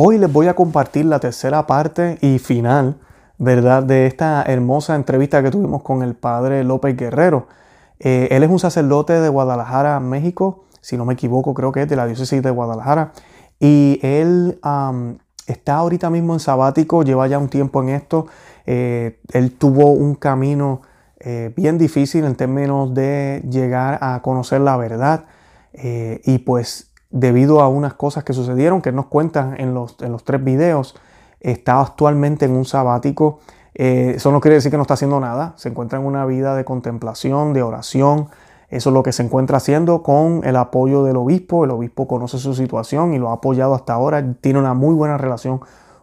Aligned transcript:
hoy 0.00 0.16
les 0.16 0.32
voy 0.32 0.46
a 0.46 0.54
compartir 0.54 1.06
la 1.06 1.18
tercera 1.18 1.66
parte 1.66 2.18
y 2.20 2.38
final, 2.38 3.00
¿verdad? 3.36 3.82
De 3.82 4.06
esta 4.06 4.44
hermosa 4.44 4.94
entrevista 4.94 5.42
que 5.42 5.50
tuvimos 5.50 5.82
con 5.82 6.04
el 6.04 6.14
padre 6.14 6.62
López 6.62 6.96
Guerrero. 6.96 7.48
Eh, 7.98 8.28
él 8.30 8.44
es 8.44 8.50
un 8.50 8.60
sacerdote 8.60 9.14
de 9.14 9.28
Guadalajara, 9.28 9.98
México, 9.98 10.66
si 10.80 10.96
no 10.96 11.04
me 11.04 11.14
equivoco, 11.14 11.52
creo 11.52 11.72
que 11.72 11.82
es 11.82 11.88
de 11.88 11.96
la 11.96 12.06
diócesis 12.06 12.40
de 12.40 12.50
Guadalajara. 12.50 13.10
Y 13.58 13.98
él 14.04 14.60
está 15.48 15.74
ahorita 15.74 16.10
mismo 16.10 16.32
en 16.32 16.38
sabático, 16.38 17.02
lleva 17.02 17.26
ya 17.26 17.40
un 17.40 17.48
tiempo 17.48 17.82
en 17.82 17.88
esto. 17.88 18.28
Eh, 18.66 19.18
él 19.32 19.50
tuvo 19.50 19.90
un 19.90 20.14
camino 20.14 20.82
eh, 21.18 21.52
bien 21.56 21.76
difícil 21.76 22.24
en 22.24 22.36
términos 22.36 22.94
de 22.94 23.42
llegar 23.50 23.98
a 24.00 24.22
conocer 24.22 24.60
la 24.60 24.76
verdad. 24.76 25.24
y 25.74 26.38
pues 26.38 26.87
debido 27.10 27.60
a 27.60 27.68
unas 27.68 27.94
cosas 27.94 28.24
que 28.24 28.32
sucedieron 28.32 28.82
que 28.82 28.92
nos 28.92 29.06
cuentan 29.06 29.58
en 29.58 29.74
los, 29.74 29.96
en 30.00 30.12
los 30.12 30.24
tres 30.24 30.42
videos, 30.42 30.94
está 31.40 31.80
actualmente 31.80 32.44
en 32.44 32.52
un 32.52 32.64
sabático. 32.64 33.40
Eh, 33.74 34.14
eso 34.16 34.32
no 34.32 34.40
quiere 34.40 34.56
decir 34.56 34.70
que 34.70 34.76
no 34.76 34.82
está 34.82 34.94
haciendo 34.94 35.20
nada, 35.20 35.54
se 35.56 35.68
encuentra 35.68 35.98
en 35.98 36.04
una 36.04 36.26
vida 36.26 36.54
de 36.56 36.64
contemplación, 36.64 37.52
de 37.52 37.62
oración. 37.62 38.28
Eso 38.68 38.90
es 38.90 38.94
lo 38.94 39.02
que 39.02 39.12
se 39.12 39.22
encuentra 39.22 39.56
haciendo 39.56 40.02
con 40.02 40.42
el 40.44 40.56
apoyo 40.56 41.02
del 41.04 41.16
obispo. 41.16 41.64
El 41.64 41.70
obispo 41.70 42.06
conoce 42.06 42.38
su 42.38 42.54
situación 42.54 43.14
y 43.14 43.18
lo 43.18 43.30
ha 43.30 43.34
apoyado 43.34 43.74
hasta 43.74 43.94
ahora. 43.94 44.34
Tiene 44.40 44.58
una 44.58 44.74
muy 44.74 44.94
buena 44.94 45.16
relación 45.16 45.60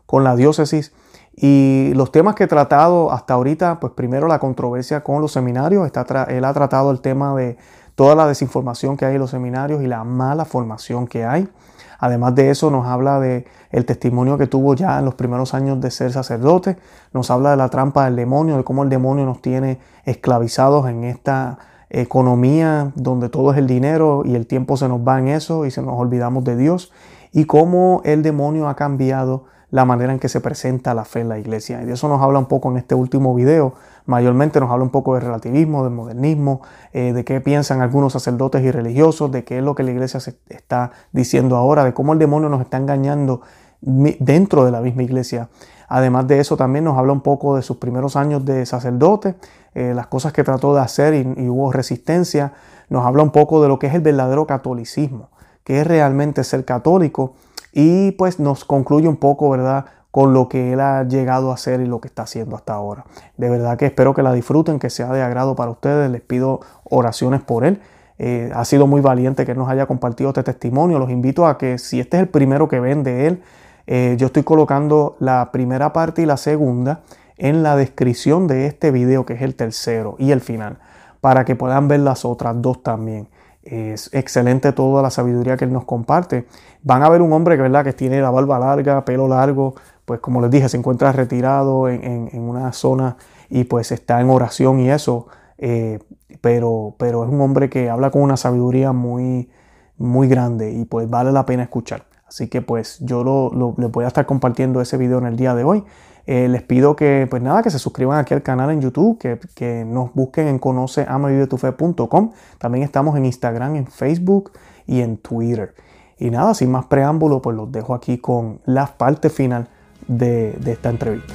con 0.07 0.23
la 0.23 0.35
diócesis. 0.35 0.91
Y 1.35 1.91
los 1.95 2.11
temas 2.11 2.33
que 2.33 2.45
he 2.45 2.47
tratado 2.47 3.11
hasta 3.11 3.33
ahorita, 3.33 3.79
pues 3.79 3.93
primero 3.93 4.27
la 4.27 4.39
controversia 4.39 5.03
con 5.03 5.21
los 5.21 5.33
seminarios. 5.33 5.85
Está 5.85 6.23
él 6.29 6.43
ha 6.43 6.53
tratado 6.53 6.89
el 6.89 7.01
tema 7.01 7.35
de 7.35 7.57
toda 7.95 8.15
la 8.15 8.27
desinformación 8.27 8.97
que 8.97 9.05
hay 9.05 9.15
en 9.15 9.21
los 9.21 9.31
seminarios 9.31 9.81
y 9.81 9.87
la 9.87 10.03
mala 10.03 10.45
formación 10.45 11.07
que 11.07 11.25
hay. 11.25 11.49
Además 11.97 12.35
de 12.35 12.49
eso, 12.49 12.69
nos 12.69 12.85
habla 12.85 13.19
de 13.19 13.45
el 13.71 13.85
testimonio 13.85 14.37
que 14.37 14.47
tuvo 14.47 14.75
ya 14.75 14.99
en 14.99 15.05
los 15.05 15.15
primeros 15.15 15.53
años 15.53 15.79
de 15.81 15.91
ser 15.91 16.11
sacerdote, 16.11 16.77
nos 17.13 17.31
habla 17.31 17.51
de 17.51 17.57
la 17.57 17.69
trampa 17.69 18.05
del 18.05 18.15
demonio, 18.15 18.57
de 18.57 18.63
cómo 18.63 18.83
el 18.83 18.89
demonio 18.89 19.25
nos 19.25 19.41
tiene 19.41 19.79
esclavizados 20.03 20.87
en 20.89 21.05
esta 21.05 21.57
economía 21.89 22.91
donde 22.95 23.29
todo 23.29 23.51
es 23.51 23.57
el 23.57 23.67
dinero 23.67 24.23
y 24.25 24.35
el 24.35 24.47
tiempo 24.47 24.75
se 24.75 24.87
nos 24.89 24.99
va 24.99 25.19
en 25.19 25.29
eso 25.29 25.65
y 25.65 25.71
se 25.71 25.81
nos 25.81 25.97
olvidamos 25.97 26.43
de 26.43 26.57
Dios 26.57 26.91
y 27.31 27.45
cómo 27.45 28.01
el 28.05 28.23
demonio 28.23 28.67
ha 28.67 28.75
cambiado 28.75 29.45
la 29.71 29.85
manera 29.85 30.13
en 30.13 30.19
que 30.19 30.29
se 30.29 30.41
presenta 30.41 30.93
la 30.93 31.05
fe 31.05 31.21
en 31.21 31.29
la 31.29 31.37
iglesia. 31.37 31.81
Y 31.81 31.85
de 31.85 31.93
eso 31.93 32.07
nos 32.07 32.21
habla 32.21 32.39
un 32.39 32.45
poco 32.45 32.71
en 32.71 32.77
este 32.77 32.95
último 32.95 33.35
video, 33.35 33.73
mayormente 34.05 34.59
nos 34.59 34.71
habla 34.71 34.83
un 34.83 34.89
poco 34.89 35.15
de 35.15 35.21
relativismo, 35.21 35.83
del 35.83 35.93
modernismo, 35.93 36.61
eh, 36.93 37.13
de 37.13 37.23
qué 37.25 37.41
piensan 37.41 37.81
algunos 37.81 38.13
sacerdotes 38.13 38.63
y 38.63 38.71
religiosos, 38.71 39.31
de 39.31 39.43
qué 39.43 39.57
es 39.59 39.63
lo 39.63 39.75
que 39.75 39.83
la 39.83 39.91
iglesia 39.91 40.19
se 40.19 40.37
está 40.49 40.91
diciendo 41.11 41.55
ahora, 41.55 41.83
de 41.83 41.93
cómo 41.93 42.13
el 42.13 42.19
demonio 42.19 42.49
nos 42.49 42.61
está 42.61 42.77
engañando 42.77 43.41
dentro 43.81 44.65
de 44.65 44.71
la 44.71 44.81
misma 44.81 45.03
iglesia. 45.03 45.49
Además 45.87 46.27
de 46.27 46.39
eso, 46.39 46.57
también 46.57 46.85
nos 46.85 46.97
habla 46.97 47.13
un 47.13 47.21
poco 47.21 47.55
de 47.55 47.61
sus 47.61 47.77
primeros 47.77 48.15
años 48.15 48.43
de 48.45 48.65
sacerdote, 48.65 49.35
eh, 49.73 49.93
las 49.93 50.07
cosas 50.07 50.33
que 50.33 50.43
trató 50.43 50.73
de 50.73 50.81
hacer 50.81 51.13
y, 51.13 51.47
hubo 51.47 51.71
resistencia. 51.71 52.53
Nos 52.89 53.05
habla 53.05 53.23
un 53.23 53.31
poco 53.31 53.61
de 53.61 53.67
lo 53.67 53.77
que 53.79 53.87
es 53.87 53.93
el 53.93 54.01
verdadero 54.01 54.47
catolicismo, 54.47 55.29
que 55.63 55.81
es 55.81 55.87
realmente 55.87 56.43
ser 56.43 56.65
católico. 56.65 57.33
Y 57.71 58.11
pues 58.13 58.39
nos 58.39 58.65
concluye 58.65 59.07
un 59.07 59.17
poco, 59.17 59.49
¿verdad? 59.49 59.85
Con 60.15 60.33
lo 60.33 60.47
que 60.47 60.71
él 60.71 60.79
ha 60.79 61.03
llegado 61.03 61.51
a 61.51 61.55
hacer 61.55 61.81
y 61.81 61.85
lo 61.87 61.99
que 61.99 62.07
está 62.07 62.23
haciendo 62.23 62.55
hasta 62.55 62.71
ahora. 62.71 63.03
De 63.35 63.49
verdad 63.49 63.75
que 63.75 63.85
espero 63.85 64.13
que 64.13 64.23
la 64.23 64.31
disfruten, 64.31 64.79
que 64.79 64.89
sea 64.89 65.11
de 65.11 65.21
agrado 65.21 65.57
para 65.57 65.71
ustedes. 65.71 66.09
Les 66.09 66.21
pido 66.21 66.61
oraciones 66.85 67.41
por 67.41 67.65
él. 67.65 67.81
Eh, 68.17 68.49
ha 68.55 68.63
sido 68.63 68.87
muy 68.87 69.01
valiente 69.01 69.45
que 69.45 69.53
nos 69.55 69.67
haya 69.67 69.87
compartido 69.87 70.29
este 70.29 70.43
testimonio. 70.43 70.99
Los 70.99 71.09
invito 71.09 71.45
a 71.45 71.57
que 71.57 71.77
si 71.79 71.99
este 71.99 72.15
es 72.15 72.23
el 72.23 72.29
primero 72.29 72.69
que 72.69 72.79
ven 72.79 73.03
de 73.03 73.27
él, 73.27 73.43
eh, 73.87 74.15
yo 74.17 74.27
estoy 74.27 74.43
colocando 74.43 75.17
la 75.19 75.51
primera 75.51 75.91
parte 75.91 76.21
y 76.21 76.25
la 76.25 76.37
segunda 76.37 77.01
en 77.35 77.61
la 77.61 77.75
descripción 77.75 78.47
de 78.47 78.67
este 78.67 78.91
video, 78.91 79.25
que 79.25 79.33
es 79.33 79.41
el 79.41 79.55
tercero 79.55 80.15
y 80.17 80.31
el 80.31 80.39
final, 80.39 80.77
para 81.19 81.43
que 81.43 81.57
puedan 81.57 81.89
ver 81.89 81.99
las 81.99 82.23
otras 82.23 82.55
dos 82.61 82.81
también. 82.83 83.27
Es 83.63 84.13
excelente 84.13 84.71
toda 84.73 85.01
la 85.01 85.09
sabiduría 85.09 85.57
que 85.57 85.65
él 85.65 85.73
nos 85.73 85.85
comparte. 85.85 86.45
Van 86.83 87.01
a 87.01 87.09
ver 87.09 87.23
un 87.23 87.33
hombre 87.33 87.55
que, 87.55 87.63
¿verdad? 87.63 87.83
que 87.83 87.93
tiene 87.93 88.21
la 88.21 88.29
barba 88.29 88.59
larga, 88.59 89.03
pelo 89.03 89.27
largo, 89.27 89.73
pues 90.05 90.19
como 90.19 90.41
les 90.41 90.51
dije, 90.51 90.69
se 90.69 90.77
encuentra 90.77 91.11
retirado 91.11 91.89
en, 91.89 92.29
una 92.39 92.71
zona 92.73 93.17
y 93.49 93.63
pues 93.65 93.91
está 93.91 94.21
en 94.21 94.29
oración 94.29 94.79
y 94.79 94.89
eso, 94.89 95.27
eh, 95.57 95.99
pero, 96.41 96.95
pero 96.97 97.23
es 97.23 97.29
un 97.29 97.41
hombre 97.41 97.69
que 97.69 97.89
habla 97.89 98.11
con 98.11 98.21
una 98.21 98.37
sabiduría 98.37 98.91
muy, 98.91 99.49
muy 99.97 100.27
grande 100.27 100.71
y 100.71 100.85
pues 100.85 101.09
vale 101.09 101.31
la 101.31 101.45
pena 101.45 101.63
escuchar. 101.63 102.05
Así 102.27 102.47
que 102.47 102.61
pues 102.61 102.99
yo 103.01 103.23
lo, 103.23 103.75
les 103.77 103.91
voy 103.91 104.05
a 104.05 104.07
estar 104.07 104.25
compartiendo 104.25 104.81
ese 104.81 104.97
video 104.97 105.17
en 105.17 105.25
el 105.25 105.37
día 105.37 105.55
de 105.55 105.63
hoy. 105.63 105.83
Eh, 106.27 106.47
les 106.47 106.63
pido 106.63 106.95
que 106.95 107.27
pues 107.29 107.41
nada, 107.41 107.61
que 107.61 107.69
se 107.69 107.77
suscriban 107.77 108.17
aquí 108.17 108.33
al 108.33 108.41
canal 108.41 108.71
en 108.71 108.81
YouTube, 108.81 109.17
que, 109.19 109.39
que 109.53 109.85
nos 109.85 110.13
busquen 110.13 110.47
en 110.47 110.59
conoceamavivetufe.com. 110.59 112.31
También 112.57 112.83
estamos 112.83 113.15
en 113.15 113.25
Instagram, 113.25 113.75
en 113.75 113.87
Facebook 113.87 114.51
y 114.87 115.01
en 115.01 115.17
Twitter. 115.17 115.75
Y 116.17 116.29
nada, 116.29 116.53
sin 116.53 116.71
más 116.71 116.85
preámbulo, 116.85 117.41
pues 117.41 117.55
los 117.55 117.71
dejo 117.71 117.93
aquí 117.93 118.17
con 118.17 118.61
la 118.65 118.87
parte 118.97 119.29
final 119.29 119.69
de, 120.07 120.57
esta 120.65 120.89
entrevista. 120.89 121.33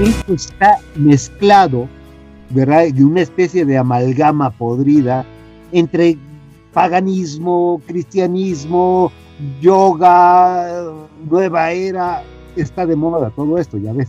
Esto 0.00 0.34
está 0.34 0.78
mezclado, 0.96 1.88
¿verdad? 2.50 2.88
De 2.92 3.04
una 3.04 3.20
especie 3.20 3.64
de 3.64 3.78
amalgama 3.78 4.50
podrida 4.50 5.24
entre 5.70 6.18
paganismo, 6.72 7.80
cristianismo, 7.86 9.12
yoga, 9.60 10.84
nueva 11.30 11.70
era, 11.70 12.22
está 12.56 12.84
de 12.84 12.96
moda 12.96 13.30
todo 13.30 13.58
esto, 13.58 13.78
ya 13.78 13.92
ves. 13.92 14.08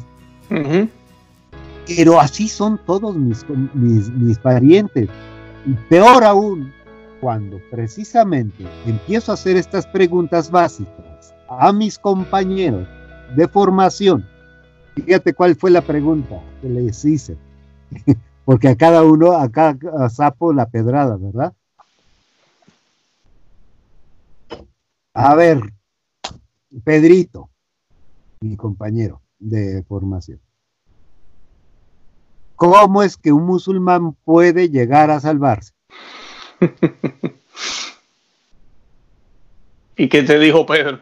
Pero 1.88 2.20
así 2.20 2.48
son 2.48 2.78
todos 2.86 3.16
mis, 3.16 3.46
mis, 3.74 4.40
parientes. 4.40 5.10
Y 5.66 5.74
peor 5.90 6.24
aún, 6.24 6.74
cuando 7.20 7.60
precisamente 7.72 8.66
empiezo 8.86 9.32
a 9.32 9.36
hacer 9.36 9.58
estas 9.58 9.86
preguntas 9.88 10.50
básicas 10.50 11.34
a 11.50 11.72
mis 11.72 11.98
compañeros 11.98 12.88
de 13.36 13.48
formación, 13.48 14.26
fíjate 14.96 15.34
cuál 15.34 15.56
fue 15.56 15.72
la 15.72 15.82
pregunta 15.82 16.42
que 16.62 16.70
les 16.70 17.04
hice, 17.06 17.38
porque 18.46 18.70
a 18.70 18.76
cada 18.76 19.04
uno, 19.04 19.34
a 19.34 19.50
cada 19.50 20.10
sapo 20.10 20.54
la 20.54 20.68
pedrada, 20.68 21.18
¿verdad? 21.18 21.54
A 25.14 25.36
ver, 25.36 25.62
Pedrito, 26.84 27.50
mi 28.42 28.58
compañero 28.58 29.22
de 29.38 29.84
formación. 29.84 30.40
¿Cómo 32.56 33.04
es 33.04 33.18
que 33.18 33.32
un 33.32 33.46
musulmán 33.46 34.14
puede 34.26 34.70
llegar 34.70 35.12
a 35.12 35.20
salvarse? 35.20 35.74
¿Y 39.96 40.10
qué 40.10 40.24
te 40.24 40.40
dijo 40.40 40.66
Pedro? 40.66 41.00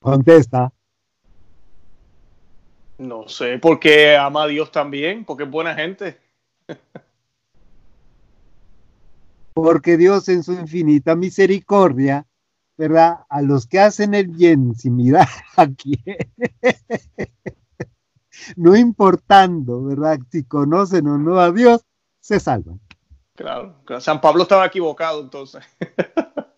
Contesta. 0.00 0.72
No 2.98 3.28
sé, 3.28 3.58
porque 3.58 4.16
ama 4.16 4.44
a 4.44 4.46
Dios 4.46 4.70
también, 4.70 5.24
porque 5.24 5.44
es 5.44 5.50
buena 5.50 5.74
gente. 5.74 6.18
porque 9.54 9.96
Dios 9.96 10.28
en 10.28 10.42
su 10.42 10.52
infinita 10.52 11.16
misericordia, 11.16 12.26
¿verdad? 12.76 13.20
A 13.28 13.42
los 13.42 13.66
que 13.66 13.80
hacen 13.80 14.14
el 14.14 14.28
bien 14.28 14.74
sin 14.74 14.96
mirar 14.96 15.28
a 15.56 15.66
quién, 15.66 15.98
no 18.56 18.76
importando, 18.76 19.84
¿verdad? 19.84 20.18
Si 20.30 20.44
conocen 20.44 21.06
o 21.08 21.18
no 21.18 21.38
a 21.38 21.52
Dios, 21.52 21.84
se 22.20 22.40
salvan. 22.40 22.80
Claro, 23.34 23.76
San 24.00 24.20
Pablo 24.20 24.42
estaba 24.42 24.66
equivocado 24.66 25.22
entonces. 25.22 25.64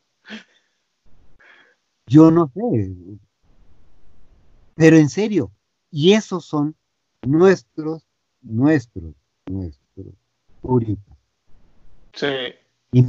Yo 2.06 2.30
no 2.30 2.50
sé. 2.54 2.92
Pero 4.74 4.96
en 4.96 5.08
serio, 5.08 5.52
y 5.90 6.12
esos 6.12 6.44
son 6.44 6.74
nuestros, 7.22 8.06
nuestros, 8.40 9.14
nuestros 9.46 10.14
puritas. 10.60 11.16
Sí. 12.14 12.26
Y 12.92 13.04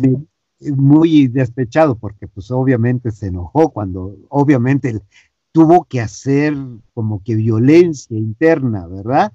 muy 0.72 1.28
despechado 1.28 1.96
porque 1.96 2.28
pues 2.28 2.52
obviamente 2.52 3.12
se 3.12 3.28
enojó 3.28 3.70
cuando 3.70 4.16
obviamente 4.30 5.02
tuvo 5.54 5.86
que 5.86 6.02
hacer 6.02 6.54
como 6.94 7.24
que 7.24 7.36
violencia 7.36 8.18
interna, 8.18 8.86
¿verdad? 8.88 9.32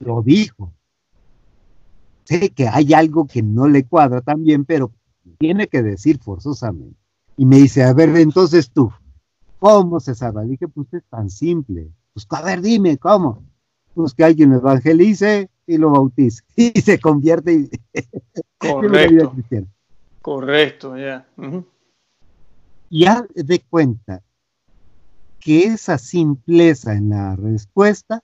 Lo 0.00 0.20
dijo. 0.22 0.74
Sé 2.24 2.50
que 2.50 2.68
hay 2.68 2.92
algo 2.92 3.26
que 3.26 3.42
no 3.42 3.66
le 3.68 3.84
cuadra 3.84 4.20
también, 4.20 4.66
pero 4.66 4.92
tiene 5.38 5.68
que 5.68 5.82
decir 5.82 6.18
forzosamente. 6.18 6.98
Y 7.38 7.46
me 7.46 7.56
dice, 7.56 7.82
a 7.82 7.94
ver, 7.94 8.10
entonces 8.16 8.70
tú, 8.70 8.92
¿cómo 9.58 9.98
se 10.00 10.14
salva? 10.14 10.42
Le 10.42 10.50
dije, 10.50 10.68
pues 10.68 10.92
es 10.92 11.04
tan 11.04 11.30
simple. 11.30 11.88
Pues 12.12 12.26
a 12.30 12.42
ver, 12.42 12.60
dime, 12.60 12.98
¿cómo? 12.98 13.42
pues 13.94 14.12
que 14.12 14.24
alguien 14.24 14.50
lo 14.50 14.56
evangelice 14.56 15.48
y 15.66 15.78
lo 15.78 15.90
bautice 15.90 16.42
y 16.56 16.80
se 16.80 16.98
convierte 16.98 17.54
y, 17.54 17.70
correcto 18.58 19.34
correcto 20.20 20.96
ya 20.96 21.26
y 22.90 23.06
haz 23.06 23.24
de 23.34 23.60
cuenta 23.60 24.22
que 25.40 25.64
esa 25.64 25.98
simpleza 25.98 26.94
en 26.94 27.10
la 27.10 27.36
respuesta 27.36 28.22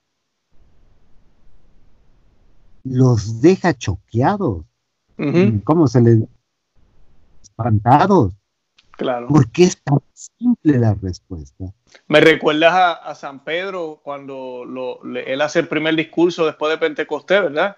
los 2.83 3.41
deja 3.41 3.73
choqueados. 3.73 4.65
¿Cómo 5.63 5.87
se 5.87 6.01
les 6.01 6.19
espantados? 7.43 8.33
Claro. 8.97 9.27
Porque 9.27 9.65
es 9.65 9.81
tan 9.83 9.99
simple 10.13 10.79
la 10.79 10.95
respuesta. 10.95 11.65
Me 12.07 12.21
recuerdas 12.21 12.99
a, 13.03 13.15
San 13.15 13.43
Pedro 13.43 14.01
cuando 14.03 14.63
él 15.25 15.41
hace 15.41 15.59
el 15.59 15.67
primer 15.67 15.95
discurso 15.95 16.45
después 16.45 16.71
de 16.71 16.79
Pentecostés, 16.79 17.41
¿verdad? 17.41 17.77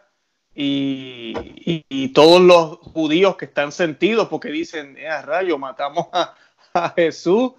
Y, 0.55 2.09
todos 2.13 2.41
los 2.41 2.77
judíos 2.77 3.37
que 3.37 3.45
están 3.45 3.71
sentidos 3.71 4.27
porque 4.27 4.49
dicen, 4.49 4.95
eh, 4.97 5.21
rayo, 5.23 5.57
matamos 5.57 6.07
a, 6.13 6.35
a 6.73 6.89
Jesús 6.95 7.53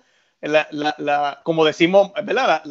la, 0.47 1.41
como 1.43 1.65
decimos, 1.65 2.13
¿verdad? 2.23 2.63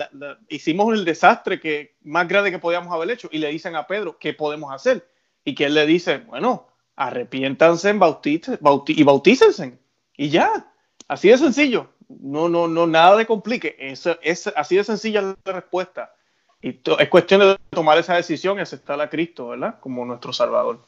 hicimos 0.49 0.93
el 0.93 1.05
desastre 1.05 1.59
que 1.59 1.95
más 2.03 2.27
grande 2.27 2.51
que 2.51 2.59
podíamos 2.59 2.93
haber 2.93 3.09
hecho 3.11 3.29
y 3.31 3.39
le 3.39 3.49
dicen 3.49 3.75
a 3.75 3.87
Pedro, 3.87 4.17
¿qué 4.19 4.33
podemos 4.33 4.71
hacer? 4.71 5.07
Y 5.43 5.55
que 5.55 5.65
él 5.65 5.73
le 5.73 5.85
dice, 5.85 6.19
bueno, 6.19 6.67
arrepiéntanse 6.95 7.89
y 7.89 9.03
bautícense. 9.03 9.79
Y 10.15 10.29
ya, 10.29 10.71
así 11.07 11.29
de 11.29 11.37
sencillo. 11.37 11.89
No, 12.07 12.47
no, 12.47 12.67
no, 12.67 12.85
nada 12.85 13.17
de 13.17 13.25
complique. 13.25 13.75
Es, 13.79 14.07
es 14.21 14.47
así 14.55 14.75
de 14.75 14.83
sencilla 14.83 15.21
la 15.21 15.53
respuesta. 15.53 16.13
Y 16.61 16.79
es 16.99 17.09
cuestión 17.09 17.41
de 17.41 17.57
tomar 17.71 17.97
esa 17.97 18.15
decisión 18.15 18.57
y 18.57 18.61
aceptar 18.61 19.01
a 19.01 19.09
Cristo, 19.09 19.47
¿verdad? 19.47 19.79
Como 19.79 20.05
nuestro 20.05 20.31
Salvador. 20.31 20.79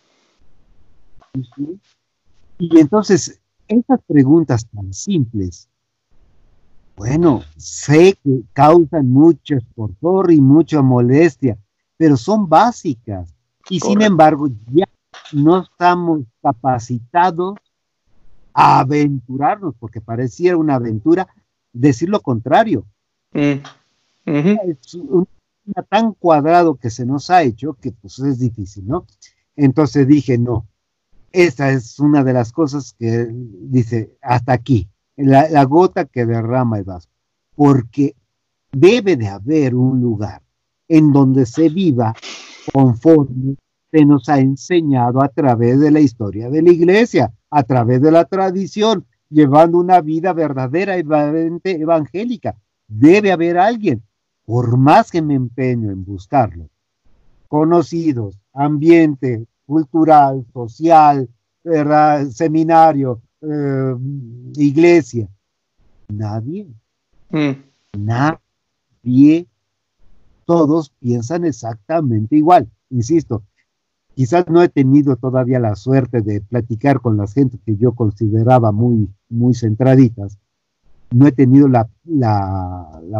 Y 2.59 2.79
entonces, 2.79 3.41
esas 3.67 3.99
preguntas 4.07 4.67
tan 4.67 4.93
simples 4.93 5.69
bueno, 6.95 7.43
sé 7.57 8.17
que 8.23 8.43
causan 8.53 9.09
mucho 9.09 9.55
esforzo 9.55 10.31
y 10.31 10.39
mucha 10.39 10.81
molestia, 10.81 11.57
pero 11.97 12.15
son 12.15 12.47
básicas. 12.47 13.33
Y 13.69 13.79
sin 13.79 14.01
embargo, 14.01 14.47
ya 14.71 14.85
no 15.33 15.63
estamos 15.63 16.21
capacitados 16.41 17.57
a 18.53 18.79
aventurarnos, 18.79 19.75
porque 19.77 19.99
pareciera 19.99 20.55
una 20.55 20.75
aventura 20.75 21.27
decir 21.73 22.09
lo 22.09 22.21
contrario. 22.21 22.85
Mm. 23.33 23.59
Es 24.25 24.93
un, 24.93 25.27
tan 25.89 26.13
cuadrado 26.13 26.75
que 26.75 26.89
se 26.89 27.05
nos 27.05 27.29
ha 27.29 27.43
hecho 27.43 27.73
que 27.73 27.91
pues 27.91 28.19
es 28.19 28.39
difícil, 28.39 28.87
¿no? 28.87 29.05
Entonces 29.57 30.07
dije, 30.07 30.37
no, 30.37 30.65
esta 31.35 31.71
es 31.71 31.99
una 31.99 32.23
de 32.23 32.31
las 32.31 32.53
cosas 32.53 32.95
que 32.97 33.27
dice, 33.29 34.15
hasta 34.21 34.53
aquí, 34.53 34.87
la, 35.17 35.63
gota 35.65 36.05
que 36.05 36.25
derrama 36.25 36.77
el 36.77 36.85
vaso, 36.85 37.09
porque 37.55 38.15
debe 38.71 39.17
de 39.17 39.27
haber 39.27 39.75
un 39.75 40.01
lugar 40.01 40.41
en 40.87 41.11
donde 41.11 41.45
se 41.45 41.67
viva 41.67 42.13
conforme 42.73 43.55
se 43.91 44.05
nos 44.05 44.29
ha 44.29 44.39
enseñado 44.39 45.21
a 45.21 45.27
través 45.27 45.79
de 45.79 45.91
la 45.91 45.99
historia 45.99 46.49
de 46.49 46.61
la 46.61 46.71
iglesia, 46.71 47.33
a 47.49 47.63
través 47.63 48.01
de 48.01 48.11
la 48.11 48.25
tradición, 48.25 49.05
llevando 49.29 49.77
una 49.77 49.99
vida 50.01 50.31
verdadera 50.31 50.97
y 50.97 51.03
evangélica. 51.63 52.55
Debe 52.87 53.31
haber 53.31 53.57
alguien, 53.57 54.03
por 54.45 54.77
más 54.77 55.11
que 55.11 55.21
me 55.21 55.33
empeño 55.33 55.91
en 55.91 56.05
buscarlo, 56.05 56.69
conocidos, 57.47 58.39
ambiente 58.53 59.47
cultural, 59.65 60.45
social, 60.53 61.27
seminario, 62.31 63.21
eh, 63.41 63.95
iglesia. 64.55 65.27
Nadie. 66.07 66.67
Mm. 67.29 67.51
Nadie. 67.97 69.47
Todos 70.45 70.91
piensan 70.99 71.45
exactamente 71.45 72.35
igual. 72.35 72.69
Insisto, 72.89 73.43
quizás 74.13 74.47
no 74.47 74.61
he 74.61 74.69
tenido 74.69 75.15
todavía 75.15 75.59
la 75.59 75.75
suerte 75.75 76.21
de 76.21 76.41
platicar 76.41 77.01
con 77.01 77.17
las 77.17 77.33
gente 77.33 77.57
que 77.65 77.75
yo 77.77 77.93
consideraba 77.93 78.71
muy, 78.71 79.09
muy 79.29 79.55
centraditas. 79.55 80.37
No 81.11 81.27
he 81.27 81.31
tenido 81.31 81.67
la, 81.67 81.89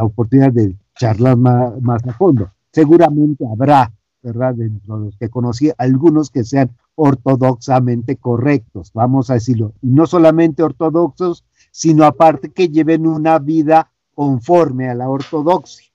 oportunidad 0.01 0.51
de 0.51 0.75
charlar 0.95 1.37
más, 1.37 1.81
más 1.81 2.05
a 2.05 2.13
fondo. 2.13 2.51
Seguramente 2.71 3.45
habrá, 3.47 3.91
¿verdad? 4.25 4.55
Dentro 4.55 4.97
de 4.97 5.05
los 5.05 5.17
que 5.17 5.29
conocí, 5.29 5.71
algunos 5.77 6.31
que 6.31 6.43
sean 6.43 6.71
ortodoxamente 6.95 8.15
correctos, 8.15 8.91
vamos 8.91 9.29
a 9.29 9.35
decirlo, 9.35 9.73
y 9.83 9.89
no 9.89 10.07
solamente 10.07 10.63
ortodoxos, 10.63 11.45
sino 11.71 12.05
aparte 12.05 12.49
que 12.49 12.69
lleven 12.69 13.05
una 13.05 13.37
vida 13.37 13.91
conforme 14.15 14.89
a 14.89 14.95
la 14.95 15.09
ortodoxia. 15.09 15.91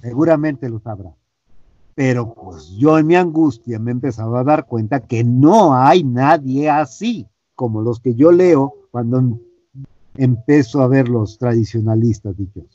Seguramente 0.00 0.70
lo 0.70 0.80
sabrá. 0.80 1.10
Pero 1.94 2.32
pues 2.32 2.70
yo 2.70 2.98
en 2.98 3.06
mi 3.06 3.14
angustia 3.14 3.78
me 3.78 3.90
he 3.90 3.92
empezado 3.92 4.36
a 4.36 4.44
dar 4.44 4.66
cuenta 4.66 5.00
que 5.00 5.22
no 5.22 5.74
hay 5.74 6.02
nadie 6.02 6.70
así 6.70 7.28
como 7.54 7.82
los 7.82 8.00
que 8.00 8.14
yo 8.14 8.32
leo 8.32 8.74
cuando 8.90 9.38
empiezo 10.16 10.82
a 10.82 10.88
ver 10.88 11.08
los 11.08 11.38
tradicionalistas 11.38 12.36
dichosos. 12.36 12.73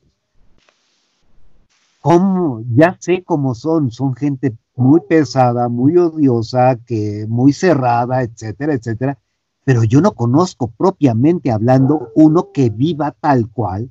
¿Cómo? 2.02 2.64
Ya 2.76 2.96
sé 3.00 3.24
cómo 3.24 3.54
son, 3.56 3.92
son 3.92 4.16
gente 4.16 4.56
muy 4.76 5.02
pesada, 5.02 5.68
muy 5.68 5.98
odiosa, 5.98 6.78
que 6.86 7.26
muy 7.28 7.52
cerrada, 7.52 8.24
etcétera, 8.24 8.74
etcétera. 8.74 9.18
Pero 9.66 9.84
yo 9.84 10.00
no 10.02 10.14
conozco 10.14 10.68
propiamente 10.68 11.52
hablando 11.52 12.12
uno 12.16 12.52
que 12.54 12.70
viva 12.70 13.12
tal 13.12 13.50
cual 13.50 13.90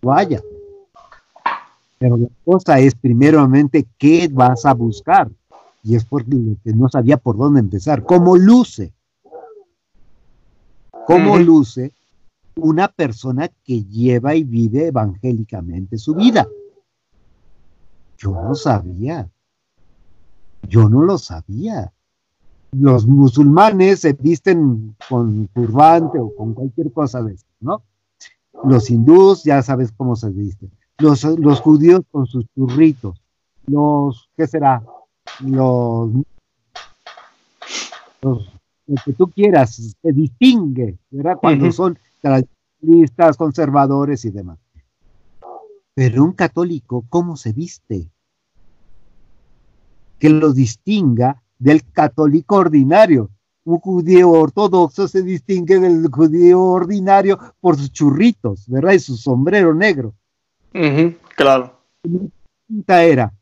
vaya. 0.00 0.42
Pero 1.98 2.16
la 2.16 2.28
cosa 2.44 2.78
es 2.78 2.94
primeramente 2.94 3.86
qué 3.98 4.28
vas 4.32 4.64
a 4.64 4.72
buscar. 4.72 5.30
Y 5.82 5.96
es 5.96 6.04
porque 6.04 6.34
no 6.64 6.88
sabía 6.88 7.18
por 7.18 7.36
dónde 7.36 7.60
empezar. 7.60 8.04
¿Cómo 8.04 8.36
luce? 8.36 8.92
¿Cómo 11.06 11.38
luce 11.38 11.92
una 12.56 12.88
persona 12.88 13.50
que 13.64 13.84
lleva 13.84 14.34
y 14.34 14.44
vive 14.44 14.86
evangélicamente 14.86 15.98
su 15.98 16.14
vida? 16.14 16.46
Yo 18.20 18.32
no 18.32 18.54
sabía. 18.54 19.28
Yo 20.68 20.88
no 20.88 21.02
lo 21.02 21.16
sabía. 21.16 21.92
Los 22.72 23.06
musulmanes 23.06 24.00
se 24.00 24.12
visten 24.12 24.94
con 25.08 25.48
turbante 25.48 26.18
o 26.18 26.34
con 26.34 26.54
cualquier 26.54 26.92
cosa 26.92 27.22
de 27.22 27.34
eso, 27.34 27.46
¿no? 27.60 27.82
Los 28.64 28.90
hindús 28.90 29.42
ya 29.42 29.62
sabes 29.62 29.90
cómo 29.96 30.14
se 30.16 30.28
visten. 30.30 30.70
Los, 30.98 31.24
los 31.24 31.60
judíos 31.60 32.02
con 32.10 32.26
sus 32.26 32.44
churritos. 32.54 33.20
Los, 33.66 34.28
¿qué 34.36 34.46
será? 34.46 34.84
Los, 35.40 36.10
los 38.20 38.60
lo 38.90 38.96
que 39.04 39.12
tú 39.12 39.30
quieras, 39.30 39.94
se 40.02 40.12
distingue, 40.12 40.98
¿verdad? 41.10 41.38
Cuando 41.40 41.70
son 41.70 41.96
tradicionalistas, 42.20 43.36
conservadores 43.36 44.24
y 44.24 44.30
demás. 44.30 44.58
Pero 45.94 46.24
un 46.24 46.32
católico, 46.32 47.04
¿cómo 47.08 47.36
se 47.36 47.52
viste? 47.52 48.08
que 50.20 50.28
lo 50.28 50.52
distinga 50.52 51.42
del 51.58 51.82
católico 51.90 52.56
ordinario. 52.56 53.30
Un 53.64 53.78
judío 53.78 54.30
ortodoxo 54.30 55.08
se 55.08 55.22
distingue 55.22 55.80
del 55.80 56.06
judío 56.08 56.62
ordinario 56.62 57.38
por 57.60 57.76
sus 57.76 57.90
churritos, 57.90 58.68
¿verdad? 58.68 58.92
Y 58.92 58.98
su 59.00 59.16
sombrero 59.16 59.74
negro. 59.74 60.14
claro. 61.36 61.80
La 62.02 62.20
pregunta 62.68 63.04
era, 63.04 63.32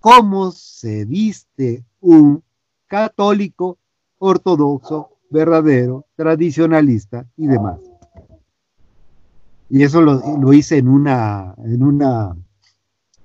¿cómo 0.00 0.50
se 0.50 1.04
viste 1.04 1.84
un 2.00 2.42
católico 2.86 3.78
ortodoxo, 4.18 5.10
verdadero, 5.30 6.06
tradicionalista 6.16 7.26
y 7.36 7.46
demás? 7.46 7.78
Y 9.74 9.82
eso 9.82 10.00
lo, 10.00 10.22
lo 10.40 10.52
hice 10.52 10.78
en 10.78 10.86
una, 10.86 11.52
en 11.58 11.82
una 11.82 12.36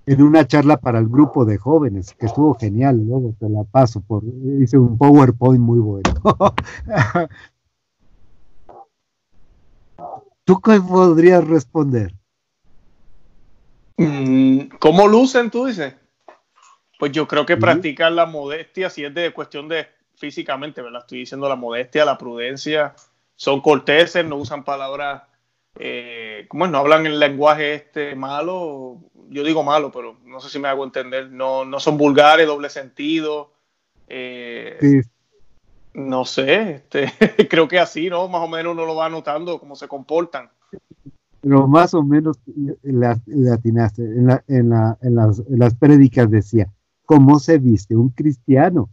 en 0.08 0.24
una 0.24 0.48
charla 0.48 0.78
para 0.78 0.98
el 0.98 1.08
grupo 1.08 1.46
de 1.46 1.60
jóvenes, 1.60 2.16
que 2.16 2.26
estuvo 2.26 2.56
genial, 2.56 3.06
luego 3.06 3.36
te 3.40 3.48
la 3.48 3.64
paso, 3.66 4.02
por, 4.02 4.24
hice 4.60 4.80
un 4.80 4.98
PowerPoint 4.98 5.62
muy 5.62 5.78
bueno. 5.78 6.12
¿Tú 10.44 10.60
qué 10.60 10.82
podrías 10.82 11.48
responder? 11.48 12.16
Mm, 13.98 14.70
¿Cómo 14.80 15.08
lucen, 15.08 15.52
tú 15.52 15.68
dices? 15.68 15.94
Pues 16.98 17.12
yo 17.12 17.28
creo 17.28 17.46
que 17.46 17.58
practican 17.58 18.16
la 18.16 18.26
modestia, 18.26 18.90
si 18.90 19.06
es 19.06 19.14
de 19.14 19.32
cuestión 19.32 19.68
de 19.68 19.86
físicamente, 20.16 20.82
¿verdad? 20.82 21.02
Estoy 21.02 21.20
diciendo 21.20 21.48
la 21.48 21.56
modestia, 21.56 22.06
la 22.06 22.18
prudencia, 22.18 22.96
son 23.36 23.62
corteses, 23.62 24.26
no 24.26 24.38
usan 24.38 24.64
palabras 24.64 25.29
eh, 25.78 26.46
¿cómo 26.50 26.66
es? 26.66 26.72
No 26.72 26.80
hablan 26.80 27.06
el 27.06 27.20
lenguaje 27.20 27.74
este 27.74 28.16
malo, 28.16 29.00
yo 29.30 29.44
digo 29.44 29.64
malo, 29.64 29.92
pero 29.92 30.18
no 30.26 30.40
sé 30.40 30.50
si 30.50 30.60
me 30.60 30.68
hago 30.68 30.84
entender, 30.84 31.32
no, 31.32 31.66
no 31.66 31.80
son 31.80 31.98
vulgares, 31.98 32.48
doble 32.48 32.70
sentido. 32.70 33.54
Eh, 34.08 35.04
no 35.94 36.26
sé, 36.26 36.72
este, 36.72 37.12
creo 37.50 37.68
que 37.68 37.80
así, 37.80 38.10
¿no? 38.10 38.28
Más 38.28 38.42
o 38.42 38.48
menos 38.48 38.74
uno 38.74 38.86
lo 38.86 38.96
va 38.96 39.10
notando 39.10 39.60
cómo 39.60 39.76
se 39.76 39.88
comportan. 39.88 40.50
Pero 41.42 41.68
más 41.68 41.94
o 41.94 42.04
menos 42.04 42.38
latinaste. 42.84 44.04
En, 44.04 44.28
la, 44.28 44.44
en, 44.48 44.70
la, 44.70 44.98
en, 45.02 45.16
las, 45.16 45.40
en 45.40 45.60
las 45.60 45.76
prédicas 45.76 46.30
decía, 46.30 46.68
¿cómo 47.06 47.40
se 47.40 47.58
viste 47.60 47.96
un 47.96 48.10
cristiano? 48.10 48.90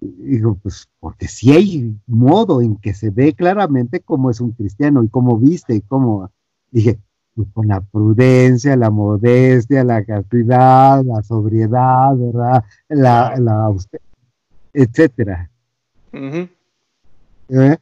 Digo, 0.00 0.56
pues 0.62 0.88
porque 0.98 1.28
si 1.28 1.52
hay 1.52 1.96
modo 2.06 2.62
en 2.62 2.76
que 2.76 2.94
se 2.94 3.10
ve 3.10 3.34
claramente 3.34 4.00
cómo 4.00 4.30
es 4.30 4.40
un 4.40 4.52
cristiano 4.52 5.02
y 5.02 5.08
cómo 5.08 5.38
viste 5.38 5.74
y 5.74 5.80
cómo, 5.82 6.30
dije, 6.70 6.98
pues, 7.34 7.48
con 7.52 7.68
la 7.68 7.80
prudencia, 7.80 8.76
la 8.76 8.90
modestia, 8.90 9.84
la 9.84 10.04
castidad, 10.04 11.04
la 11.04 11.22
sobriedad, 11.22 12.16
¿verdad? 12.16 12.64
La, 12.88 13.34
la 13.38 13.74
etcétera. 14.72 15.50
¿Eh? 16.12 17.76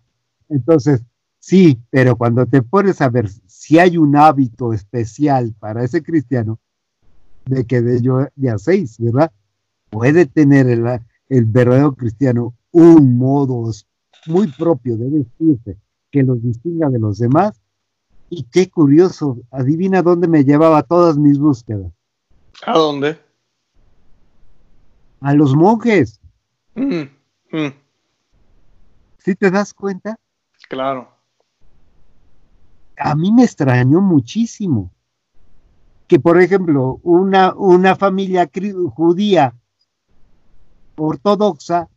Entonces, 0.49 1.03
sí, 1.39 1.79
pero 1.91 2.17
cuando 2.17 2.47
te 2.47 2.63
pones 2.63 3.01
a 3.01 3.09
ver 3.09 3.29
si 3.47 3.79
hay 3.79 3.97
un 3.99 4.17
hábito 4.17 4.73
especial 4.73 5.55
para 5.59 5.85
ese 5.85 6.03
cristiano, 6.03 6.59
de 7.47 7.65
que 7.65 7.81
de 7.81 8.03
yo 8.03 8.27
ya 8.37 8.59
seis, 8.59 8.97
¿verdad? 8.99 9.33
Puede 9.91 10.27
tener 10.27 10.69
el, 10.69 10.87
el 11.29 11.45
verdadero 11.45 11.95
cristiano 11.95 12.55
un 12.73 13.19
modo 13.19 13.71
muy 14.27 14.49
propio 14.53 14.97
de 14.97 15.11
vestirse 15.11 15.77
que 16.11 16.23
los 16.23 16.43
distinga 16.43 16.89
de 16.89 16.99
los 16.99 17.19
demás. 17.19 17.61
Y 18.31 18.45
qué 18.45 18.69
curioso, 18.69 19.39
adivina 19.51 20.03
dónde 20.03 20.29
me 20.29 20.45
llevaba 20.45 20.83
todas 20.83 21.17
mis 21.17 21.39
búsquedas. 21.39 21.91
¿A 22.67 22.73
dónde? 22.73 23.19
A 25.21 25.35
los 25.35 25.55
monjes. 25.55 26.21
Mm, 26.75 27.09
mm. 27.53 27.75
¿Sí 29.19 29.35
te 29.35 29.51
das 29.51 29.73
cuenta? 29.73 30.19
Claro. 30.69 31.09
A 32.99 33.15
mí 33.15 33.33
me 33.33 33.45
extrañó 33.45 34.01
muchísimo 34.01 34.91
que, 36.07 36.19
por 36.19 36.41
ejemplo, 36.41 37.01
una, 37.03 37.55
una 37.55 37.97
familia 37.97 38.51
judía 38.95 39.55
ortodoxa 40.99 41.89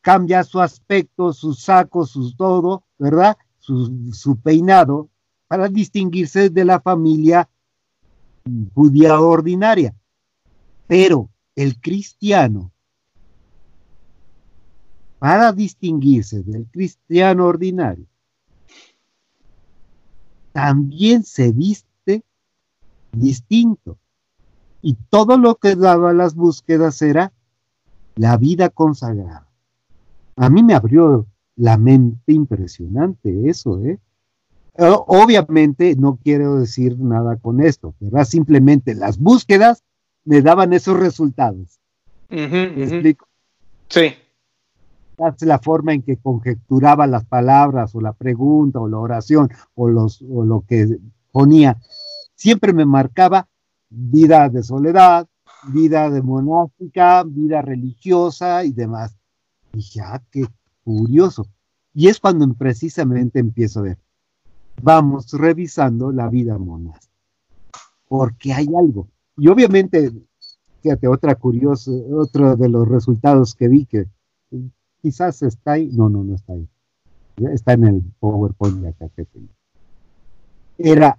cambia 0.00 0.44
su 0.44 0.60
aspecto, 0.60 1.32
sus 1.32 1.60
sacos, 1.60 2.10
su 2.10 2.34
todo, 2.34 2.84
¿verdad? 2.98 3.36
Su, 3.58 4.38
peinado 4.42 5.10
para 5.46 5.68
distinguirse 5.68 6.48
de 6.48 6.64
la 6.64 6.80
familia 6.80 7.48
judía 8.74 9.20
ordinaria. 9.20 9.94
Pero 10.86 11.28
el 11.54 11.78
cristiano, 11.78 12.72
para 15.18 15.52
distinguirse 15.52 16.42
del 16.42 16.66
cristiano 16.66 17.44
ordinario, 17.44 18.06
también 20.52 21.24
se 21.24 21.52
viste 21.52 22.24
distinto. 23.12 23.98
Y 24.80 24.94
todo 25.10 25.36
lo 25.36 25.56
que 25.56 25.76
daba 25.76 26.12
las 26.14 26.34
búsquedas 26.34 27.02
era 27.02 27.32
la 28.18 28.36
vida 28.36 28.68
consagrada. 28.68 29.46
A 30.36 30.50
mí 30.50 30.62
me 30.62 30.74
abrió 30.74 31.26
la 31.56 31.78
mente 31.78 32.32
impresionante 32.32 33.48
eso, 33.48 33.80
¿eh? 33.84 33.98
Obviamente 34.76 35.96
no 35.96 36.18
quiero 36.22 36.60
decir 36.60 36.98
nada 37.00 37.36
con 37.36 37.60
esto, 37.60 37.94
¿verdad? 37.98 38.24
Simplemente 38.24 38.94
las 38.94 39.18
búsquedas 39.18 39.82
me 40.24 40.40
daban 40.40 40.72
esos 40.72 40.98
resultados. 40.98 41.80
¿Me 42.28 42.84
explico? 42.84 43.26
Sí. 43.88 44.14
La 45.40 45.58
forma 45.58 45.94
en 45.94 46.02
que 46.02 46.16
conjecturaba 46.16 47.08
las 47.08 47.24
palabras 47.24 47.92
o 47.96 48.00
la 48.00 48.12
pregunta 48.12 48.78
o 48.78 48.86
la 48.86 48.98
oración 48.98 49.50
o, 49.74 49.88
los, 49.88 50.22
o 50.22 50.44
lo 50.44 50.64
que 50.68 50.98
ponía. 51.32 51.76
Siempre 52.36 52.72
me 52.72 52.84
marcaba 52.84 53.48
vida 53.90 54.48
de 54.48 54.62
soledad, 54.62 55.26
vida 55.64 56.10
de 56.10 56.22
monástica, 56.22 57.22
vida 57.24 57.62
religiosa 57.62 58.64
y 58.64 58.72
demás. 58.72 59.16
Y 59.72 59.80
ya, 59.80 60.22
qué 60.30 60.46
curioso. 60.84 61.46
Y 61.94 62.08
es 62.08 62.20
cuando 62.20 62.52
precisamente 62.54 63.38
empiezo 63.38 63.80
a 63.80 63.82
ver, 63.82 63.98
vamos 64.82 65.32
revisando 65.32 66.12
la 66.12 66.28
vida 66.28 66.58
monástica, 66.58 67.12
porque 68.08 68.52
hay 68.52 68.68
algo. 68.78 69.08
Y 69.36 69.48
obviamente, 69.48 70.12
fíjate, 70.82 71.08
otra 71.08 71.34
curiosa, 71.34 71.90
otro 72.12 72.56
de 72.56 72.68
los 72.68 72.88
resultados 72.88 73.54
que 73.54 73.68
vi 73.68 73.84
que 73.86 74.06
quizás 75.02 75.42
está 75.42 75.72
ahí, 75.72 75.88
no, 75.92 76.08
no, 76.08 76.22
no 76.24 76.34
está 76.34 76.52
ahí. 76.52 76.68
Está 77.52 77.74
en 77.74 77.84
el 77.84 78.02
PowerPoint 78.18 78.78
de 78.78 78.88
acá 78.88 79.08
que 79.14 79.24
tengo. 79.24 79.48
Era 80.76 81.18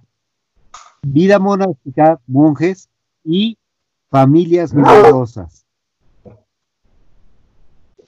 vida 1.02 1.38
monástica, 1.38 2.20
monjes 2.26 2.88
y 3.24 3.56
familias 4.10 4.74
numerosas. 4.74 5.64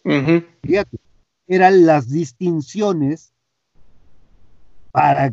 Fíjate, 0.04 0.98
eran 1.46 1.86
las 1.86 2.10
distinciones 2.10 3.32
para 4.90 5.32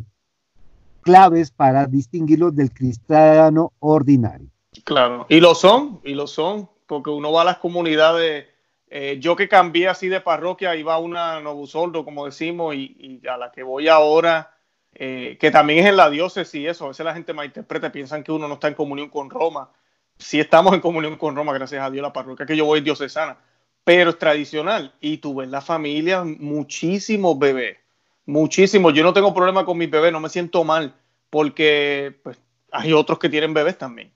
claves 1.01 1.49
para 1.49 1.85
distinguirlos 1.85 2.55
del 2.55 2.71
cristiano 2.71 3.73
ordinario. 3.79 4.47
Claro, 4.83 5.25
y 5.27 5.39
lo 5.39 5.55
son, 5.55 5.99
y 6.03 6.13
lo 6.13 6.27
son, 6.27 6.69
porque 6.85 7.09
uno 7.09 7.31
va 7.31 7.41
a 7.41 7.45
las 7.45 7.57
comunidades, 7.57 8.45
eh, 8.89 9.17
yo 9.19 9.35
que 9.35 9.49
cambié 9.49 9.87
así 9.87 10.07
de 10.07 10.21
parroquia, 10.21 10.75
iba 10.75 10.93
a 10.93 10.99
una 10.99 11.41
Novusoldo, 11.41 12.05
como 12.05 12.25
decimos, 12.25 12.75
y, 12.75 13.21
a 13.27 13.37
la 13.37 13.51
que 13.51 13.63
voy 13.63 13.87
ahora, 13.87 14.55
eh, 14.93 15.37
que 15.39 15.51
también 15.51 15.79
es 15.79 15.85
en 15.87 15.97
la 15.97 16.09
diócesis 16.09 16.55
y 16.55 16.67
eso, 16.67 16.85
a 16.85 16.89
veces 16.89 17.05
la 17.05 17.13
gente 17.13 17.33
interpreta, 17.43 17.91
piensan 17.91 18.23
que 18.23 18.31
uno 18.31 18.47
no 18.47 18.55
está 18.55 18.67
en 18.67 18.75
comunión 18.75 19.09
con 19.09 19.29
Roma, 19.29 19.71
si 20.19 20.39
estamos 20.39 20.73
en 20.73 20.81
comunión 20.81 21.15
con 21.15 21.35
Roma, 21.35 21.53
gracias 21.53 21.81
a 21.81 21.89
Dios, 21.89 22.03
la 22.03 22.13
parroquia 22.13 22.45
que 22.45 22.57
yo 22.57 22.65
voy 22.65 22.79
es 22.79 22.85
diocesana, 22.85 23.37
pero 23.85 24.11
es 24.11 24.19
tradicional. 24.19 24.93
Y 24.99 25.17
tú 25.17 25.35
ves 25.35 25.49
la 25.49 25.61
familia, 25.61 26.23
muchísimos 26.23 27.39
bebés, 27.39 27.77
muchísimos. 28.25 28.93
Yo 28.93 29.03
no 29.03 29.13
tengo 29.13 29.33
problema 29.33 29.65
con 29.65 29.77
mis 29.77 29.89
bebés, 29.89 30.11
no 30.11 30.19
me 30.19 30.29
siento 30.29 30.63
mal, 30.65 30.93
porque 31.29 32.19
pues, 32.21 32.37
hay 32.71 32.91
otros 32.91 33.17
que 33.17 33.29
tienen 33.29 33.53
bebés 33.53 33.77
también. 33.77 34.11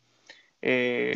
Eh, 0.62 1.14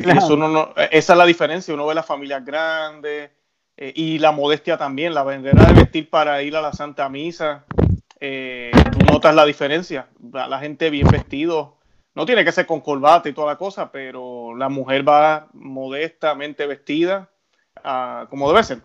esa 0.90 1.12
es 1.12 1.18
la 1.18 1.24
diferencia, 1.24 1.72
uno 1.72 1.86
ve 1.86 1.94
las 1.94 2.04
familias 2.04 2.44
grandes 2.44 3.30
eh, 3.76 3.92
y 3.94 4.18
la 4.18 4.32
modestia 4.32 4.76
también, 4.76 5.14
la 5.14 5.22
bandera 5.22 5.64
de 5.64 5.72
vestir 5.72 6.10
para 6.10 6.42
ir 6.42 6.56
a 6.56 6.62
la 6.62 6.72
Santa 6.72 7.08
Misa. 7.08 7.64
Eh, 8.20 8.72
tú 8.92 9.06
notas 9.06 9.34
la 9.34 9.46
diferencia, 9.46 10.08
la 10.32 10.58
gente 10.58 10.90
bien 10.90 11.08
vestido, 11.08 11.77
no 12.18 12.26
tiene 12.26 12.44
que 12.44 12.50
ser 12.50 12.66
con 12.66 12.80
corbata 12.80 13.28
y 13.28 13.32
toda 13.32 13.52
la 13.52 13.56
cosa, 13.56 13.92
pero 13.92 14.52
la 14.56 14.68
mujer 14.68 15.08
va 15.08 15.46
modestamente 15.52 16.66
vestida 16.66 17.30
ah, 17.84 18.26
como 18.28 18.48
debe 18.48 18.64
ser. 18.64 18.82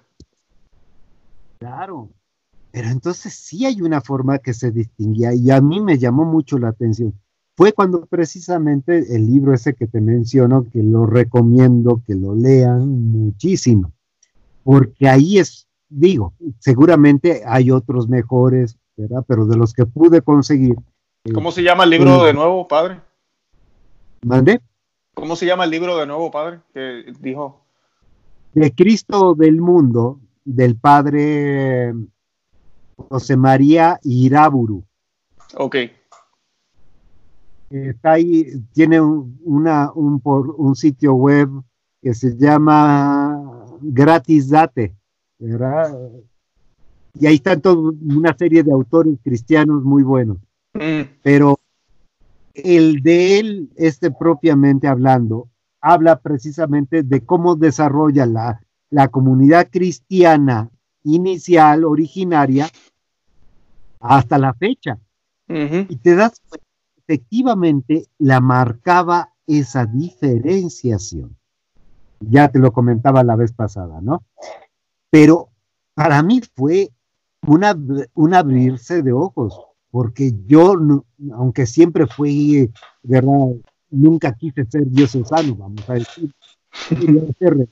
Claro, 1.58 2.10
pero 2.70 2.90
entonces 2.90 3.34
sí 3.34 3.66
hay 3.66 3.82
una 3.82 4.02
forma 4.02 4.38
que 4.38 4.54
se 4.54 4.70
distinguía 4.70 5.34
y 5.34 5.50
a 5.50 5.60
mí 5.62 5.82
me 5.82 5.98
llamó 5.98 6.26
mucho 6.26 6.60
la 6.60 6.68
atención. 6.68 7.20
Fue 7.58 7.74
cuando 7.74 8.06
precisamente 8.06 9.16
el 9.16 9.26
libro 9.26 9.52
ese 9.56 9.74
que 9.74 9.88
te 9.88 10.00
menciono, 10.00 10.70
que 10.72 10.84
lo 10.84 11.08
recomiendo 11.08 12.04
que 12.06 12.14
lo 12.14 12.36
lean 12.36 12.88
muchísimo, 12.88 13.94
porque 14.64 15.10
ahí 15.10 15.40
es, 15.40 15.68
digo, 15.90 16.36
seguramente 16.60 17.42
hay 17.48 17.72
otros 17.72 18.08
mejores, 18.08 18.78
¿verdad? 18.96 19.26
Pero 19.28 19.48
de 19.48 19.58
los 19.58 19.74
que 19.74 19.88
pude 19.88 20.22
conseguir. 20.22 20.76
¿Cómo 21.34 21.52
se 21.52 21.64
llama 21.64 21.86
el 21.86 21.90
libro 21.90 22.26
de 22.26 22.34
nuevo, 22.34 22.68
padre? 22.68 23.00
¿Mande? 24.24 24.62
¿Cómo 25.14 25.36
se 25.36 25.46
llama 25.46 25.66
el 25.66 25.72
libro 25.72 25.98
de 25.98 26.08
nuevo, 26.08 26.32
padre? 26.32 26.60
Que 26.74 27.14
dijo. 27.20 27.62
De 28.54 28.74
Cristo 28.74 29.36
del 29.36 29.60
mundo, 29.62 30.20
del 30.46 30.76
padre 30.76 31.94
José 33.10 33.36
María 33.36 34.00
Iraburu. 34.04 34.84
Ok. 35.56 35.76
Está 37.70 38.14
ahí, 38.14 38.46
tiene 38.72 39.02
un, 39.02 39.40
una, 39.44 39.92
un, 39.94 40.20
por, 40.20 40.52
un 40.52 40.76
sitio 40.76 41.14
web 41.14 41.50
que 42.02 42.14
se 42.14 42.38
llama 42.38 43.66
Gratis 43.82 44.50
Date, 44.50 44.96
¿verdad? 45.40 45.98
Y 47.20 47.26
ahí 47.26 47.36
están 47.36 47.62
toda 47.62 47.92
una 48.02 48.36
serie 48.38 48.64
de 48.64 48.72
autores 48.72 49.18
cristianos 49.24 49.84
muy 49.84 50.04
buenos. 50.04 50.38
Mm. 50.74 51.02
Pero 51.24 51.60
el 52.54 53.02
de 53.02 53.40
él, 53.40 53.70
este 53.76 54.12
propiamente 54.12 54.88
hablando, 54.88 55.50
habla 55.82 56.20
precisamente 56.20 57.04
de 57.04 57.26
cómo 57.26 57.56
desarrolla 57.56 58.26
la, 58.26 58.62
la 58.90 59.08
comunidad 59.10 59.70
cristiana 59.70 60.70
inicial, 61.04 61.84
originaria, 61.84 62.70
hasta 64.00 64.38
la 64.38 64.54
fecha. 64.54 64.98
Y 65.48 65.98
te 65.98 66.16
das 66.16 66.42
cuenta 66.48 66.68
efectivamente 66.98 68.08
la 68.18 68.40
marcaba 68.40 69.34
esa 69.46 69.86
diferenciación. 69.86 71.36
Ya 72.20 72.48
te 72.48 72.60
lo 72.60 72.72
comentaba 72.72 73.24
la 73.24 73.36
vez 73.36 73.52
pasada, 73.52 74.00
¿no? 74.02 74.24
Pero 75.10 75.50
para 75.94 76.24
mí 76.24 76.42
fue 76.56 76.92
una, 77.46 77.78
un 78.14 78.34
abrirse 78.34 79.04
de 79.04 79.12
ojos, 79.12 79.60
porque 79.94 80.34
yo, 80.48 80.76
aunque 81.34 81.68
siempre 81.68 82.08
fui, 82.08 82.68
¿verdad? 83.04 83.54
Nunca 83.92 84.34
quise 84.34 84.66
ser 84.66 84.88
diocesano, 84.88 85.56
vamos 85.56 85.88
a 85.88 85.94
decir. 85.94 86.32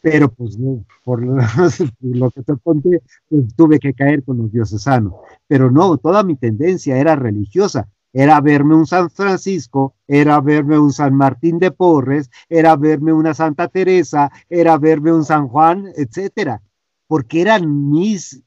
Pero 0.00 0.28
pues 0.30 0.58
no, 0.58 0.84
por 1.04 1.22
lo, 2.00 2.30
que 2.30 2.42
te 2.42 2.56
conté, 2.62 3.02
pues 3.28 3.54
tuve 3.54 3.78
que 3.78 3.94
caer 3.94 4.24
con 4.24 4.38
los 4.38 4.50
diocesanos. 4.50 5.14
Pero 5.46 5.70
no, 5.70 5.96
toda 5.96 6.24
mi 6.24 6.34
tendencia 6.34 6.98
era 6.98 7.14
religiosa. 7.14 7.88
Era 8.12 8.40
verme 8.40 8.74
un 8.74 8.86
San 8.86 9.10
Francisco, 9.10 9.94
era 10.08 10.40
verme 10.40 10.78
un 10.78 10.92
San 10.92 11.14
Martín 11.14 11.60
de 11.60 11.70
Porres, 11.70 12.30
era 12.48 12.74
verme 12.74 13.12
una 13.12 13.34
Santa 13.34 13.68
Teresa, 13.68 14.32
era 14.48 14.76
verme 14.78 15.12
un 15.12 15.24
San 15.24 15.46
Juan, 15.46 15.92
etcétera 15.94 16.62
porque 17.08 17.40
eran 17.40 17.90
mis, 17.90 18.42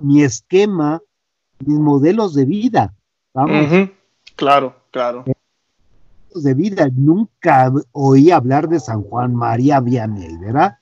mi 0.00 0.22
esquema, 0.22 1.02
mis 1.64 1.78
modelos 1.78 2.34
de 2.34 2.44
vida. 2.44 2.94
Vamos. 3.34 3.90
Claro, 4.34 4.76
claro. 4.90 5.24
De 6.34 6.54
vida, 6.54 6.88
nunca 6.94 7.72
oí 7.92 8.30
hablar 8.30 8.68
de 8.68 8.78
San 8.78 9.02
Juan 9.02 9.34
María 9.34 9.80
Vianney, 9.80 10.36
¿verdad? 10.38 10.78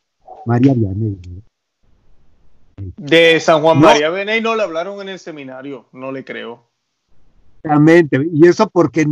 María 0.47 0.75
Vianney. 0.75 1.19
De 2.97 3.40
San 3.40 3.62
Juan 3.62 3.78
María 3.78 4.11
Vianney 4.11 4.40
no 4.40 4.57
le 4.57 4.64
hablaron 4.64 5.00
en 5.00 5.11
el 5.11 5.19
seminario, 5.19 5.87
no 5.93 6.11
le 6.11 6.25
creo. 6.25 6.64
Exactamente, 7.62 8.28
y 8.33 8.47
eso 8.47 8.69
porque, 8.69 9.07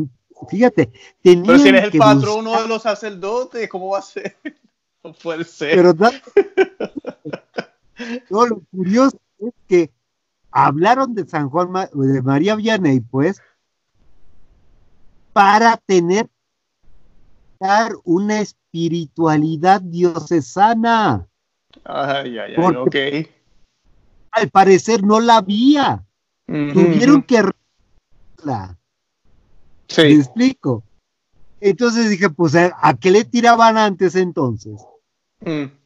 fíjate, 0.50 0.90
Pero 1.22 1.58
si 1.58 1.68
eres 1.68 1.84
el 1.84 1.98
patrono 1.98 2.60
de 2.60 2.68
los 2.68 2.82
sacerdotes, 2.82 3.68
¿cómo 3.68 3.90
va 3.90 3.98
a 3.98 4.02
ser? 4.02 4.36
No 5.04 5.12
puede 5.14 5.42
ser. 5.42 5.74
Pero, 5.74 5.94
No, 8.30 8.46
lo 8.46 8.62
curioso 8.70 9.18
es 9.40 9.52
que 9.66 9.90
hablaron 10.52 11.14
de 11.14 11.26
San 11.26 11.48
Juan, 11.48 11.72
de 11.92 12.22
María 12.22 12.54
Vianney, 12.54 13.00
pues, 13.00 13.42
para 15.32 15.76
tener 15.78 16.28
una 18.04 18.40
espiritualidad 18.40 19.80
diocesana. 19.80 21.26
Ay, 21.84 22.38
ay, 22.38 22.54
ay, 22.56 22.76
ok. 22.76 22.96
Al 24.32 24.50
parecer 24.50 25.02
no 25.02 25.20
la 25.20 25.38
había. 25.38 26.04
Tuvieron 26.46 27.22
que 27.22 27.42
la. 28.44 28.78
Sí. 29.88 30.02
¿Me 30.02 30.12
explico? 30.14 30.82
Entonces 31.60 32.10
dije, 32.10 32.28
pues, 32.30 32.54
¿a 32.56 32.96
qué 33.00 33.10
le 33.10 33.24
tiraban 33.24 33.78
antes 33.78 34.16
entonces? 34.16 34.84
Mm 35.40 35.81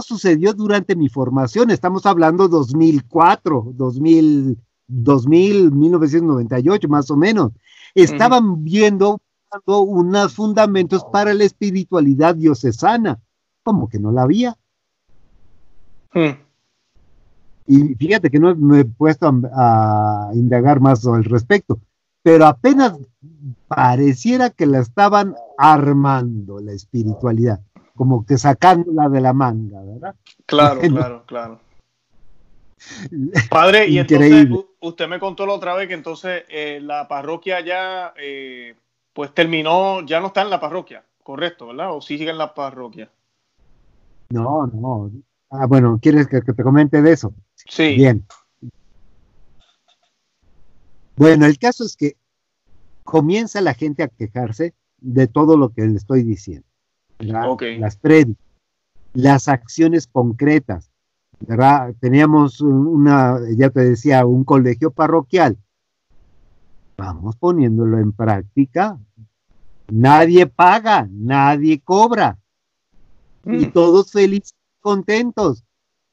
sucedió 0.00 0.54
durante 0.54 0.96
mi 0.96 1.08
formación, 1.08 1.70
estamos 1.70 2.06
hablando 2.06 2.48
2004, 2.48 3.72
2000, 3.74 4.58
2000, 4.86 5.72
1998 5.72 6.88
más 6.88 7.10
o 7.10 7.16
menos. 7.16 7.52
Estaban 7.94 8.64
viendo 8.64 9.20
unos 9.66 10.34
fundamentos 10.34 11.04
para 11.12 11.34
la 11.34 11.44
espiritualidad 11.44 12.34
diocesana, 12.34 13.20
como 13.62 13.88
que 13.88 13.98
no 13.98 14.12
la 14.12 14.22
había. 14.22 14.56
Hmm. 16.14 16.38
Y 17.66 17.94
fíjate 17.94 18.30
que 18.30 18.38
no 18.38 18.54
me 18.56 18.80
he 18.80 18.84
puesto 18.84 19.26
a, 19.26 20.30
a 20.30 20.34
indagar 20.34 20.80
más 20.80 21.06
al 21.06 21.24
respecto, 21.24 21.78
pero 22.22 22.46
apenas 22.46 22.96
pareciera 23.68 24.50
que 24.50 24.66
la 24.66 24.80
estaban 24.80 25.34
armando 25.58 26.60
la 26.60 26.72
espiritualidad 26.72 27.60
como 27.94 28.24
que 28.24 28.38
sacándola 28.38 29.08
de 29.08 29.20
la 29.20 29.32
manga, 29.32 29.80
¿verdad? 29.82 30.14
Claro, 30.46 30.80
claro, 30.80 31.24
claro. 31.26 31.60
Padre, 33.50 33.88
y 33.88 33.98
entonces 33.98 34.48
usted 34.80 35.08
me 35.08 35.20
contó 35.20 35.46
la 35.46 35.52
otra 35.52 35.74
vez 35.74 35.88
que 35.88 35.94
entonces 35.94 36.44
eh, 36.48 36.80
la 36.82 37.06
parroquia 37.06 37.60
ya, 37.60 38.12
eh, 38.16 38.74
pues 39.12 39.32
terminó, 39.34 40.04
ya 40.04 40.20
no 40.20 40.28
está 40.28 40.42
en 40.42 40.50
la 40.50 40.60
parroquia, 40.60 41.04
correcto, 41.22 41.68
¿verdad? 41.68 41.94
¿O 41.94 42.00
sí 42.00 42.18
sigue 42.18 42.30
en 42.30 42.38
la 42.38 42.54
parroquia? 42.54 43.08
No, 44.30 44.66
no. 44.66 45.10
Ah, 45.50 45.66
bueno, 45.66 45.98
¿quieres 46.00 46.26
que, 46.26 46.40
te 46.40 46.62
comente 46.62 47.02
de 47.02 47.12
eso? 47.12 47.34
Sí. 47.54 47.94
Bien. 47.94 48.26
Bueno, 51.14 51.46
el 51.46 51.58
caso 51.58 51.84
es 51.84 51.94
que 51.94 52.16
comienza 53.04 53.60
la 53.60 53.74
gente 53.74 54.02
a 54.02 54.08
quejarse 54.08 54.74
de 54.98 55.26
todo 55.26 55.56
lo 55.56 55.72
que 55.72 55.82
le 55.82 55.96
estoy 55.96 56.22
diciendo 56.22 56.66
las 57.22 57.96
prédicas, 57.96 58.44
las 59.14 59.48
acciones 59.48 60.06
concretas. 60.06 60.92
¿verdad? 61.46 61.94
Teníamos 62.00 62.60
una, 62.60 63.38
ya 63.56 63.70
te 63.70 63.80
decía, 63.80 64.24
un 64.26 64.44
colegio 64.44 64.90
parroquial. 64.90 65.58
Vamos 66.96 67.36
poniéndolo 67.36 67.98
en 67.98 68.12
práctica. 68.12 68.98
Nadie 69.88 70.46
paga, 70.46 71.08
nadie 71.10 71.80
cobra. 71.80 72.38
Y 73.44 73.66
mm. 73.66 73.72
todos 73.72 74.12
felices, 74.12 74.54
contentos. 74.80 75.64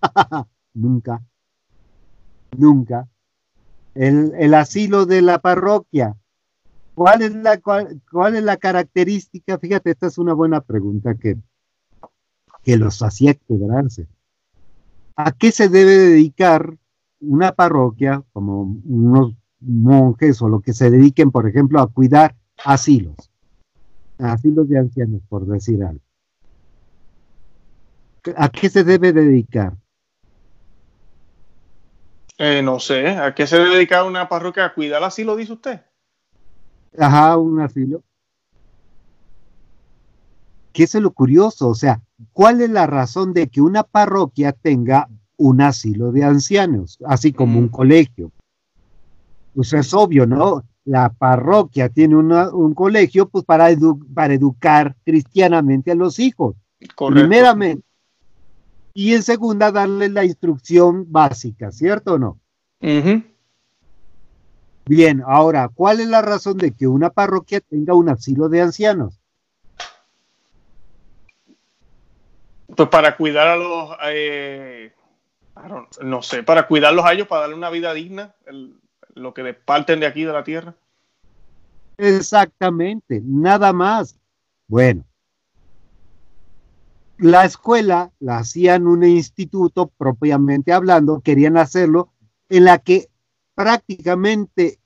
nunca, 0.74 1.22
nunca. 2.58 3.08
El, 3.93 4.34
el 4.38 4.54
asilo 4.54 5.06
de 5.06 5.22
la 5.22 5.39
parroquia, 5.39 6.15
¿Cuál 7.00 7.22
es 7.22 7.34
la, 7.34 7.62
cuál, 7.62 8.36
es 8.36 8.44
la 8.44 8.58
característica? 8.58 9.58
Fíjate, 9.58 9.92
esta 9.92 10.08
es 10.08 10.18
una 10.18 10.34
buena 10.34 10.60
pregunta 10.60 11.16
que, 11.16 11.38
que 12.62 12.76
los 12.76 13.02
hacía 13.02 13.36
quebrarse. 13.36 14.06
¿A 15.16 15.32
qué 15.32 15.54
se 15.54 15.70
debe 15.70 15.96
dedicar 15.96 16.76
una 17.22 17.54
parroquia, 17.54 18.22
como 18.34 18.76
unos 18.84 19.34
monjes 19.62 20.42
o 20.42 20.50
lo 20.50 20.60
que 20.60 20.74
se 20.74 20.92
dediquen, 20.92 21.32
por 21.32 21.48
ejemplo, 21.48 21.80
a 21.80 21.88
cuidar 21.88 22.36
asilos? 22.66 23.32
Asilos 24.18 24.68
de 24.68 24.80
ancianos, 24.80 25.22
por 25.30 25.46
decir 25.46 25.82
algo. 25.82 26.02
¿A 28.36 28.50
qué 28.50 28.70
se 28.70 28.84
debe 28.84 29.14
dedicar? 29.14 29.72
Eh, 32.38 32.62
no 32.62 32.78
sé, 32.82 33.08
¿a 33.08 33.34
qué 33.34 33.48
se 33.48 33.58
dedica 33.58 34.04
una 34.04 34.28
parroquia 34.28 34.66
a 34.66 34.74
cuidar 34.74 35.02
asilo, 35.02 35.38
dice 35.38 35.54
usted? 35.54 35.80
Ajá, 36.97 37.38
un 37.38 37.60
asilo. 37.60 38.04
¿Qué 40.73 40.84
es 40.84 40.95
lo 40.95 41.12
curioso? 41.12 41.69
O 41.69 41.75
sea, 41.75 42.02
¿cuál 42.34 42.62
es 42.62 42.69
la 42.69 42.88
razón 42.88 43.34
de 43.34 43.47
que 43.47 43.62
una 43.62 43.84
parroquia 43.84 44.54
tenga 44.54 45.10
un 45.38 45.62
asilo 45.62 46.12
de 46.12 46.23
ancianos, 46.23 46.97
así 47.06 47.34
como 47.34 47.60
un 47.60 47.65
mm. 47.65 47.71
colegio? 47.71 48.32
Pues 49.54 49.73
es 49.73 49.93
obvio, 49.93 50.25
¿no? 50.25 50.63
La 50.86 51.10
parroquia 51.10 51.89
tiene 51.89 52.15
un 52.15 52.73
colegio 52.73 53.28
pues 53.28 53.43
para, 53.45 53.67
para 54.13 54.34
educar 54.34 54.95
cristianamente 55.04 55.91
a 55.91 55.95
los 55.95 56.19
hijos. 56.19 56.56
Primeramente. 57.13 57.84
Y 58.93 59.13
en 59.13 59.23
segunda, 59.23 59.71
darle 59.71 60.10
la 60.10 60.25
instrucción 60.25 61.06
básica, 61.10 61.71
¿cierto 61.71 62.13
o 62.13 62.19
no? 62.19 62.39
Bien, 64.89 65.21
ahora, 65.23 65.69
¿cuál 65.71 65.99
es 65.99 66.08
la 66.08 66.23
razón 66.23 66.58
de 66.58 66.71
que 66.71 66.88
una 66.88 67.12
parroquia 67.12 67.60
tenga 67.60 67.93
un 67.93 68.10
asilo 68.10 68.49
de 68.49 68.62
ancianos? 68.62 69.21
Pues 72.75 72.89
para 72.89 73.15
cuidar 73.15 73.49
a 73.49 73.56
los, 73.56 73.91
eh, 74.06 74.91
no 76.02 76.23
sé, 76.23 76.41
para 76.41 76.65
cuidarlos 76.65 77.06
a 77.06 77.13
ellos, 77.13 77.28
para 77.28 77.41
darle 77.41 77.56
una 77.56 77.69
vida 77.69 77.93
digna, 77.93 78.34
lo 79.13 79.32
que 79.36 79.54
parten 79.54 79.99
de 79.99 80.08
aquí 80.08 80.23
de 80.23 80.34
la 80.34 80.43
tierra. 80.43 80.73
Exactamente, 81.95 83.21
nada 83.23 83.71
más. 83.71 84.17
Bueno, 84.67 85.06
la 87.19 87.45
escuela 87.45 88.12
la 88.19 88.39
hacían 88.39 88.88
un 88.88 89.04
instituto 89.04 89.86
propiamente 89.86 90.73
hablando, 90.73 91.21
querían 91.21 91.58
hacerlo, 91.58 92.12
en 92.49 92.65
la 92.65 92.80
que 92.80 93.08
prácticamente 93.54 94.79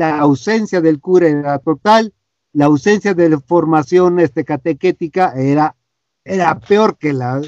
la 0.00 0.18
ausencia 0.18 0.80
del 0.80 0.98
cura 0.98 1.28
era 1.28 1.58
total, 1.58 2.14
la 2.54 2.64
ausencia 2.64 3.12
de 3.12 3.38
formación 3.38 4.18
este, 4.18 4.46
catequética 4.46 5.34
era, 5.36 5.76
era 6.24 6.58
peor 6.58 6.96
que 6.96 7.12
la, 7.12 7.42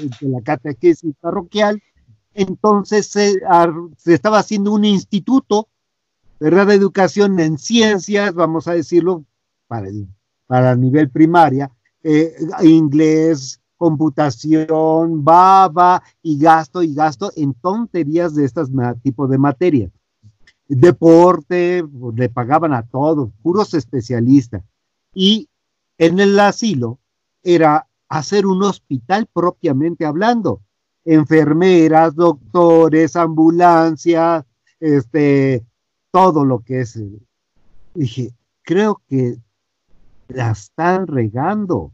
catequesis 0.45 1.15
parroquial, 1.19 1.81
entonces 2.35 3.07
se, 3.07 3.41
estaba 4.05 4.37
haciendo 4.37 4.71
un 4.71 4.85
instituto, 4.85 5.67
¿verdad?, 6.39 6.67
de 6.67 6.75
educación 6.75 7.39
en 7.39 7.57
ciencias, 7.57 8.35
vamos 8.35 8.67
a 8.67 8.73
decirlo, 8.73 9.25
para 9.67 9.87
el, 9.87 10.07
para 10.45 10.75
nivel 10.75 11.09
primaria, 11.09 11.71
eh, 12.03 12.35
inglés, 12.61 13.59
computación, 13.77 15.25
baba 15.25 16.03
y 16.21 16.37
gasto 16.37 16.83
y 16.83 16.93
gasto 16.93 17.31
en 17.35 17.55
tonterías 17.55 18.35
de 18.35 18.45
estos 18.45 18.69
tipo 19.01 19.27
de 19.27 19.39
materias. 19.39 19.91
Deporte, 20.67 21.83
le 22.15 22.29
pagaban 22.29 22.73
a 22.73 22.83
todos, 22.83 23.29
puros 23.41 23.73
especialistas. 23.73 24.63
Y 25.13 25.49
en 25.97 26.19
el 26.19 26.39
asilo 26.39 26.99
era 27.43 27.87
hacer 28.09 28.45
un 28.45 28.63
hospital 28.63 29.27
propiamente 29.31 30.05
hablando. 30.05 30.61
Enfermeras, 31.05 32.15
doctores, 32.15 33.15
ambulancias, 33.15 34.45
este, 34.79 35.65
todo 36.11 36.45
lo 36.45 36.59
que 36.59 36.81
es. 36.81 36.99
Dije, 37.93 38.31
creo 38.63 39.01
que 39.07 39.37
la 40.27 40.51
están 40.51 41.07
regando. 41.07 41.91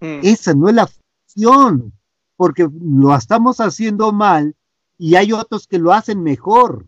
Mm. 0.00 0.20
Esa 0.22 0.54
no 0.54 0.68
es 0.68 0.74
la 0.74 0.88
función, 0.88 1.92
porque 2.36 2.68
lo 2.80 3.14
estamos 3.14 3.60
haciendo 3.60 4.12
mal 4.12 4.56
y 4.98 5.14
hay 5.14 5.32
otros 5.32 5.66
que 5.66 5.78
lo 5.78 5.92
hacen 5.92 6.22
mejor, 6.22 6.86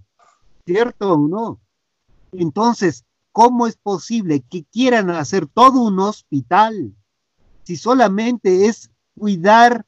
¿cierto 0.66 1.14
o 1.14 1.28
no? 1.28 1.60
Entonces, 2.32 3.04
¿cómo 3.32 3.66
es 3.66 3.76
posible 3.76 4.42
que 4.48 4.64
quieran 4.64 5.10
hacer 5.10 5.46
todo 5.46 5.82
un 5.82 5.98
hospital 5.98 6.92
si 7.64 7.76
solamente 7.76 8.66
es 8.66 8.90
cuidar 9.18 9.84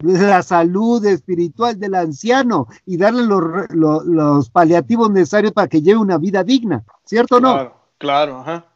la 0.00 0.42
salud 0.42 1.04
espiritual 1.04 1.78
del 1.78 1.94
anciano 1.94 2.66
y 2.84 2.96
darle 2.96 3.22
los, 3.24 4.50
paliativos 4.50 5.10
necesarios 5.10 5.52
para 5.52 5.68
que 5.68 5.80
lleve 5.80 6.00
una 6.00 6.18
vida 6.18 6.42
digna, 6.42 6.84
¿cierto 7.04 7.36
o 7.36 7.40
no? 7.40 7.72
Claro, 7.98 8.38
ajá. 8.38 8.66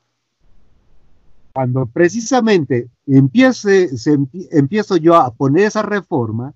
Cuando 1.53 1.87
precisamente 1.87 2.89
empiece, 3.07 3.91
empiezo 4.51 4.97
yo 4.99 5.17
a 5.17 5.33
poner 5.33 5.65
esa 5.65 5.83
reforma, 5.83 6.55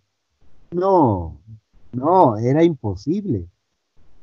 no, 0.70 1.37
no, 1.92 2.37
era 2.37 2.62
imposible. 2.62 3.46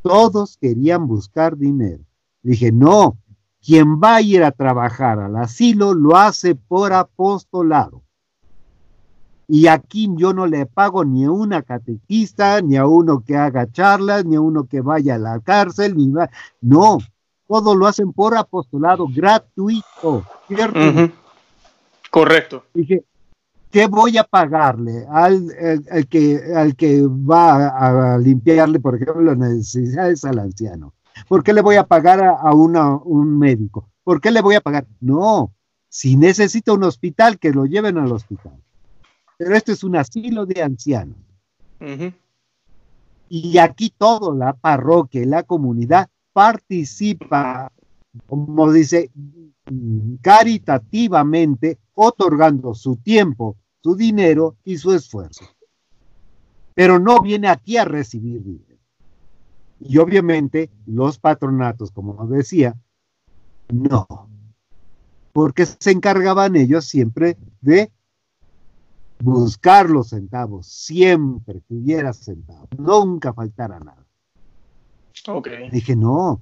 Todos 0.08 0.58
querían 0.58 1.08
buscar 1.08 1.58
dinero. 1.58 2.04
Dije, 2.42 2.72
no, 2.72 3.18
quien 3.62 4.00
va 4.00 4.16
a 4.16 4.22
ir 4.22 4.44
a 4.44 4.52
trabajar 4.52 5.20
al 5.20 5.36
asilo 5.36 5.94
lo 5.94 6.16
hace 6.16 6.56
por 6.56 6.94
apostolado. 6.94 8.02
Y 9.50 9.68
aquí 9.68 10.10
yo 10.16 10.34
no 10.34 10.46
le 10.46 10.66
pago 10.66 11.06
ni 11.06 11.26
a 11.26 11.32
una 11.32 11.62
catequista, 11.62 12.62
ni 12.62 12.76
a 12.76 12.86
uno 12.86 13.24
que 13.26 13.36
haga 13.36 13.70
charlas, 13.72 14.26
ni 14.26 14.36
a 14.36 14.42
uno 14.42 14.66
que 14.66 14.82
vaya 14.82 15.16
a 15.16 15.20
la 15.20 15.40
cárcel, 15.40 15.96
ni 15.96 16.14
No, 16.62 16.98
todo 17.48 17.76
lo 17.76 17.88
hacen 17.88 18.12
por 18.12 18.36
apostolado 18.36 19.08
gratuito, 19.08 20.26
¿cierto? 20.48 21.14
Correcto. 22.12 22.64
Dije, 22.74 23.04
¿qué 23.72 23.88
voy 23.88 24.18
a 24.18 24.24
pagarle 24.24 25.06
al, 25.10 25.52
que, 26.10 26.42
al 26.56 26.76
que 26.76 27.02
va 27.06 28.14
a, 28.14 28.18
limpiarle, 28.18 28.80
por 28.80 28.96
ejemplo, 28.96 29.22
las 29.22 29.38
necesidades 29.38 30.24
al 30.26 30.40
anciano? 30.40 30.94
¿Por 31.28 31.44
qué 31.44 31.54
le 31.54 31.62
voy 31.62 31.76
a 31.76 31.86
pagar 31.86 32.24
a, 32.24 32.54
un 32.54 33.38
médico? 33.38 33.90
¿Por 34.04 34.22
qué 34.22 34.32
le 34.32 34.42
voy 34.42 34.56
a 34.56 34.62
pagar? 34.62 34.86
No, 35.00 35.54
si 35.90 36.16
necesita 36.16 36.74
un 36.74 36.84
hospital, 36.84 37.40
que 37.40 37.52
lo 37.52 37.66
lleven 37.66 37.98
al 37.98 38.12
hospital. 38.12 38.62
Pero 39.38 39.56
esto 39.56 39.72
es 39.72 39.84
un 39.84 39.96
asilo 39.96 40.46
de 40.46 40.62
ancianos. 40.62 41.18
Y 43.30 43.58
aquí 43.58 43.94
todo, 43.96 44.34
la 44.34 44.54
parroquia 44.54 45.22
y 45.22 45.26
la 45.26 45.44
comunidad 45.44 46.10
participa, 46.34 47.72
como 48.26 48.72
dice, 48.72 49.12
caritativamente, 50.22 51.78
otorgando 51.94 52.74
su 52.74 52.96
tiempo, 52.98 53.58
su 53.82 53.96
dinero 53.96 54.56
y 54.64 54.78
su 54.78 54.94
esfuerzo. 54.94 55.46
Pero 56.74 57.00
no 57.00 57.22
viene 57.22 57.48
aquí 57.48 57.78
a 57.78 57.86
recibir 57.86 58.44
dinero. 58.44 58.78
Y 59.80 59.98
obviamente 59.98 60.70
los 60.86 61.20
patronatos, 61.20 61.92
como 61.92 62.26
decía, 62.28 62.76
no, 63.70 64.08
porque 65.34 65.66
se 65.66 65.92
encargaban 65.92 66.56
ellos 66.56 66.86
siempre 66.86 67.38
de 67.62 67.92
buscar 69.20 69.90
los 69.90 70.10
centavos, 70.10 70.68
siempre 70.68 71.62
que 71.68 71.76
hubiera 71.76 72.14
centavos, 72.14 72.70
nunca 72.78 73.34
faltara 73.34 73.80
nada. 73.80 74.06
Okay. 75.28 75.70
Dije, 75.70 75.96
no, 75.96 76.42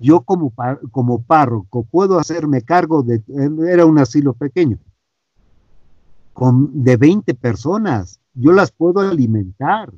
yo 0.00 0.22
como, 0.22 0.52
como 0.90 1.22
párroco 1.22 1.84
puedo 1.84 2.18
hacerme 2.18 2.62
cargo 2.62 3.02
de, 3.02 3.22
era 3.68 3.86
un 3.86 3.98
asilo 3.98 4.34
pequeño, 4.34 4.78
con, 6.32 6.84
de 6.84 6.96
20 6.96 7.34
personas, 7.34 8.20
yo 8.34 8.52
las 8.52 8.70
puedo 8.70 9.00
alimentar 9.00 9.92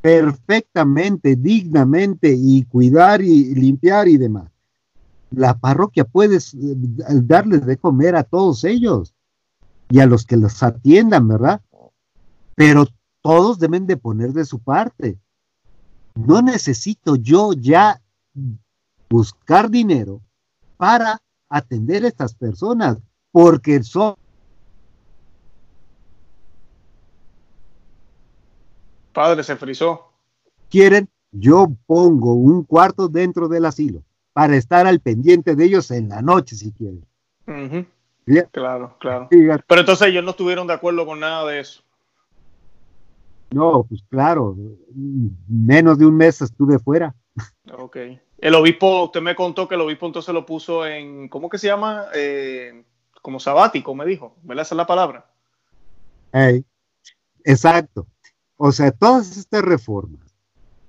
perfectamente, 0.00 1.34
dignamente 1.34 2.32
y 2.32 2.62
cuidar 2.62 3.22
y 3.22 3.54
limpiar 3.54 4.06
y 4.06 4.16
demás. 4.16 4.50
La 5.30 5.58
parroquia 5.58 6.04
puede 6.04 6.38
darles 7.22 7.66
de 7.66 7.76
comer 7.76 8.14
a 8.14 8.22
todos 8.22 8.62
ellos 8.62 9.14
y 9.90 9.98
a 9.98 10.06
los 10.06 10.24
que 10.24 10.36
los 10.36 10.62
atiendan, 10.62 11.26
¿verdad? 11.26 11.60
Pero 12.54 12.86
todos 13.20 13.58
deben 13.58 13.86
de 13.86 13.96
poner 13.96 14.32
de 14.32 14.44
su 14.44 14.60
parte. 14.60 15.18
No 16.14 16.40
necesito 16.40 17.16
yo 17.16 17.52
ya 17.52 18.00
buscar 19.08 19.70
dinero 19.70 20.20
para 20.76 21.20
atender 21.48 22.04
a 22.04 22.08
estas 22.08 22.34
personas, 22.34 22.98
porque 23.32 23.82
son... 23.82 24.14
Padre, 29.12 29.42
se 29.42 29.56
frizó. 29.56 30.12
Quieren, 30.68 31.08
yo 31.32 31.68
pongo 31.86 32.34
un 32.34 32.64
cuarto 32.64 33.08
dentro 33.08 33.48
del 33.48 33.64
asilo 33.64 34.02
para 34.32 34.56
estar 34.56 34.86
al 34.86 35.00
pendiente 35.00 35.56
de 35.56 35.64
ellos 35.64 35.90
en 35.90 36.10
la 36.10 36.20
noche 36.20 36.56
si 36.56 36.72
quieren. 36.72 37.06
Claro, 38.50 38.96
claro. 38.98 39.28
Pero 39.30 39.80
entonces 39.80 40.08
ellos 40.08 40.24
no 40.24 40.32
estuvieron 40.32 40.66
de 40.66 40.74
acuerdo 40.74 41.06
con 41.06 41.20
nada 41.20 41.46
de 41.46 41.60
eso. 41.60 41.82
No, 43.50 43.84
pues 43.84 44.02
claro, 44.10 44.56
menos 45.48 45.98
de 45.98 46.06
un 46.06 46.16
mes 46.16 46.42
estuve 46.42 46.78
fuera. 46.78 47.14
Ok. 47.78 47.96
El 48.38 48.54
obispo, 48.54 49.04
usted 49.04 49.22
me 49.22 49.34
contó 49.34 49.66
que 49.66 49.74
el 49.74 49.80
obispo 49.80 50.06
entonces 50.06 50.32
lo 50.34 50.44
puso 50.44 50.86
en, 50.86 51.28
¿cómo 51.28 51.48
que 51.48 51.58
se 51.58 51.68
llama? 51.68 52.06
Eh, 52.14 52.84
como 53.22 53.40
sabático, 53.40 53.94
me 53.94 54.04
dijo, 54.04 54.36
¿verdad? 54.42 54.62
Esa 54.62 54.74
es 54.74 54.76
la 54.76 54.86
palabra. 54.86 55.26
exacto. 57.44 58.06
O 58.56 58.72
sea, 58.72 58.90
todas 58.90 59.36
estas 59.36 59.62
reformas, 59.62 60.34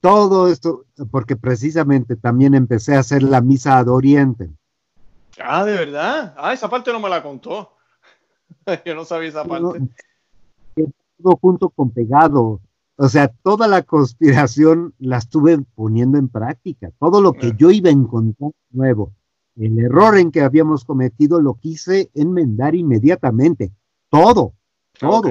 todo 0.01 0.49
esto, 0.49 0.85
porque 1.11 1.35
precisamente 1.35 2.15
también 2.15 2.53
empecé 2.53 2.95
a 2.95 2.99
hacer 2.99 3.23
la 3.23 3.41
misa 3.41 3.77
ad 3.77 3.87
oriente. 3.87 4.49
Ah, 5.39 5.63
de 5.63 5.73
verdad. 5.73 6.33
Ah, 6.37 6.53
esa 6.53 6.69
parte 6.69 6.91
no 6.91 6.99
me 6.99 7.09
la 7.09 7.21
contó. 7.21 7.73
Yo 8.85 8.95
no 8.95 9.05
sabía 9.05 9.29
esa 9.29 9.43
parte 9.43 9.87
todo 11.21 11.37
junto 11.37 11.69
con 11.69 11.89
pegado. 11.89 12.59
O 12.99 13.07
sea, 13.09 13.27
toda 13.27 13.67
la 13.67 13.83
conspiración 13.83 14.93
la 14.97 15.17
estuve 15.17 15.57
poniendo 15.75 16.17
en 16.17 16.29
práctica. 16.29 16.91
Todo 16.99 17.21
lo 17.21 17.33
que 17.33 17.53
yo 17.55 17.69
iba 17.69 17.89
a 17.89 17.93
encontrar 17.93 18.51
nuevo, 18.71 19.13
el 19.55 19.77
error 19.77 20.17
en 20.17 20.31
que 20.31 20.41
habíamos 20.41 20.83
cometido, 20.83 21.39
lo 21.39 21.53
quise 21.53 22.09
enmendar 22.15 22.73
inmediatamente. 22.73 23.71
Todo, 24.09 24.53
todo. 24.99 25.29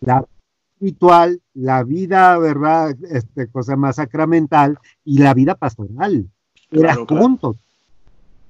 La 0.00 0.26
espiritual, 0.74 1.40
la 1.54 1.84
vida, 1.84 2.36
¿verdad? 2.38 2.94
Este, 3.10 3.48
cosa 3.48 3.76
más 3.76 3.96
sacramental 3.96 4.78
y 5.02 5.18
la 5.18 5.32
vida 5.32 5.54
pastoral. 5.54 6.28
Era 6.70 6.96
juntos. 6.96 7.56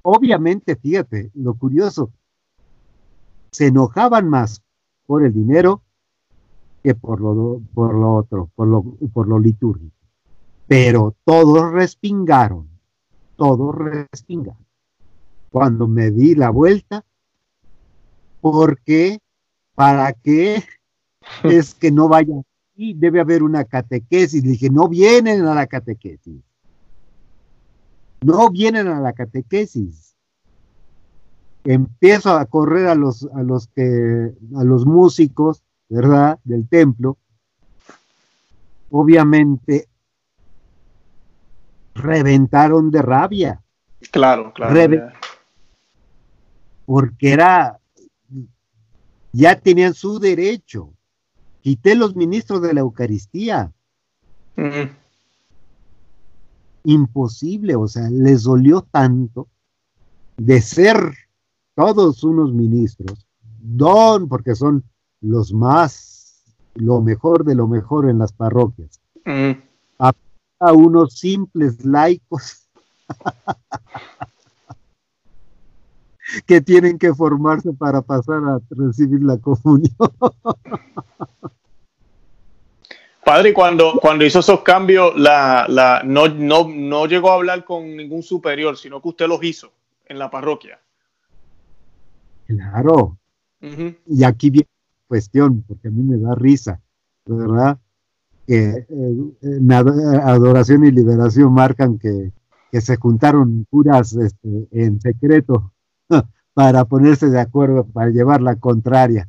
Obviamente, 0.03 0.75
fíjate, 0.75 1.31
lo 1.35 1.55
curioso, 1.55 2.11
se 3.53 3.69
enojaban 3.69 4.29
más 4.29 4.61
por 5.07 5.25
el 5.25 5.33
dinero 5.33 5.83
que 6.87 6.95
por 6.95 7.21
lo, 7.21 7.61
por 7.75 7.95
lo 7.97 8.15
otro, 8.15 8.49
por 8.55 8.69
lo, 8.69 8.85
por 9.13 9.27
lo 9.27 9.41
litúrgico. 9.41 9.91
Pero 10.69 11.17
todos 11.25 11.73
respingaron, 11.73 12.69
todos 13.35 13.75
respingaron. 13.75 14.65
Cuando 15.51 15.89
me 15.89 16.13
di 16.13 16.37
la 16.37 16.51
vuelta, 16.51 17.05
porque, 18.41 19.19
¿para 19.75 20.13
qué? 20.13 20.63
Es 21.43 21.75
que 21.75 21.91
no 21.91 22.07
vayan 22.07 22.45
y 22.77 22.95
debe 22.95 23.19
haber 23.19 23.43
una 23.43 23.65
catequesis. 23.65 24.45
dije, 24.45 24.71
no 24.71 24.89
vienen 24.89 25.45
a 25.45 25.57
la 25.57 25.67
catequesis. 25.67 26.41
No 28.25 28.49
vienen 28.49 28.87
a 28.87 29.01
la 29.01 29.13
catequesis. 29.13 30.15
Empiezo 31.65 32.31
a 32.31 32.45
correr 32.45 32.87
a 32.87 32.95
los, 32.95 33.29
a 33.35 33.43
los 33.43 33.67
que, 33.67 34.33
a 34.55 34.63
los 34.63 34.87
músicos, 34.87 35.66
¿verdad? 35.89 36.39
Del 36.45 36.69
templo, 36.69 37.17
obviamente 38.91 39.89
reventaron 41.95 42.91
de 42.91 43.03
rabia. 43.03 43.63
Claro, 44.11 44.53
claro. 44.53 45.13
porque 46.85 47.33
era, 47.33 47.79
ya 49.33 49.59
tenían 49.59 49.95
su 49.95 50.19
derecho. 50.19 50.93
Quité 51.63 51.95
los 51.97 52.15
ministros 52.15 52.63
de 52.63 52.75
la 52.75 52.81
Eucaristía. 52.81 53.73
imposible, 56.85 57.75
o 57.75 57.89
sea, 57.89 58.09
les 58.11 58.45
dolió 58.45 58.83
tanto 58.83 59.49
de 60.37 60.61
ser 60.61 60.97
todos 61.75 62.23
unos 62.23 62.53
ministros, 62.53 63.27
don, 63.59 64.29
porque 64.29 64.55
son 64.55 64.85
los 65.27 65.53
más, 65.53 66.45
lo 66.75 67.01
mejor 67.01 67.45
de 67.45 67.55
lo 67.55 67.67
mejor 67.67 68.09
en 68.09 68.19
las 68.19 68.33
parroquias, 68.33 69.01
Mm. 69.25 69.53
a 70.61 70.73
unos 70.73 71.19
simples 71.19 71.85
laicos 71.85 72.69
que 76.47 76.61
tienen 76.61 76.99
que 76.99 77.13
formarse 77.13 77.73
para 77.73 78.03
pasar 78.03 78.43
a 78.45 78.61
recibir 78.71 79.23
la 79.23 79.37
comunión. 79.39 79.91
Padre, 83.25 83.53
cuando, 83.53 83.99
cuando 84.01 84.25
hizo 84.25 84.39
esos 84.39 84.61
cambios, 84.61 85.19
la, 85.19 85.67
la, 85.69 86.03
no, 86.05 86.29
no, 86.29 86.69
no 86.69 87.07
llegó 87.07 87.33
a 87.33 87.35
hablar 87.35 87.65
con 87.65 87.97
ningún 87.97 88.23
superior, 88.23 88.77
sino 88.77 89.03
que 89.03 89.09
usted 89.09 89.27
los 89.27 89.43
hizo 89.43 89.73
en 90.07 90.21
la 90.21 90.31
parroquia. 90.31 90.79
Claro, 92.47 93.19
y 94.07 94.23
aquí 94.23 94.51
viene 94.51 94.69
cuestión, 95.07 95.63
porque 95.67 95.89
a 95.89 95.91
mí 95.91 96.03
me 96.03 96.19
da 96.19 96.35
risa, 96.35 96.81
¿verdad? 97.27 97.79
Que 98.47 98.87
eh, 98.89 99.17
en 99.43 99.73
ado- 99.73 100.21
adoración 100.23 100.85
y 100.85 100.91
liberación 100.91 101.53
marcan 101.53 101.99
que, 101.99 102.33
que 102.71 102.81
se 102.81 102.97
juntaron 102.97 103.67
curas 103.71 104.13
este, 104.15 104.69
en 104.71 105.01
secreto 105.01 105.73
para 106.55 106.85
ponerse 106.85 107.29
de 107.29 107.41
acuerdo, 107.41 107.85
para 107.87 108.11
llevar 108.11 108.41
la 108.43 108.57
contraria. 108.57 109.29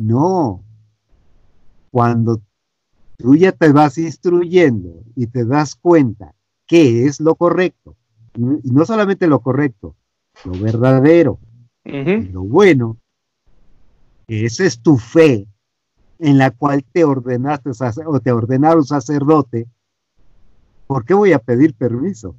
No, 0.00 0.62
cuando 1.90 2.40
tú 3.16 3.34
ya 3.34 3.52
te 3.52 3.72
vas 3.72 3.96
instruyendo 3.98 5.02
y 5.14 5.26
te 5.26 5.44
das 5.44 5.74
cuenta 5.74 6.34
qué 6.66 7.06
es 7.06 7.20
lo 7.20 7.34
correcto, 7.34 7.96
y 8.34 8.70
no 8.70 8.84
solamente 8.84 9.26
lo 9.26 9.40
correcto, 9.40 9.96
lo 10.44 10.52
verdadero, 10.60 11.38
lo 12.30 12.42
bueno, 12.42 12.98
esa 14.28 14.64
es 14.64 14.80
tu 14.80 14.98
fe 14.98 15.46
en 16.18 16.38
la 16.38 16.50
cual 16.50 16.84
te 16.84 17.04
ordenaste 17.04 17.70
o 18.06 18.20
te 18.20 18.32
ordenaron 18.32 18.84
sacerdote, 18.84 19.66
¿por 20.86 21.04
qué 21.04 21.14
voy 21.14 21.32
a 21.32 21.38
pedir 21.38 21.74
permiso? 21.74 22.34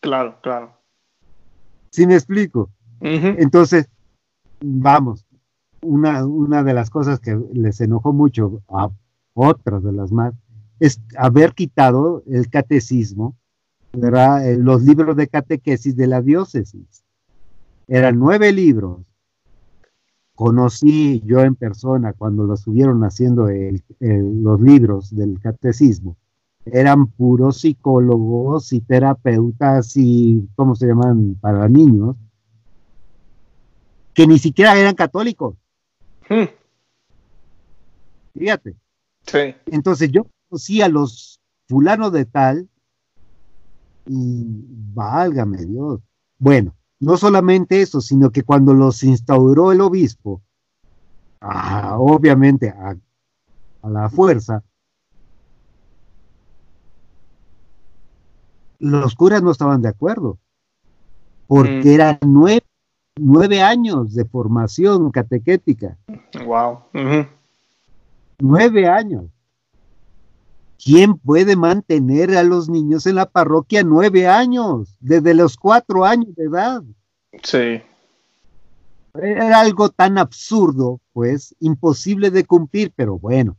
Claro, 0.00 0.38
claro. 0.42 0.72
¿Sí 1.90 2.06
me 2.06 2.14
explico? 2.14 2.70
Entonces, 3.00 3.88
vamos, 4.60 5.26
una, 5.82 6.24
una 6.24 6.62
de 6.62 6.72
las 6.72 6.88
cosas 6.88 7.20
que 7.20 7.38
les 7.52 7.80
enojó 7.80 8.12
mucho 8.12 8.62
a 8.68 8.88
otras 9.34 9.82
de 9.82 9.92
las 9.92 10.10
más 10.10 10.32
es 10.80 11.00
haber 11.16 11.52
quitado 11.52 12.22
el 12.26 12.48
catecismo, 12.48 13.36
¿verdad? 13.92 14.48
Eh, 14.48 14.56
los 14.56 14.82
libros 14.82 15.16
de 15.16 15.28
catequesis 15.28 15.96
de 15.96 16.06
la 16.06 16.20
diócesis. 16.20 17.04
Eran 17.86 18.18
nueve 18.18 18.52
libros. 18.52 19.00
Conocí 20.34 21.22
yo 21.24 21.40
en 21.40 21.54
persona 21.54 22.12
cuando 22.12 22.44
lo 22.44 22.54
estuvieron 22.54 23.04
haciendo 23.04 23.48
el- 23.48 23.82
el- 24.00 24.42
los 24.42 24.60
libros 24.60 25.14
del 25.14 25.40
catecismo. 25.40 26.16
Eran 26.64 27.06
puros 27.06 27.60
psicólogos 27.60 28.72
y 28.72 28.80
terapeutas 28.80 29.96
y, 29.96 30.48
¿cómo 30.56 30.74
se 30.74 30.86
llaman? 30.86 31.36
Para 31.40 31.68
niños, 31.68 32.16
que 34.12 34.26
ni 34.26 34.38
siquiera 34.38 34.76
eran 34.78 34.94
católicos. 34.94 35.54
Mm. 36.28 36.48
Fíjate. 38.38 38.74
Sí. 39.26 39.54
Entonces 39.66 40.10
yo 40.10 40.26
conocí 40.48 40.82
a 40.82 40.88
los 40.88 41.40
fulanos 41.68 42.12
de 42.12 42.24
tal 42.24 42.68
y 44.06 44.44
válgame 44.94 45.64
Dios. 45.64 46.00
Bueno, 46.38 46.74
no 47.00 47.16
solamente 47.16 47.82
eso, 47.82 48.00
sino 48.00 48.30
que 48.30 48.42
cuando 48.42 48.72
los 48.74 49.02
instauró 49.02 49.72
el 49.72 49.80
obispo, 49.80 50.42
obviamente 51.40 52.70
a, 52.70 52.96
a 53.82 53.90
la 53.90 54.08
fuerza, 54.08 54.62
los 58.78 59.14
curas 59.14 59.42
no 59.42 59.50
estaban 59.50 59.82
de 59.82 59.88
acuerdo, 59.88 60.38
porque 61.46 61.84
Mm. 61.84 61.88
eran 61.94 62.18
nueve, 62.22 62.66
nueve 63.16 63.62
años 63.62 64.14
de 64.14 64.24
formación 64.24 65.10
catequética. 65.10 65.96
Wow. 66.44 66.80
Nueve 68.38 68.88
años. 68.88 69.26
¿Quién 70.84 71.16
puede 71.16 71.56
mantener 71.56 72.36
a 72.36 72.42
los 72.42 72.68
niños 72.68 73.06
en 73.06 73.14
la 73.14 73.24
parroquia 73.24 73.82
nueve 73.82 74.28
años? 74.28 74.94
Desde 75.00 75.32
los 75.32 75.56
cuatro 75.56 76.04
años 76.04 76.34
de 76.36 76.44
edad. 76.44 76.82
Sí. 77.42 77.82
Era 79.14 79.60
algo 79.60 79.88
tan 79.88 80.18
absurdo, 80.18 81.00
pues, 81.14 81.54
imposible 81.60 82.30
de 82.30 82.44
cumplir, 82.44 82.92
pero 82.94 83.18
bueno. 83.18 83.56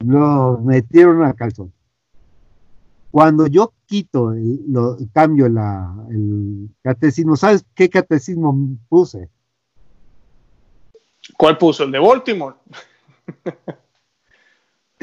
Lo 0.00 0.60
metieron 0.62 1.24
a 1.24 1.32
calzón. 1.32 1.72
Cuando 3.10 3.46
yo 3.46 3.72
quito, 3.86 4.32
el, 4.32 4.60
lo, 4.68 4.98
cambio 5.14 5.48
la, 5.48 5.94
el 6.10 6.68
catecismo, 6.82 7.34
¿sabes 7.34 7.64
qué 7.74 7.88
catecismo 7.88 8.54
puse? 8.90 9.30
¿Cuál 11.38 11.56
puso? 11.56 11.84
¿El 11.84 11.92
de 11.92 11.98
Baltimore? 11.98 12.56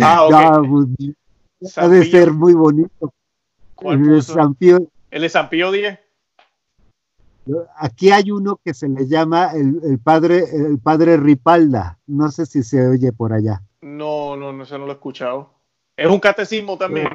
ah. 0.01 0.27
Ya, 0.29 0.61
pues, 0.61 1.77
ha 1.77 1.87
de 1.87 2.05
ser 2.05 2.31
muy 2.31 2.53
bonito. 2.53 3.13
¿Cuál 3.75 3.99
El 3.99 4.05
puso? 4.07 4.33
San 4.33 4.55
Pío- 4.55 4.89
¿El 5.11 5.21
de 5.21 5.29
San 5.29 5.49
Pío 5.49 5.73
X? 5.73 5.97
Aquí 7.77 8.11
hay 8.11 8.29
uno 8.31 8.59
que 8.63 8.73
se 8.73 8.87
le 8.87 9.07
llama 9.07 9.51
el, 9.53 9.79
el 9.83 9.97
padre 9.99 10.43
el 10.53 10.77
padre 10.77 11.17
Ripalda. 11.17 11.97
No 12.05 12.29
sé 12.29 12.45
si 12.45 12.61
se 12.63 12.87
oye 12.87 13.11
por 13.11 13.33
allá. 13.33 13.63
No, 13.81 14.35
no, 14.35 14.53
no, 14.53 14.63
ese 14.63 14.77
no 14.77 14.85
lo 14.85 14.91
he 14.91 14.95
escuchado. 14.95 15.49
Es 15.97 16.07
un 16.07 16.19
catecismo 16.19 16.77
también. 16.77 17.07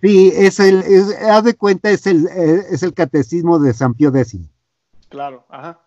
Sí, 0.00 0.32
es 0.34 0.60
el, 0.60 0.82
es, 0.82 1.16
haz 1.22 1.42
de 1.44 1.54
cuenta, 1.54 1.90
es 1.90 2.06
el, 2.06 2.26
eh, 2.28 2.66
es 2.70 2.82
el 2.82 2.94
catecismo 2.94 3.58
de 3.58 3.72
San 3.72 3.94
Pío 3.94 4.14
X. 4.14 4.40
Claro, 5.08 5.44
ajá. 5.48 5.80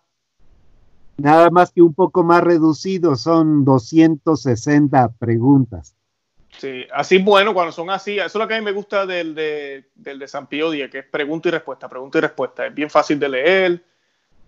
Nada 1.18 1.50
más 1.50 1.72
que 1.72 1.82
un 1.82 1.94
poco 1.94 2.22
más 2.22 2.42
reducido, 2.42 3.16
son 3.16 3.64
260 3.64 5.08
preguntas. 5.18 5.94
Sí, 6.58 6.84
así 6.92 7.18
bueno 7.18 7.52
cuando 7.54 7.72
son 7.72 7.90
así. 7.90 8.18
Eso 8.18 8.26
es 8.26 8.34
lo 8.34 8.48
que 8.48 8.54
a 8.54 8.58
mí 8.58 8.64
me 8.64 8.72
gusta 8.72 9.06
del 9.06 9.34
de, 9.34 9.90
del 9.94 10.18
de 10.18 10.28
San 10.28 10.46
Pío 10.46 10.72
X, 10.72 10.90
que 10.90 10.98
es 11.00 11.06
pregunta 11.06 11.48
y 11.48 11.52
respuesta, 11.52 11.88
pregunta 11.88 12.18
y 12.18 12.20
respuesta. 12.22 12.66
Es 12.66 12.74
bien 12.74 12.90
fácil 12.90 13.18
de 13.18 13.28
leer, 13.28 13.84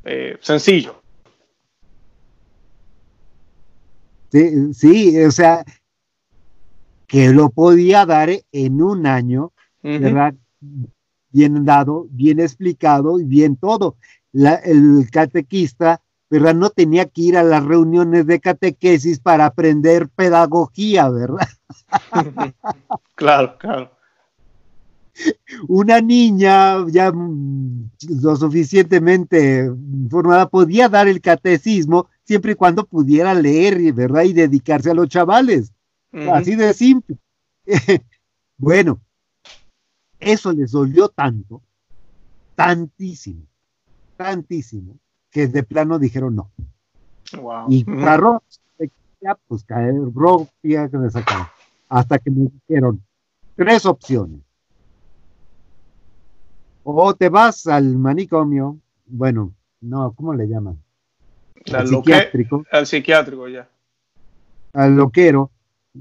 eh, 0.04 0.36
sencillo. 0.40 1.02
Sí, 4.30 4.74
sí, 4.74 5.24
o 5.24 5.30
sea, 5.30 5.64
que 7.06 7.30
lo 7.30 7.48
podía 7.50 8.04
dar 8.04 8.30
en 8.52 8.82
un 8.82 9.06
año. 9.06 9.52
¿verdad? 9.82 10.34
Bien 11.30 11.64
dado, 11.64 12.06
bien 12.10 12.40
explicado 12.40 13.18
y 13.20 13.24
bien 13.24 13.56
todo. 13.56 13.96
La- 14.32 14.56
el 14.56 15.08
catequista, 15.10 16.02
¿verdad? 16.30 16.54
No 16.54 16.70
tenía 16.70 17.06
que 17.06 17.22
ir 17.22 17.36
a 17.36 17.42
las 17.42 17.64
reuniones 17.64 18.26
de 18.26 18.40
catequesis 18.40 19.20
para 19.20 19.46
aprender 19.46 20.08
pedagogía, 20.08 21.08
¿verdad? 21.08 21.48
claro, 23.14 23.56
claro. 23.58 23.90
Una 25.66 26.00
niña 26.00 26.86
ya 26.88 27.10
mm, 27.10 27.90
lo 28.22 28.36
suficientemente 28.36 29.68
formada 30.08 30.48
podía 30.48 30.88
dar 30.88 31.08
el 31.08 31.20
catecismo 31.20 32.08
siempre 32.22 32.52
y 32.52 32.54
cuando 32.54 32.84
pudiera 32.84 33.34
leer, 33.34 33.92
¿verdad? 33.92 34.22
Y 34.22 34.32
dedicarse 34.32 34.90
a 34.90 34.94
los 34.94 35.08
chavales. 35.08 35.72
Así 36.12 36.54
de 36.54 36.72
simple. 36.72 37.18
bueno, 38.56 39.00
eso 40.20 40.52
les 40.52 40.70
dolió 40.70 41.08
tanto, 41.08 41.62
tantísimo, 42.54 43.46
tantísimo, 44.16 44.98
que 45.38 45.46
de 45.46 45.62
plano 45.62 46.00
dijeron 46.00 46.34
no. 46.34 46.50
Wow. 47.40 47.66
Y 47.68 47.84
ya, 49.20 49.36
pues 49.46 49.62
caer 49.62 49.94
propia 50.12 50.88
que 50.88 50.98
me 50.98 51.08
sacaron. 51.10 51.46
Hasta 51.88 52.18
que 52.18 52.28
me 52.28 52.50
dijeron 52.66 53.00
tres 53.54 53.86
opciones. 53.86 54.40
O 56.82 57.14
te 57.14 57.28
vas 57.28 57.68
al 57.68 57.96
manicomio, 57.96 58.78
bueno, 59.06 59.52
no, 59.80 60.12
¿cómo 60.12 60.34
le 60.34 60.48
llaman? 60.48 60.76
Al, 61.72 61.86
psiquiátrico, 61.86 62.64
al 62.72 62.86
psiquiátrico 62.86 63.46
ya. 63.48 63.68
al 64.72 64.96
loquero, 64.96 65.50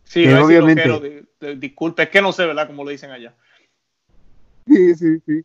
Sí, 0.03 0.23
Que 0.23 0.35
obviamente- 0.35 0.87
loquero, 0.87 1.27
di- 1.39 1.47
di- 1.53 1.59
disculpe, 1.59 2.03
es 2.03 2.09
que 2.09 2.21
no 2.21 2.31
sé, 2.31 2.45
¿verdad? 2.45 2.65
Como 2.67 2.83
lo 2.83 2.89
dicen 2.89 3.11
allá. 3.11 3.33
Sí, 4.67 4.95
sí, 4.95 5.19
sí. 5.25 5.41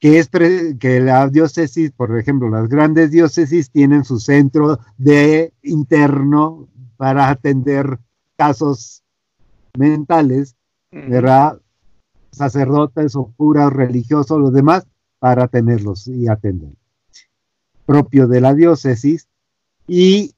Que 0.00 0.18
es 0.18 0.28
pre- 0.28 0.76
que 0.78 0.98
la 1.00 1.28
diócesis, 1.28 1.92
por 1.92 2.18
ejemplo, 2.18 2.48
las 2.48 2.68
grandes 2.68 3.10
diócesis 3.10 3.70
tienen 3.70 4.04
su 4.04 4.18
centro 4.18 4.80
de 4.96 5.52
interno 5.62 6.68
para 6.96 7.28
atender 7.28 7.98
casos 8.36 9.02
mentales 9.76 10.56
¿verdad? 10.92 11.60
Sacerdotes 12.32 13.14
o 13.14 13.32
curas 13.36 13.72
religiosos, 13.72 14.40
los 14.40 14.52
demás, 14.52 14.86
para 15.18 15.46
tenerlos 15.48 16.08
y 16.08 16.28
atender. 16.28 16.72
Propio 17.86 18.26
de 18.26 18.40
la 18.40 18.54
diócesis 18.54 19.28
y 19.86 20.34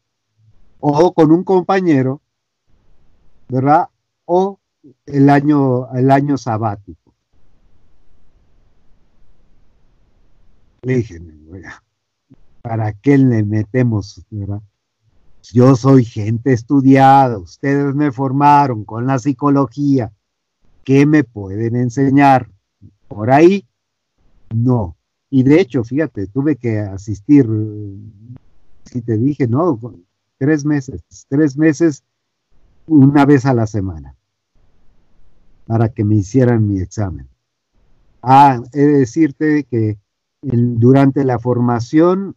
o 0.81 1.13
con 1.13 1.31
un 1.31 1.45
compañero, 1.45 2.21
¿verdad? 3.49 3.89
O 4.25 4.59
el 5.07 5.31
año, 5.31 5.91
el 5.95 6.11
año 6.11 6.37
sabático. 6.37 7.02
Le 10.85 11.07
¿para 12.61 12.93
qué 12.93 13.17
le 13.17 13.45
metemos, 13.45 14.21
verdad? 14.31 14.61
Yo 15.53 15.77
soy 15.77 16.05
gente 16.05 16.53
estudiada, 16.53 17.39
ustedes 17.39 17.95
me 17.95 18.11
formaron 18.11 18.85
con 18.85 19.07
la 19.07 19.21
psicología. 19.21 20.13
¿Qué 20.83 21.07
me 21.07 21.23
pueden 21.23 21.77
enseñar? 21.77 22.51
Por 23.07 23.31
ahí, 23.31 23.65
no. 24.53 24.97
Y 25.31 25.45
de 25.45 25.61
hecho, 25.61 25.85
fíjate, 25.85 26.27
tuve 26.27 26.57
que 26.57 26.81
asistir, 26.81 27.47
si 28.85 29.03
te 29.03 29.17
dije, 29.17 29.47
no, 29.47 29.79
tres 30.39 30.65
meses, 30.65 31.01
tres 31.29 31.57
meses, 31.57 32.03
una 32.89 33.25
vez 33.25 33.47
a 33.47 33.55
la 33.55 33.69
semana, 33.69 34.17
para 35.65 35.91
que 35.91 36.03
me 36.03 36.17
hicieran 36.17 36.67
mi 36.67 36.81
examen. 36.81 37.29
Ah, 38.21 38.61
he 38.73 38.81
de 38.81 38.99
decirte 38.99 39.63
que 39.63 40.03
durante 40.43 41.25
la 41.25 41.39
formación 41.39 42.35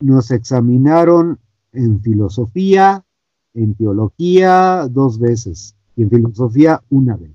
nos 0.00 0.30
examinaron 0.30 1.38
en 1.72 2.00
filosofía, 2.00 3.04
en 3.54 3.74
teología 3.74 4.86
dos 4.88 5.18
veces 5.18 5.74
y 5.96 6.02
en 6.02 6.10
filosofía 6.10 6.82
una 6.90 7.16
vez. 7.16 7.32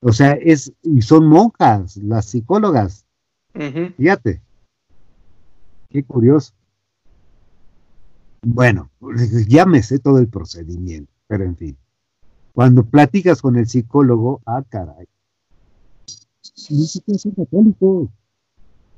O 0.00 0.12
sea, 0.12 0.32
es, 0.32 0.72
y 0.82 1.02
son 1.02 1.26
monjas, 1.26 1.96
las 1.96 2.26
psicólogas. 2.26 3.04
Fíjate. 3.96 4.40
Qué 5.88 6.04
curioso. 6.04 6.52
Bueno, 8.42 8.90
ya 9.48 9.66
me 9.66 9.82
sé 9.82 9.98
todo 9.98 10.18
el 10.18 10.28
procedimiento, 10.28 11.12
pero 11.26 11.44
en 11.44 11.56
fin. 11.56 11.76
Cuando 12.52 12.84
platicas 12.84 13.42
con 13.42 13.56
el 13.56 13.66
psicólogo, 13.66 14.40
ah, 14.46 14.62
caray. 14.68 15.06
Ni 16.70 16.86
siquiera 16.86 17.18
son 17.18 17.32
católicos 17.32 18.08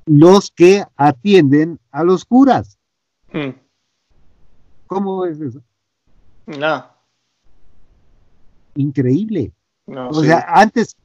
los 0.07 0.51
que 0.51 0.85
atienden 0.97 1.79
a 1.91 2.03
los 2.03 2.25
curas. 2.25 2.79
Hmm. 3.33 3.51
¿Cómo 4.87 5.25
es 5.27 5.41
eso? 5.41 5.61
No. 6.47 6.87
Increíble. 8.75 9.53
o 9.87 10.23
sea, 10.23 10.47
antes, 10.49 10.97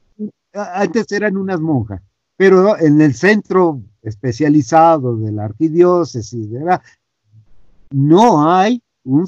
antes 0.54 1.12
eran 1.12 1.36
unas 1.36 1.60
monjas, 1.60 2.02
pero 2.38 2.78
en 2.80 3.02
el 3.02 3.14
centro 3.14 3.82
especializado 4.02 5.18
de 5.18 5.32
la 5.32 5.46
arquidiócesis, 5.46 6.50
¿verdad? 6.52 6.82
no 7.94 8.52
hay 8.52 8.82
un 9.04 9.28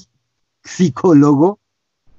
psicólogo 0.64 1.60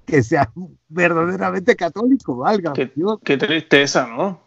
que 0.04 0.22
sea 0.22 0.50
verdaderamente 0.88 1.74
católico, 1.74 2.36
valga. 2.36 2.72
Qué, 2.72 2.92
qué 3.24 3.36
tristeza, 3.36 4.06
¿no? 4.06 4.45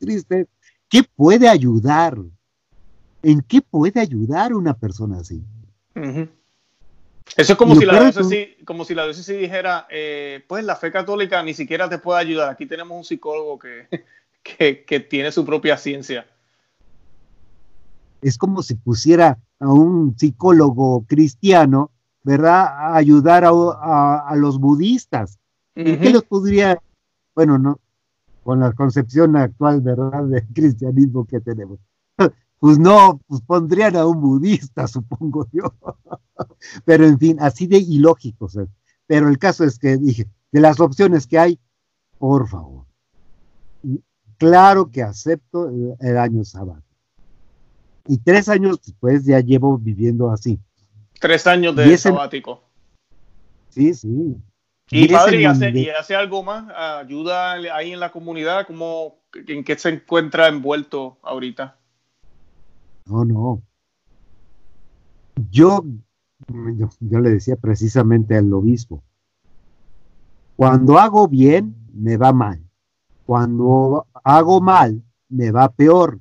Triste. 0.00 0.48
¿Qué 0.88 1.02
puede 1.04 1.48
ayudar? 1.48 2.18
¿En 3.22 3.42
qué 3.42 3.60
puede 3.60 4.00
ayudar 4.00 4.54
una 4.54 4.74
persona 4.74 5.18
así? 5.18 5.44
Eso 5.94 7.52
es 7.52 7.58
como 7.58 7.76
si, 7.76 7.84
la 7.84 8.00
diócesis, 8.00 8.48
como 8.64 8.84
si 8.84 8.94
la 8.94 9.06
dijera, 9.06 9.86
eh, 9.90 10.42
pues 10.48 10.64
la 10.64 10.74
fe 10.74 10.90
católica 10.90 11.42
ni 11.42 11.54
siquiera 11.54 11.88
te 11.88 11.98
puede 11.98 12.20
ayudar. 12.20 12.50
Aquí 12.50 12.66
tenemos 12.66 12.96
un 12.96 13.04
psicólogo 13.04 13.58
que, 14.42 14.84
que, 14.84 15.00
tiene 15.00 15.30
su 15.30 15.44
propia 15.44 15.76
ciencia. 15.76 16.26
Es 18.22 18.36
como 18.36 18.62
si 18.62 18.74
pusiera 18.74 19.38
a 19.60 19.68
un 19.68 20.18
psicólogo 20.18 21.04
cristiano, 21.06 21.90
¿verdad?, 22.22 22.66
a 22.66 22.96
ayudar 22.96 23.44
a, 23.44 24.34
los 24.36 24.58
budistas. 24.58 25.38
¿Qué 25.74 26.10
los 26.10 26.24
podría, 26.24 26.78
bueno, 27.34 27.56
no, 27.58 27.80
con 28.42 28.60
la 28.60 28.72
concepción 28.72 29.36
actual, 29.36 29.80
¿verdad?, 29.80 30.24
del 30.24 30.46
cristianismo 30.48 31.26
que 31.26 31.40
tenemos. 31.40 31.78
Pues 32.60 32.78
no, 32.78 33.18
pues 33.26 33.40
pondrían 33.40 33.96
a 33.96 34.06
un 34.06 34.20
budista, 34.20 34.86
supongo 34.86 35.48
yo. 35.50 35.74
Pero 36.84 37.06
en 37.06 37.18
fin, 37.18 37.38
así 37.40 37.66
de 37.66 37.78
ilógico. 37.78 38.50
Pero 39.06 39.30
el 39.30 39.38
caso 39.38 39.64
es 39.64 39.78
que 39.78 39.96
dije, 39.96 40.28
de 40.52 40.60
las 40.60 40.78
opciones 40.78 41.26
que 41.26 41.38
hay, 41.38 41.58
por 42.18 42.46
favor. 42.48 42.84
Claro 44.36 44.90
que 44.90 45.02
acepto 45.02 45.70
el, 46.00 46.18
año 46.18 46.44
sabático. 46.44 46.86
Y 48.06 48.18
tres 48.18 48.50
años 48.50 48.78
después 48.84 49.24
ya 49.24 49.40
llevo 49.40 49.78
viviendo 49.78 50.30
así. 50.30 50.60
Tres 51.18 51.46
años 51.46 51.74
de 51.76 51.96
sabático. 51.96 52.62
Sí, 53.70 53.94
sí. 53.94 54.36
Y, 54.92 55.08
padre, 55.08 55.46
hace, 55.46 56.16
algo 56.16 56.42
más? 56.42 56.64
¿Ayuda 56.76 57.52
ahí 57.52 57.92
en 57.92 58.00
la 58.00 58.10
comunidad? 58.10 58.66
¿Cómo, 58.66 59.20
¿En 59.34 59.62
qué 59.62 59.78
se 59.78 59.90
encuentra 59.90 60.48
envuelto 60.48 61.18
ahorita? 61.22 61.78
No, 63.06 63.24
no. 63.24 63.62
Yo, 65.50 65.84
yo, 66.98 67.20
le 67.20 67.30
decía 67.30 67.54
precisamente 67.54 68.36
al 68.36 68.52
obispo, 68.52 69.02
cuando 70.56 70.98
hago 70.98 71.28
bien, 71.28 71.76
me 71.94 72.16
va 72.16 72.32
mal. 72.32 72.60
Cuando 73.26 74.06
hago 74.24 74.60
mal, 74.60 75.02
me 75.28 75.52
va 75.52 75.68
peor. 75.68 76.18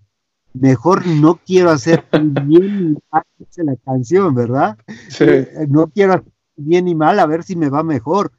Mejor 0.54 1.08
no 1.08 1.40
quiero 1.44 1.72
hacer 1.72 2.06
bien 2.12 2.94
ni 2.94 2.98
mal, 3.12 3.24
la 3.58 3.76
canción, 3.78 4.36
¿verdad? 4.36 4.78
Eh, 5.20 5.66
no 5.68 5.88
quiero 5.88 6.14
hacer 6.14 6.32
bien 6.56 6.86
ni 6.86 6.94
mal, 6.94 7.20
a 7.20 7.26
ver 7.26 7.44
si 7.44 7.56
me 7.56 7.70
va 7.70 7.82
mejor 7.84 8.32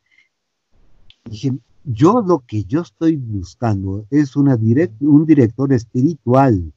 Dije, 1.31 1.57
yo 1.85 2.23
lo 2.27 2.41
que 2.41 2.65
yo 2.65 2.81
estoy 2.81 3.15
buscando 3.15 4.05
es 4.11 4.35
una 4.35 4.59
un 5.01 5.27
director 5.27 5.73
espiritual, 5.73 6.73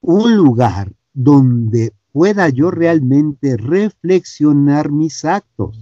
un 0.00 0.36
lugar 0.36 0.92
donde 1.12 1.92
pueda 2.12 2.50
yo 2.50 2.70
realmente 2.70 3.56
reflexionar 3.56 4.92
mis 4.92 5.24
actos, 5.24 5.76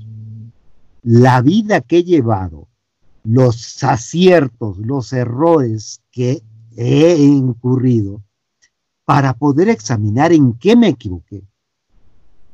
la 1.02 1.42
vida 1.42 1.82
que 1.82 1.98
he 1.98 2.04
llevado, 2.04 2.66
los 3.24 3.84
aciertos, 3.84 4.78
los 4.78 5.12
errores 5.12 6.00
que 6.10 6.42
he 6.78 7.16
incurrido, 7.22 8.22
para 9.04 9.34
poder 9.34 9.68
examinar 9.68 10.32
en 10.32 10.54
qué 10.54 10.76
me 10.76 10.88
equivoqué. 10.88 11.42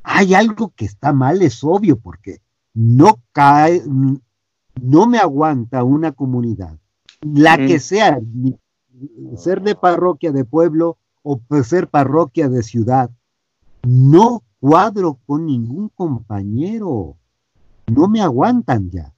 Hay 0.02 0.35
algo 0.35 0.72
que 0.74 0.85
está 0.85 1.12
mal, 1.12 1.42
es 1.42 1.62
obvio, 1.62 1.96
porque 1.96 2.40
no 2.74 3.20
cae, 3.30 3.85
no 4.80 5.06
me 5.06 5.18
aguanta 5.18 5.85
una 5.85 6.12
comunidad, 6.12 6.78
la 7.20 7.56
que 7.56 7.78
sea, 7.78 8.20
ser 9.37 9.62
de 9.62 9.74
parroquia 9.74 10.32
de 10.32 10.44
pueblo 10.44 10.98
o 11.22 11.40
ser 11.62 11.88
parroquia 11.88 12.48
de 12.48 12.62
ciudad, 12.62 13.11
no 13.82 14.42
cuadro 14.61 15.18
con 15.26 15.46
ningún 15.46 15.88
compañero, 15.88 17.16
no 17.87 18.08
me 18.08 18.20
aguantan 18.20 18.90
ya. 18.90 19.12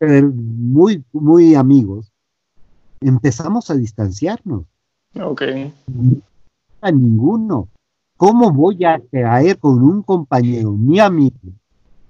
Muy, 0.00 1.04
muy 1.12 1.54
amigos, 1.54 2.12
empezamos 3.00 3.70
a 3.70 3.74
distanciarnos. 3.74 4.64
Ok. 5.20 5.42
A 6.80 6.90
ninguno. 6.90 7.68
¿Cómo 8.16 8.52
voy 8.52 8.84
a 8.84 9.00
caer 9.10 9.58
con 9.58 9.82
un 9.82 10.02
compañero, 10.02 10.72
mi 10.72 11.00
amigo, 11.00 11.36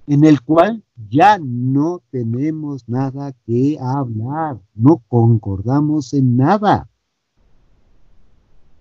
en 0.07 0.25
el 0.25 0.43
cual 0.43 0.83
ya 1.09 1.39
no 1.39 2.03
tenemos 2.11 2.89
nada 2.89 3.33
que 3.47 3.79
hablar, 3.81 4.59
no 4.75 5.03
concordamos 5.09 6.13
en 6.13 6.37
nada. 6.37 6.89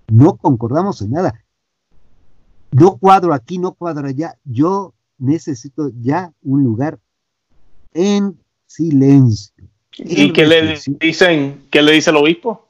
No 0.08 0.36
concordamos 0.36 1.02
en 1.02 1.12
nada. 1.12 1.44
No 2.72 2.98
cuadro 2.98 3.34
aquí, 3.34 3.58
no 3.58 3.74
cuadro 3.74 4.08
allá. 4.08 4.38
Yo 4.44 4.94
necesito 5.18 5.92
ya 6.02 6.34
un 6.42 6.64
lugar 6.64 7.00
en 7.94 8.38
silencio. 8.66 9.70
¿Y 9.98 10.34
qué 10.34 10.46
le 10.46 10.80
dicen? 11.00 11.68
¿Qué 11.70 11.82
le 11.82 11.94
dice 11.94 12.10
el 12.10 12.18
obispo? 12.18 12.68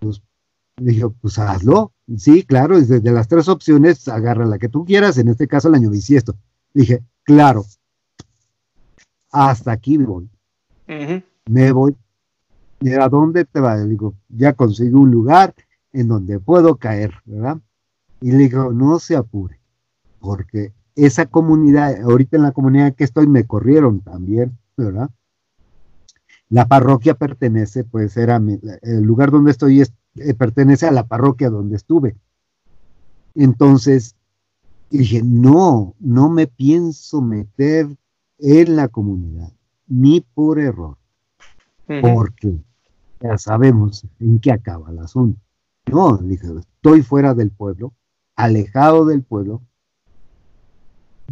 Pues 0.00 0.20
dijo, 0.76 1.14
pues 1.20 1.38
hazlo. 1.38 1.93
Sí, 2.18 2.42
claro, 2.42 2.78
desde 2.78 3.10
las 3.10 3.28
tres 3.28 3.48
opciones, 3.48 4.08
agarra 4.08 4.44
la 4.44 4.58
que 4.58 4.68
tú 4.68 4.84
quieras, 4.84 5.16
en 5.18 5.28
este 5.28 5.48
caso 5.48 5.68
el 5.68 5.74
año 5.74 5.90
bisiesto. 5.90 6.34
Dije, 6.74 7.02
claro, 7.22 7.64
hasta 9.32 9.72
aquí 9.72 9.96
voy. 9.96 10.28
Me 11.46 11.72
voy. 11.72 11.96
¿A 13.00 13.08
dónde 13.08 13.44
te 13.46 13.60
va? 13.60 13.82
digo, 13.82 14.14
ya 14.28 14.52
consigo 14.52 15.00
un 15.00 15.10
lugar 15.10 15.54
en 15.92 16.08
donde 16.08 16.38
puedo 16.38 16.76
caer, 16.76 17.14
¿verdad? 17.24 17.58
Y 18.20 18.32
le 18.32 18.38
digo, 18.38 18.72
no 18.72 18.98
se 18.98 19.16
apure, 19.16 19.58
porque 20.20 20.72
esa 20.94 21.26
comunidad, 21.26 22.02
ahorita 22.02 22.36
en 22.36 22.42
la 22.42 22.52
comunidad 22.52 22.94
que 22.94 23.04
estoy 23.04 23.26
me 23.26 23.46
corrieron 23.46 24.00
también, 24.00 24.58
¿verdad? 24.76 25.10
La 26.50 26.66
parroquia 26.66 27.14
pertenece, 27.14 27.84
pues 27.84 28.16
era 28.16 28.40
el 28.82 29.02
lugar 29.02 29.30
donde 29.30 29.50
estoy 29.50 29.80
eh, 30.16 30.34
pertenece 30.34 30.86
a 30.86 30.92
la 30.92 31.06
parroquia 31.06 31.50
donde 31.50 31.76
estuve. 31.76 32.16
Entonces, 33.34 34.14
dije, 34.90 35.22
no, 35.24 35.94
no 35.98 36.28
me 36.28 36.46
pienso 36.46 37.20
meter 37.20 37.88
en 38.38 38.76
la 38.76 38.88
comunidad, 38.88 39.52
ni 39.86 40.20
por 40.20 40.58
error, 40.58 40.96
porque 41.86 42.58
ya 43.20 43.38
sabemos 43.38 44.06
en 44.20 44.38
qué 44.38 44.52
acaba 44.52 44.90
el 44.90 44.98
asunto. 45.00 45.40
No, 45.90 46.16
dije, 46.16 46.46
estoy 46.58 47.02
fuera 47.02 47.34
del 47.34 47.50
pueblo, 47.50 47.92
alejado 48.36 49.04
del 49.04 49.22
pueblo. 49.22 49.62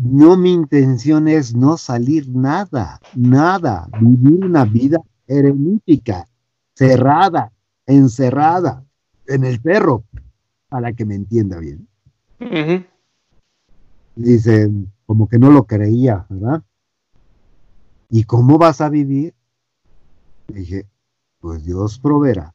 No, 0.00 0.36
mi 0.36 0.52
intención 0.52 1.28
es 1.28 1.54
no 1.54 1.76
salir 1.76 2.28
nada, 2.28 3.00
nada, 3.14 3.88
vivir 4.00 4.44
una 4.44 4.64
vida 4.64 4.98
eremítica, 5.26 6.26
cerrada, 6.74 7.52
encerrada 7.96 8.84
en 9.26 9.44
el 9.44 9.60
perro, 9.60 10.04
para 10.68 10.92
que 10.92 11.04
me 11.04 11.14
entienda 11.14 11.58
bien. 11.58 11.86
Dice, 14.16 14.70
como 15.06 15.28
que 15.28 15.38
no 15.38 15.50
lo 15.50 15.64
creía, 15.64 16.26
¿verdad? 16.28 16.62
¿Y 18.10 18.24
cómo 18.24 18.58
vas 18.58 18.80
a 18.80 18.88
vivir? 18.88 19.34
Dije, 20.48 20.86
pues 21.40 21.64
Dios 21.64 21.98
proveerá. 21.98 22.54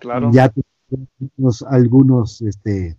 claro. 0.00 0.30
Ya 0.32 0.52
tenemos 0.88 1.62
algunos, 1.62 2.42
este, 2.42 2.96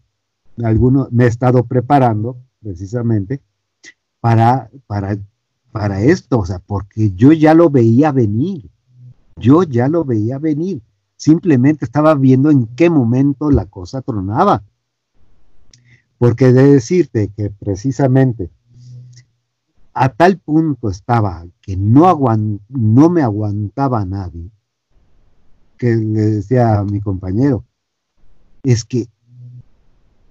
algunos, 0.63 1.11
me 1.11 1.25
he 1.25 1.27
estado 1.27 1.63
preparando 1.63 2.37
precisamente 2.61 3.41
para, 4.19 4.69
para, 4.87 5.17
para 5.71 6.01
esto, 6.01 6.39
o 6.39 6.45
sea, 6.45 6.59
porque 6.59 7.11
yo 7.11 7.31
ya 7.31 7.53
lo 7.53 7.69
veía 7.69 8.11
venir, 8.11 8.69
yo 9.35 9.63
ya 9.63 9.87
lo 9.87 10.05
veía 10.05 10.37
venir, 10.37 10.81
simplemente 11.21 11.85
estaba 11.85 12.15
viendo 12.15 12.49
en 12.49 12.65
qué 12.75 12.89
momento 12.89 13.51
la 13.51 13.67
cosa 13.67 14.01
tronaba. 14.01 14.63
Porque 16.17 16.51
de 16.51 16.63
decirte 16.63 17.31
que 17.35 17.51
precisamente 17.51 18.49
a 19.93 20.09
tal 20.09 20.39
punto 20.39 20.89
estaba 20.89 21.45
que 21.61 21.77
no, 21.77 22.19
no 22.69 23.09
me 23.11 23.21
aguantaba 23.21 24.03
nadie, 24.03 24.49
que 25.77 25.95
le 25.95 26.21
decía 26.21 26.79
a 26.79 26.85
mi 26.85 27.01
compañero, 27.01 27.65
es 28.63 28.83
que 28.83 29.07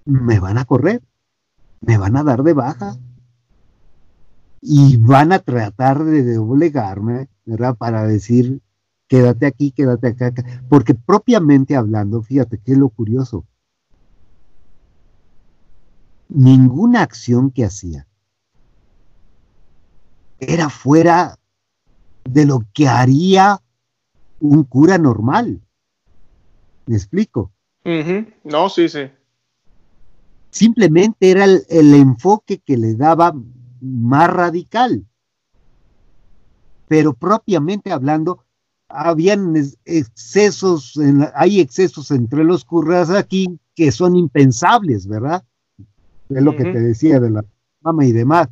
me 0.05 0.41
van 0.41 0.59
a 0.59 0.65
correr, 0.65 1.03
me 1.81 1.99
van 1.99 2.17
a 2.17 2.25
dar 2.25 2.43
de 2.43 2.53
baja 2.53 2.97
y 4.61 4.97
van 4.97 5.33
a 5.33 5.39
tratar 5.39 6.03
de 6.03 6.35
doblegarme, 6.35 7.29
¿verdad? 7.45 7.77
Para 7.77 8.09
decir, 8.09 8.61
quédate 9.11 9.45
aquí, 9.45 9.73
quédate 9.73 10.07
acá, 10.07 10.33
porque 10.69 10.95
propiamente 10.95 11.75
hablando, 11.75 12.23
fíjate 12.23 12.59
qué 12.65 12.73
es 12.73 12.79
lo 12.79 12.91
curioso, 12.91 13.45
ninguna 16.29 17.03
acción 17.03 17.51
que 17.51 17.65
hacía 17.65 18.07
era 20.39 20.71
fuera 20.71 21.37
de 22.23 22.47
lo 22.47 22.63
que 22.73 22.87
haría 22.87 23.61
un 24.39 24.63
cura 24.63 24.97
normal. 24.97 25.61
¿Me 26.87 26.95
explico? 26.95 27.51
No, 28.45 28.69
sí, 28.69 28.89
sí. 28.89 29.11
Simplemente 30.51 31.33
era 31.33 31.45
el, 31.45 31.95
enfoque 31.95 32.59
que 32.59 32.77
le 32.77 32.95
daba 32.95 33.35
más 33.81 34.31
radical. 34.31 35.05
Pero 36.87 37.13
propiamente 37.13 37.91
hablando, 37.91 38.45
habían 38.91 39.55
excesos, 39.85 40.99
hay 41.35 41.61
excesos 41.61 42.11
entre 42.11 42.45
los 42.45 42.65
curas 42.65 43.11
aquí 43.11 43.59
que 43.75 43.93
son 43.93 44.17
impensables, 44.17 45.07
¿verdad? 45.07 45.45
Es 46.29 46.43
lo 46.43 46.57
que 46.57 46.65
te 46.65 46.81
decía 46.81 47.19
de 47.19 47.31
la 47.31 47.45
mama 47.81 48.05
y 48.05 48.13
demás 48.13 48.49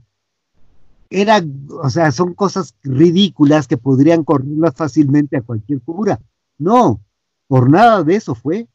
era, 1.11 1.43
o 1.83 1.89
sea, 1.91 2.13
son 2.13 2.35
cosas 2.35 2.75
ridículas 2.83 3.67
que 3.67 3.79
podrían 3.79 4.25
correrlas 4.25 4.75
fácilmente 4.75 5.37
a 5.37 5.43
cualquier 5.43 5.81
cura. 5.81 6.21
No, 6.59 7.01
por 7.47 7.71
nada 7.71 8.03
de 8.03 8.17
eso 8.17 8.35
fue. 8.35 8.69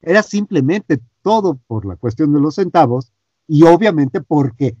Era 0.00 0.22
simplemente 0.22 1.00
todo 1.22 1.58
por 1.66 1.84
la 1.84 1.96
cuestión 1.96 2.32
de 2.32 2.40
los 2.40 2.56
centavos 2.56 3.12
y 3.46 3.64
obviamente 3.64 4.20
porque 4.20 4.76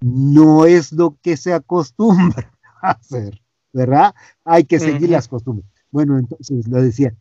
no 0.00 0.66
es 0.66 0.92
lo 0.92 1.16
que 1.22 1.36
se 1.36 1.52
acostumbra 1.52 2.52
a 2.82 2.92
hacer, 2.92 3.40
¿verdad? 3.74 4.14
Hay 4.44 4.64
que 4.64 4.80
seguir 4.80 5.10
las 5.10 5.28
costumbres. 5.28 5.68
Bueno, 5.90 6.18
entonces 6.18 6.66
le 6.66 6.82
decía, 6.82 7.14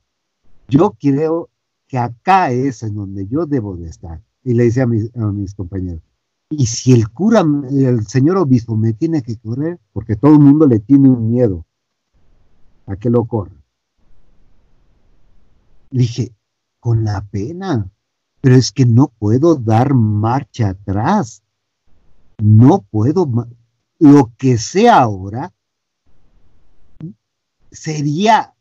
yo 0.69 0.95
creo 0.99 1.49
que 1.87 1.97
acá 1.97 2.51
es 2.51 2.83
en 2.83 2.95
donde 2.95 3.27
yo 3.27 3.45
debo 3.45 3.75
de 3.75 3.89
estar. 3.89 4.21
Y 4.43 4.53
le 4.53 4.65
decía 4.65 4.83
a 4.83 4.87
mis, 4.87 5.13
a 5.15 5.31
mis 5.31 5.53
compañeros, 5.55 6.01
y 6.49 6.65
si 6.67 6.93
el 6.93 7.09
cura, 7.09 7.43
el 7.71 8.05
señor 8.07 8.37
obispo 8.37 8.75
me 8.75 8.93
tiene 8.93 9.21
que 9.23 9.37
correr, 9.37 9.79
porque 9.91 10.15
todo 10.15 10.33
el 10.33 10.39
mundo 10.39 10.67
le 10.67 10.79
tiene 10.79 11.09
un 11.09 11.31
miedo 11.31 11.65
a 12.85 12.95
que 12.95 13.09
lo 13.09 13.25
corra. 13.25 13.55
Dije, 15.89 16.31
con 16.79 17.03
la 17.03 17.21
pena, 17.21 17.89
pero 18.41 18.55
es 18.55 18.71
que 18.71 18.85
no 18.85 19.07
puedo 19.07 19.55
dar 19.55 19.93
marcha 19.93 20.69
atrás. 20.69 21.41
No 22.39 22.81
puedo, 22.81 23.47
lo 23.99 24.31
que 24.37 24.57
sea 24.57 24.99
ahora, 25.01 25.53
sería, 27.73 28.53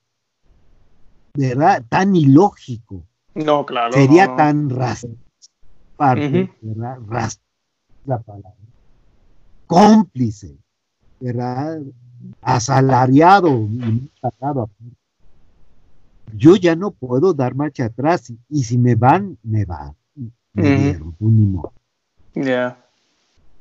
¿verdad? 1.35 1.85
Tan 1.89 2.17
ilógico. 2.17 3.05
No, 3.35 3.65
claro. 3.65 3.93
Sería 3.93 4.35
tan 4.37 4.69
ras, 4.69 5.07
¿verdad? 5.99 6.99
la 8.05 8.19
palabra. 8.19 8.55
Cómplice, 9.67 10.57
¿verdad? 11.21 11.81
Asalariado, 12.41 13.69
yo 16.35 16.57
ya 16.57 16.77
no 16.77 16.91
puedo 16.91 17.33
dar 17.33 17.55
marcha 17.55 17.87
atrás 17.87 18.33
y 18.49 18.65
si 18.65 18.79
me 18.79 18.95
van, 18.95 19.39
me 19.43 19.65
van. 19.65 19.95
Me 20.53 21.01
Ya. 22.35 22.79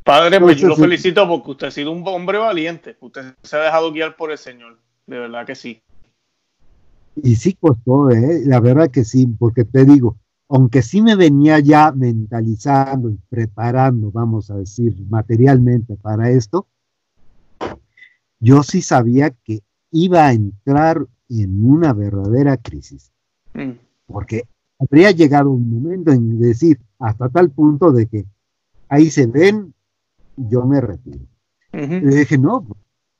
Padre, 0.03 0.39
pues 0.39 0.57
yo 0.57 0.67
lo 0.67 0.75
felicito 0.75 1.27
porque 1.27 1.51
usted 1.51 1.67
ha 1.67 1.71
sido 1.71 1.91
un 1.91 2.03
hombre 2.07 2.37
valiente. 2.37 2.97
Usted 2.99 3.35
se 3.43 3.55
ha 3.55 3.59
dejado 3.59 3.91
guiar 3.91 4.15
por 4.15 4.31
el 4.31 4.37
Señor. 4.37 4.77
De 5.07 5.19
verdad 5.19 5.45
que 5.45 5.55
sí. 5.55 5.81
Y 7.15 7.35
sí 7.35 7.53
costó, 7.53 8.09
¿eh? 8.09 8.41
la 8.45 8.59
verdad 8.59 8.89
que 8.89 9.03
sí, 9.03 9.27
porque 9.27 9.65
te 9.65 9.83
digo, 9.83 10.17
aunque 10.47 10.81
sí 10.81 11.01
me 11.01 11.15
venía 11.15 11.59
ya 11.59 11.91
mentalizando 11.91 13.09
y 13.09 13.17
preparando, 13.29 14.11
vamos 14.11 14.49
a 14.49 14.55
decir, 14.55 14.95
materialmente 15.09 15.95
para 15.97 16.29
esto, 16.29 16.67
yo 18.39 18.63
sí 18.63 18.81
sabía 18.81 19.29
que 19.29 19.61
iba 19.91 20.25
a 20.25 20.33
entrar 20.33 21.05
en 21.29 21.65
una 21.65 21.93
verdadera 21.93 22.57
crisis. 22.57 23.11
Mm. 23.53 23.71
Porque 24.07 24.43
habría 24.79 25.11
llegado 25.11 25.51
un 25.51 25.69
momento 25.69 26.11
en 26.11 26.39
decir, 26.39 26.79
hasta 26.99 27.29
tal 27.29 27.51
punto 27.51 27.91
de 27.91 28.07
que 28.07 28.25
ahí 28.89 29.09
se 29.09 29.27
ven, 29.27 29.73
yo 30.35 30.65
me 30.65 30.81
retiro. 30.81 31.25
Le 31.71 32.15
dije, 32.15 32.37
no, 32.37 32.67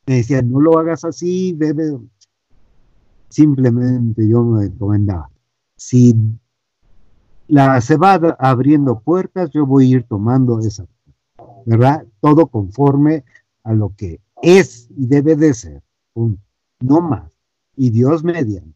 me 0.05 0.15
decía, 0.15 0.41
no 0.41 0.59
lo 0.59 0.77
hagas 0.79 1.05
así, 1.05 1.53
debe. 1.53 1.97
Simplemente 3.29 4.27
yo 4.27 4.43
me 4.43 4.67
recomendaba, 4.67 5.29
si 5.77 6.15
la, 7.47 7.79
se 7.79 7.97
va 7.97 8.13
abriendo 8.39 8.99
puertas, 8.99 9.49
yo 9.51 9.65
voy 9.65 9.85
a 9.85 9.97
ir 9.97 10.03
tomando 10.03 10.59
esa, 10.59 10.85
¿verdad? 11.65 12.05
Todo 12.19 12.47
conforme 12.47 13.23
a 13.63 13.73
lo 13.73 13.93
que 13.95 14.19
es 14.41 14.89
y 14.97 15.05
debe 15.05 15.35
de 15.35 15.53
ser, 15.53 15.83
no 16.15 17.01
más. 17.01 17.31
Y 17.75 17.89
Dios 17.89 18.23
mediante. 18.23 18.75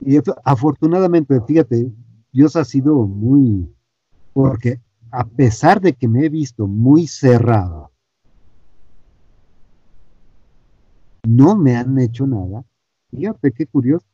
Y 0.00 0.18
afortunadamente, 0.44 1.40
fíjate, 1.40 1.90
Dios 2.32 2.56
ha 2.56 2.64
sido 2.64 3.06
muy, 3.06 3.72
porque 4.32 4.80
a 5.10 5.24
pesar 5.24 5.80
de 5.80 5.94
que 5.94 6.08
me 6.08 6.26
he 6.26 6.28
visto 6.28 6.66
muy 6.66 7.06
cerrado, 7.06 7.83
no 11.24 11.56
me 11.56 11.76
han 11.76 11.98
hecho 11.98 12.26
nada. 12.26 12.64
Fíjate 13.10 13.52
qué 13.52 13.66
curioso 13.66 14.06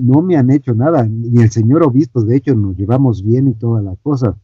no 0.00 0.22
me 0.22 0.36
han 0.36 0.50
hecho 0.50 0.74
nada, 0.74 1.04
ni 1.04 1.42
el 1.42 1.50
señor 1.50 1.82
obispo, 1.82 2.22
de 2.22 2.36
hecho 2.36 2.54
nos 2.54 2.76
llevamos 2.76 3.22
bien 3.22 3.48
y 3.48 3.54
todas 3.54 3.82
las 3.82 3.98
cosas, 3.98 4.36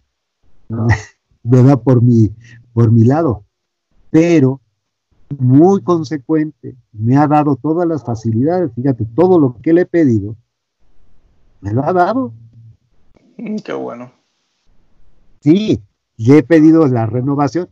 ¿verdad? 1.43 1.81
Por 1.83 2.03
mi, 2.03 2.31
por 2.73 2.91
mi 2.91 3.05
lado, 3.05 3.45
pero 4.11 4.61
muy 5.39 5.83
consecuente, 5.83 6.77
me 6.93 7.17
ha 7.17 7.27
dado 7.27 7.57
todas 7.57 7.87
las 7.87 8.05
facilidades, 8.05 8.73
fíjate, 8.75 9.05
todo 9.15 9.39
lo 9.39 9.57
que 9.63 9.73
le 9.73 9.83
he 9.83 9.87
pedido, 9.87 10.37
me 11.61 11.73
lo 11.73 11.85
ha 11.85 11.93
dado. 11.93 12.33
Mm, 13.39 13.57
qué 13.57 13.73
bueno. 13.73 14.13
Sí, 15.41 15.81
le 16.17 16.39
he 16.39 16.43
pedido 16.43 16.87
la 16.89 17.07
renovación. 17.07 17.69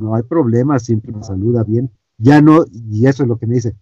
No 0.00 0.14
hay 0.14 0.22
problema, 0.22 0.78
siempre 0.78 1.12
me 1.12 1.22
saluda 1.22 1.64
bien. 1.64 1.90
Ya 2.22 2.40
no, 2.40 2.64
y 2.72 3.06
eso 3.06 3.24
es 3.24 3.28
lo 3.28 3.36
que 3.36 3.48
me 3.48 3.56
dice. 3.56 3.74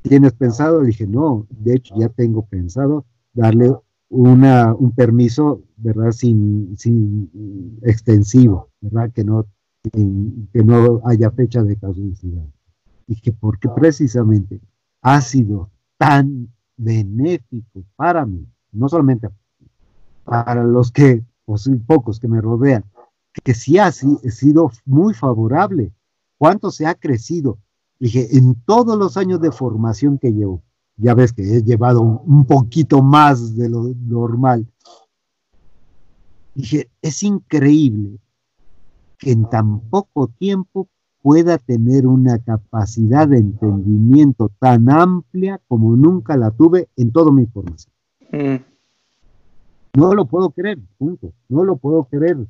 ¿Tienes 0.00 0.32
pensado? 0.32 0.80
Le 0.80 0.88
dije, 0.88 1.06
no, 1.06 1.46
de 1.50 1.74
hecho 1.74 1.94
ya 1.98 2.08
tengo 2.08 2.46
pensado 2.46 3.04
darle 3.34 3.70
una, 4.08 4.74
un 4.74 4.92
permiso, 4.92 5.62
¿verdad? 5.76 6.12
Sin, 6.12 6.74
sin 6.78 7.78
extensivo, 7.82 8.70
¿verdad? 8.80 9.12
Que 9.12 9.24
no, 9.24 9.44
que 9.92 10.64
no 10.64 11.02
haya 11.04 11.30
fecha 11.32 11.62
de 11.62 11.76
caducidad. 11.76 12.46
Dije, 13.06 13.32
porque 13.38 13.68
precisamente 13.68 14.58
ha 15.02 15.20
sido 15.20 15.70
tan 15.98 16.48
benéfico 16.78 17.84
para 17.94 18.24
mí, 18.24 18.48
no 18.72 18.88
solamente 18.88 19.28
para 20.24 20.64
los 20.64 20.90
que, 20.90 21.26
o 21.44 21.56
pocos 21.86 22.20
que 22.20 22.26
me 22.26 22.40
rodean, 22.40 22.84
que 23.44 23.52
sí 23.52 23.76
ha 23.76 23.92
sido 23.92 24.70
muy 24.86 25.12
favorable. 25.12 25.92
¿Cuánto 26.38 26.70
se 26.70 26.86
ha 26.86 26.94
crecido? 26.94 27.58
Dije, 27.98 28.36
en 28.36 28.54
todos 28.66 28.98
los 28.98 29.16
años 29.16 29.40
de 29.40 29.50
formación 29.50 30.18
que 30.18 30.32
llevo, 30.32 30.62
ya 30.96 31.14
ves 31.14 31.32
que 31.32 31.42
he 31.42 31.62
llevado 31.62 32.02
un, 32.02 32.46
poquito 32.46 33.02
más 33.02 33.56
de 33.56 33.68
lo 33.68 33.92
normal. 34.06 34.66
Dije, 36.54 36.90
es 37.02 37.22
increíble 37.22 38.18
que 39.18 39.32
en 39.32 39.48
tan 39.48 39.80
poco 39.80 40.28
tiempo 40.28 40.88
pueda 41.22 41.58
tener 41.58 42.06
una 42.06 42.38
capacidad 42.38 43.28
de 43.28 43.38
entendimiento 43.38 44.50
tan 44.58 44.90
amplia 44.90 45.60
como 45.66 45.96
nunca 45.96 46.36
la 46.36 46.50
tuve 46.50 46.88
en 46.96 47.12
toda 47.12 47.32
mi 47.32 47.46
formación. 47.46 47.92
Mm. 48.32 48.56
No 49.98 50.14
lo 50.14 50.26
puedo 50.26 50.50
creer, 50.50 50.78
punto. 50.98 51.32
No 51.48 51.64
lo 51.64 51.76
puedo 51.76 52.04
creer. 52.04 52.46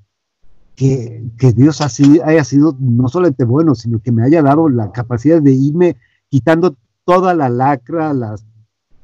Que, 0.77 1.31
Dios 1.55 1.81
así 1.81 2.21
haya 2.23 2.45
sido 2.45 2.77
no 2.79 3.09
solamente 3.09 3.45
bueno, 3.45 3.75
sino 3.75 4.01
que 4.01 4.13
me 4.13 4.23
haya 4.23 4.43
dado 4.43 4.69
la 4.69 4.93
capacidad 4.93 5.41
de 5.41 5.53
irme 5.53 5.97
quitando 6.29 6.77
toda 7.05 7.35
la 7.35 7.49
lacra, 7.49 8.13
la 8.13 8.37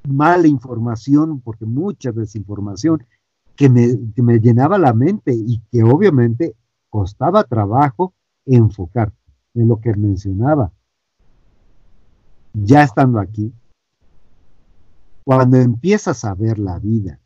mala 0.06 0.46
información, 0.46 1.40
porque 1.40 1.64
mucha 1.64 2.12
desinformación, 2.12 3.04
que 3.56 3.68
me, 3.68 3.98
que 4.14 4.22
me 4.22 4.38
llenaba 4.38 4.78
la 4.78 4.92
mente 4.92 5.32
y 5.34 5.60
que 5.70 5.82
obviamente 5.82 6.54
costaba 6.90 7.44
trabajo 7.44 8.12
enfocar 8.44 9.12
en 9.54 9.68
lo 9.68 9.80
que 9.80 9.94
mencionaba. 9.94 10.72
Ya 12.52 12.82
estando 12.82 13.18
aquí, 13.18 13.52
cuando 15.24 15.56
empiezas 15.56 16.24
a 16.24 16.34
ver 16.34 16.58
la 16.58 16.78
vida 16.78 17.18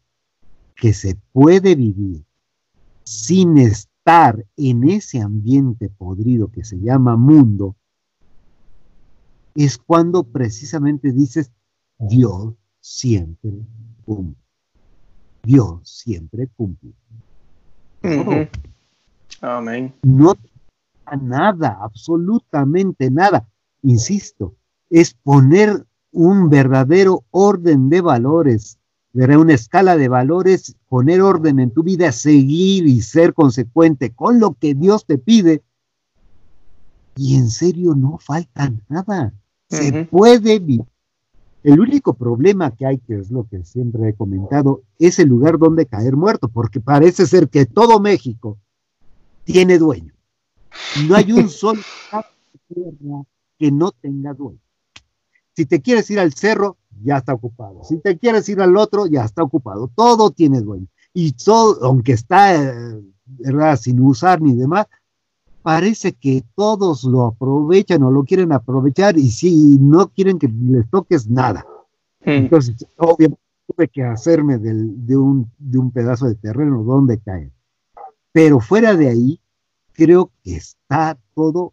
que 0.74 0.92
se 0.92 1.16
puede 1.32 1.74
vivir 1.74 2.24
sin 3.04 3.58
estar 3.58 3.95
en 4.56 4.88
ese 4.88 5.20
ambiente 5.20 5.88
podrido 5.88 6.48
que 6.48 6.64
se 6.64 6.78
llama 6.78 7.16
mundo, 7.16 7.74
es 9.54 9.78
cuando 9.78 10.22
precisamente 10.22 11.12
dices, 11.12 11.50
Dios 11.98 12.54
siempre 12.78 13.52
cumple. 14.04 14.36
Dios 15.42 15.88
siempre 15.88 16.48
cumple. 16.56 16.92
Amén. 19.40 19.94
No 20.02 20.34
nada, 21.20 21.78
absolutamente 21.80 23.10
nada. 23.10 23.48
Insisto, 23.82 24.54
es 24.88 25.14
poner 25.14 25.84
un 26.12 26.48
verdadero 26.48 27.24
orden 27.30 27.88
de 27.88 28.00
valores, 28.00 28.78
una 29.16 29.54
escala 29.54 29.96
de 29.96 30.08
valores, 30.08 30.76
poner 30.88 31.22
orden 31.22 31.58
en 31.58 31.70
tu 31.70 31.82
vida, 31.82 32.12
seguir 32.12 32.86
y 32.86 33.00
ser 33.00 33.32
consecuente 33.32 34.12
con 34.12 34.40
lo 34.40 34.54
que 34.54 34.74
Dios 34.74 35.06
te 35.06 35.16
pide. 35.16 35.62
Y 37.16 37.36
en 37.36 37.48
serio 37.48 37.94
no 37.94 38.18
falta 38.18 38.72
nada. 38.88 39.32
Se 39.68 40.04
puede 40.04 40.58
vivir. 40.58 40.84
El 41.62 41.80
único 41.80 42.14
problema 42.14 42.70
que 42.70 42.86
hay, 42.86 42.98
que 42.98 43.18
es 43.18 43.30
lo 43.30 43.48
que 43.48 43.64
siempre 43.64 44.10
he 44.10 44.14
comentado, 44.14 44.82
es 44.98 45.18
el 45.18 45.28
lugar 45.28 45.58
donde 45.58 45.86
caer 45.86 46.14
muerto, 46.14 46.48
porque 46.48 46.80
parece 46.80 47.26
ser 47.26 47.48
que 47.48 47.66
todo 47.66 47.98
México 47.98 48.58
tiene 49.44 49.78
dueño. 49.78 50.12
No 51.08 51.16
hay 51.16 51.32
un 51.32 51.48
solo 51.48 51.80
que 53.58 53.72
no 53.72 53.92
tenga 53.92 54.34
dueño. 54.34 54.60
Si 55.56 55.64
te 55.64 55.80
quieres 55.80 56.10
ir 56.10 56.20
al 56.20 56.34
cerro, 56.34 56.76
ya 57.02 57.16
está 57.16 57.32
ocupado. 57.32 57.82
Si 57.82 57.98
te 57.98 58.18
quieres 58.18 58.46
ir 58.50 58.60
al 58.60 58.76
otro, 58.76 59.06
ya 59.06 59.24
está 59.24 59.42
ocupado. 59.42 59.90
Todo 59.94 60.30
tiene 60.30 60.60
dueño. 60.60 60.86
Y 61.14 61.32
todo, 61.32 61.82
aunque 61.82 62.12
está 62.12 62.54
eh, 62.54 63.02
sin 63.78 64.00
usar 64.00 64.42
ni 64.42 64.54
demás, 64.54 64.86
parece 65.62 66.12
que 66.12 66.44
todos 66.54 67.04
lo 67.04 67.24
aprovechan 67.24 68.02
o 68.02 68.10
lo 68.10 68.24
quieren 68.24 68.52
aprovechar 68.52 69.18
y 69.18 69.30
si 69.30 69.78
no 69.80 70.08
quieren 70.08 70.38
que 70.38 70.48
les 70.48 70.88
toques 70.90 71.28
nada. 71.28 71.66
Entonces, 72.20 72.86
obviamente, 72.98 73.40
tuve 73.66 73.88
que 73.88 74.04
hacerme 74.04 74.58
de, 74.58 75.16
un, 75.16 75.50
de 75.58 75.78
un 75.78 75.90
pedazo 75.90 76.26
de 76.26 76.34
terreno 76.34 76.82
donde 76.82 77.18
caer. 77.18 77.50
Pero 78.32 78.60
fuera 78.60 78.94
de 78.94 79.08
ahí, 79.08 79.40
creo 79.92 80.30
que 80.44 80.56
está 80.56 81.18
todo 81.34 81.72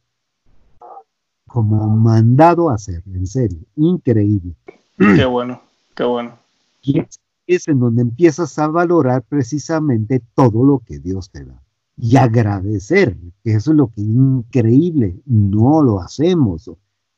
como 1.53 1.85
mandado 1.95 2.71
a 2.71 2.73
hacer, 2.73 3.03
en 3.13 3.27
serio, 3.27 3.59
increíble. 3.75 4.55
Qué 4.97 5.23
bueno, 5.23 5.61
qué 5.93 6.03
bueno. 6.03 6.39
Y 6.81 7.05
es, 7.45 7.67
en 7.67 7.79
donde 7.79 8.01
empiezas 8.01 8.57
a 8.57 8.65
valorar 8.65 9.21
precisamente 9.21 10.19
todo 10.33 10.63
lo 10.63 10.79
que 10.79 10.97
Dios 10.97 11.29
te 11.29 11.45
da 11.45 11.61
y 11.95 12.17
agradecer, 12.17 13.15
que 13.43 13.53
eso 13.53 13.69
es 13.69 13.77
lo 13.77 13.85
que 13.89 14.01
es 14.01 14.07
increíble, 14.07 15.21
no 15.27 15.83
lo 15.83 15.99
hacemos. 15.99 16.71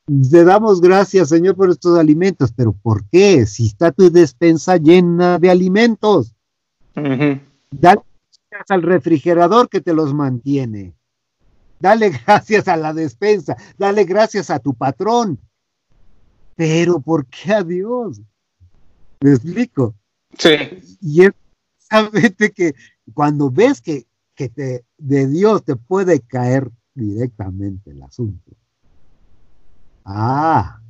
Te 0.05 0.43
damos 0.43 0.81
gracias, 0.81 1.29
Señor, 1.29 1.55
por 1.55 1.69
estos 1.69 1.97
alimentos, 1.97 2.51
pero 2.53 2.73
¿por 2.73 3.05
qué? 3.05 3.45
Si 3.45 3.67
está 3.67 3.93
tu 3.93 4.11
despensa 4.11 4.75
llena 4.75 5.39
de 5.39 5.49
alimentos, 5.49 6.35
dale 6.93 8.01
gracias 8.51 8.69
al 8.69 8.81
refrigerador 8.81 9.69
que 9.69 9.79
te 9.79 9.93
los 9.93 10.13
mantiene. 10.13 10.93
Dale 11.85 12.09
gracias 12.25 12.67
a 12.67 12.77
la 12.77 12.93
despensa, 12.93 13.55
dale 13.77 14.05
gracias 14.05 14.49
a 14.49 14.57
tu 14.57 14.73
patrón. 14.73 15.39
Pero 16.55 16.99
¿por 16.99 17.27
qué 17.27 17.53
a 17.53 17.63
Dios? 17.63 18.19
¿Me 19.21 19.33
explico? 19.33 19.93
Sí. 20.35 20.49
Y 20.99 21.25
es 21.25 21.31
precisamente 21.77 22.51
que 22.51 22.73
cuando 23.13 23.51
ves 23.51 23.81
que, 23.81 24.07
que 24.33 24.49
te, 24.49 24.83
de 24.97 25.27
Dios 25.27 25.63
te 25.63 25.75
puede 25.75 26.21
caer 26.21 26.71
directamente 26.95 27.91
el 27.91 28.01
asunto. 28.01 28.53
Ah, 30.05 30.81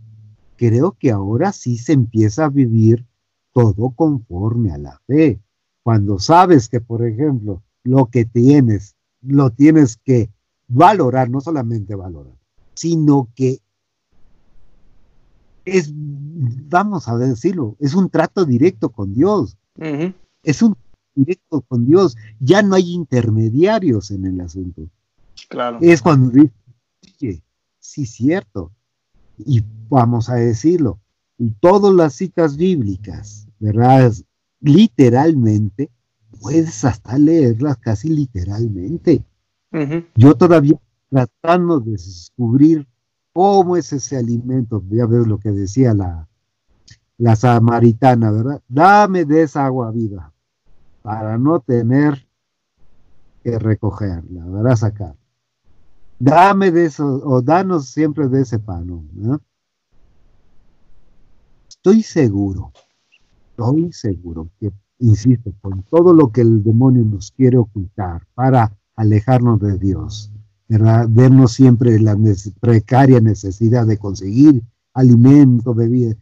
creo 0.55 0.95
que 0.97 1.11
ahora 1.11 1.51
sí 1.51 1.77
se 1.77 1.91
empieza 1.91 2.45
a 2.45 2.49
vivir 2.49 3.05
todo 3.51 3.89
conforme 3.89 4.71
a 4.71 4.77
la 4.77 5.01
fe. 5.07 5.41
Cuando 5.83 6.19
sabes 6.19 6.69
que, 6.69 6.79
por 6.79 7.05
ejemplo, 7.05 7.61
lo 7.83 8.05
que 8.05 8.23
tienes, 8.23 8.95
lo 9.21 9.49
tienes 9.49 9.97
que 9.97 10.29
valorar, 10.68 11.30
no 11.30 11.41
solamente 11.41 11.95
valorar, 11.95 12.34
sino 12.74 13.30
que 13.36 13.59
es, 15.66 15.91
vamos 15.95 17.07
a 17.07 17.18
decirlo, 17.18 17.76
es 17.80 17.95
un 17.95 18.09
trato 18.09 18.45
directo 18.45 18.89
con 18.89 19.13
Dios. 19.13 19.57
Es 20.43 20.61
un 20.61 20.76
directo 21.16 21.61
con 21.61 21.88
Dios. 21.88 22.16
Ya 22.39 22.61
no 22.61 22.76
hay 22.76 22.93
intermediarios 22.93 24.11
en 24.11 24.26
el 24.26 24.41
asunto. 24.41 24.88
Claro. 25.49 25.80
Es 25.82 26.01
cuando 26.01 26.32
dice, 27.01 27.41
sí, 27.80 28.05
cierto. 28.05 28.72
Y 29.38 29.63
vamos 29.89 30.30
a 30.30 30.36
decirlo, 30.36 30.99
todas 31.59 31.93
las 31.93 32.13
citas 32.13 32.57
bíblicas, 32.57 33.47
¿verdad? 33.59 34.13
Literalmente, 34.61 35.89
puedes 36.41 36.86
hasta 36.86 37.18
leerlas 37.18 37.78
casi 37.78 38.09
literalmente. 38.09 39.24
Yo 40.15 40.36
todavía 40.36 40.80
tratando 41.09 41.80
de 41.80 41.91
descubrir 41.91 42.88
cómo 43.34 43.76
es 43.76 43.91
ese 43.91 44.17
alimento, 44.17 44.84
ya 44.89 45.05
ves 45.05 45.28
lo 45.28 45.38
que 45.38 45.51
decía 45.51 45.93
la, 45.93 46.28
la 47.17 47.36
samaritana, 47.36 48.32
¿verdad? 48.32 48.61
Dame 48.67 49.26
de 49.26 49.43
esa 49.43 49.65
agua 49.65 49.91
viva 49.91 50.32
para 51.01 51.38
no 51.38 51.59
tener 51.59 52.26
que 53.43 53.59
recogerla, 53.59 54.45
¿verdad? 54.45 54.76
Sacar. 54.76 55.15
Dame 56.17 56.71
de 56.71 56.86
eso, 56.86 57.21
o 57.26 57.41
danos 57.41 57.89
siempre 57.89 58.28
de 58.30 58.41
ese 58.41 58.59
pan, 58.59 58.88
¿no? 59.13 59.41
Estoy 61.67 62.01
seguro, 62.01 62.71
estoy 63.51 63.91
seguro 63.91 64.49
que, 64.59 64.71
insisto, 64.99 65.51
con 65.61 65.84
todo 65.84 66.13
lo 66.13 66.32
que 66.32 66.41
el 66.41 66.63
demonio 66.63 67.03
nos 67.03 67.32
quiere 67.32 67.57
ocultar 67.57 68.26
para 68.34 68.71
alejarnos 68.95 69.59
de 69.59 69.77
Dios, 69.77 70.31
¿verdad? 70.67 71.07
Vernos 71.09 71.53
siempre 71.53 71.99
la 71.99 72.17
precaria 72.59 73.19
necesidad 73.19 73.85
de 73.85 73.97
conseguir 73.97 74.63
alimento, 74.93 75.73
bebida. 75.73 76.15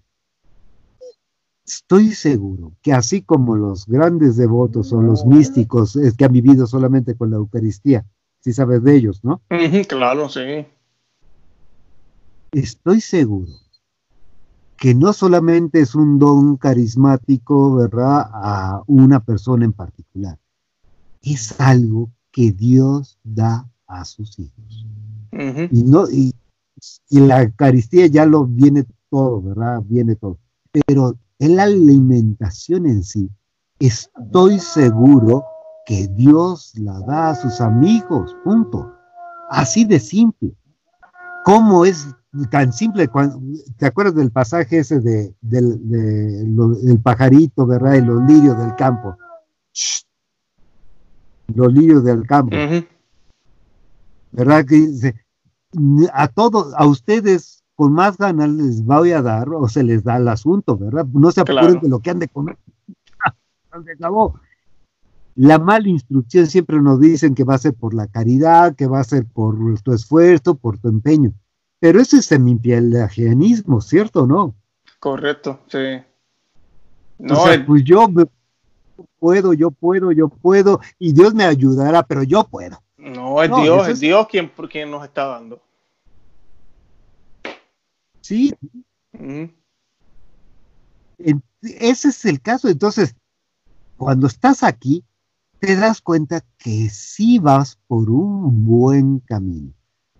estoy 1.65 2.11
seguro 2.11 2.73
que 2.81 2.91
así 2.91 3.21
como 3.21 3.55
los 3.55 3.85
grandes 3.85 4.35
devotos 4.35 4.91
o 4.91 5.01
los 5.01 5.25
místicos 5.25 5.95
es 5.95 6.15
que 6.15 6.25
han 6.25 6.33
vivido 6.33 6.67
solamente 6.67 7.15
con 7.15 7.29
la 7.31 7.37
Eucaristía, 7.37 8.05
si 8.39 8.51
sabes 8.51 8.83
de 8.83 8.95
ellos, 8.95 9.23
¿no? 9.23 9.41
claro, 9.87 10.27
sí. 10.27 10.65
Estoy 12.51 13.01
seguro 13.01 13.51
que 14.77 14.93
no 14.93 15.13
solamente 15.13 15.79
es 15.79 15.95
un 15.95 16.19
don 16.19 16.57
carismático, 16.57 17.75
¿verdad?, 17.75 18.29
a 18.33 18.81
una 18.87 19.21
persona 19.21 19.63
en 19.63 19.71
particular, 19.71 20.37
es 21.21 21.59
algo 21.59 22.09
que 22.33 22.51
Dios 22.51 23.17
da 23.23 23.69
a 23.87 24.03
sus 24.03 24.37
hijos. 24.39 24.85
Y 25.71 25.83
no 25.83 26.09
y, 26.09 26.33
la 27.09 27.43
Eucaristía 27.43 28.07
ya 28.07 28.25
lo 28.25 28.45
viene 28.45 28.85
todo, 29.09 29.41
¿verdad? 29.41 29.81
Viene 29.85 30.15
todo. 30.15 30.37
Pero 30.85 31.15
en 31.39 31.55
la 31.55 31.63
alimentación 31.63 32.85
en 32.87 33.03
sí, 33.03 33.29
estoy 33.79 34.59
seguro 34.59 35.45
que 35.85 36.07
Dios 36.07 36.73
la 36.75 36.99
da 37.01 37.29
a 37.29 37.35
sus 37.35 37.61
amigos, 37.61 38.35
punto. 38.43 38.91
Así 39.49 39.85
de 39.85 39.99
simple. 39.99 40.53
¿Cómo 41.45 41.85
es 41.85 42.07
tan 42.49 42.73
simple? 42.73 43.09
¿Te 43.77 43.85
acuerdas 43.85 44.15
del 44.15 44.31
pasaje 44.31 44.79
ese 44.79 44.99
de, 44.99 45.35
del 45.41 46.99
pajarito, 47.03 47.65
verdad? 47.65 47.95
Y 47.95 48.01
los 48.01 48.23
lirios 48.23 48.57
del 48.57 48.75
campo. 48.75 49.15
Los 51.47 51.73
lirios 51.73 52.03
del 52.03 52.25
campo. 52.25 52.55
¿Verdad? 54.31 54.65
Que 54.65 54.75
dice, 54.75 55.15
a 56.13 56.27
todos, 56.27 56.73
a 56.75 56.85
ustedes 56.85 57.63
con 57.75 57.93
más 57.93 58.17
ganas 58.17 58.49
les 58.49 58.83
voy 58.83 59.11
a 59.11 59.21
dar 59.21 59.49
o 59.49 59.67
se 59.67 59.83
les 59.83 60.03
da 60.03 60.17
el 60.17 60.27
asunto, 60.27 60.77
¿verdad? 60.77 61.05
No 61.11 61.31
se 61.31 61.41
apuren 61.41 61.79
de 61.81 61.89
lo 61.89 61.99
que 61.99 62.11
han 62.11 62.19
de 62.19 62.27
comer. 62.27 62.57
se 63.85 63.91
acabó. 63.91 64.39
La 65.35 65.57
mala 65.57 65.87
instrucción 65.87 66.45
siempre 66.45 66.79
nos 66.79 66.99
dicen 66.99 67.33
que 67.33 67.43
va 67.43 67.55
a 67.55 67.59
ser 67.59 67.73
por 67.73 67.95
la 67.95 68.07
caridad, 68.07 68.75
que 68.75 68.85
va 68.85 68.99
a 68.99 69.03
ser 69.03 69.25
por 69.25 69.55
tu 69.81 69.93
esfuerzo, 69.93 70.55
por 70.55 70.77
tu 70.77 70.89
empeño. 70.89 71.33
Pero 71.79 71.99
eso 71.99 72.17
es 72.17 72.25
semi-pelagianismo, 72.25 73.81
¿cierto 73.81 74.23
o 74.23 74.27
no? 74.27 74.55
Correcto, 74.99 75.59
sí. 75.67 76.01
No, 77.17 77.43
pues 77.65 77.83
yo 77.83 78.07
puedo, 79.19 79.53
yo 79.53 79.71
puedo, 79.71 80.11
yo 80.11 80.29
puedo, 80.29 80.79
y 80.99 81.13
Dios 81.13 81.33
me 81.33 81.43
ayudará, 81.43 82.03
pero 82.03 82.23
yo 82.23 82.43
puedo. 82.45 82.81
No, 82.97 83.41
es 83.43 83.49
Dios, 83.49 83.87
es, 83.89 83.99
Dios 83.99 84.27
quien, 84.27 84.51
quien 84.69 84.89
nos 84.89 85.03
está 85.03 85.25
dando. 85.25 85.61
Sí. 88.21 88.53
Ese 91.61 92.07
es 92.07 92.25
el 92.25 92.41
caso. 92.41 92.69
Entonces, 92.69 93.15
cuando 93.97 94.27
estás 94.27 94.63
aquí, 94.63 95.03
te 95.59 95.75
das 95.75 96.01
cuenta 96.01 96.43
que 96.57 96.89
sí 96.89 97.39
vas 97.39 97.77
por 97.87 98.09
un 98.09 98.65
buen 98.65 99.19
camino. 99.19 99.73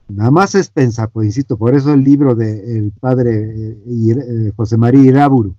Nada 0.10 0.32
más 0.32 0.54
es 0.54 0.70
pensar, 0.70 1.10
pues 1.10 1.28
insisto, 1.28 1.58
por 1.58 1.74
eso 1.76 1.94
el 1.94 2.04
libro 2.04 2.36
del 2.36 2.92
padre 3.00 3.54
eh, 3.56 3.78
eh, 3.88 4.52
José 4.56 4.78
María 4.78 5.02
Iraburu 5.02 5.56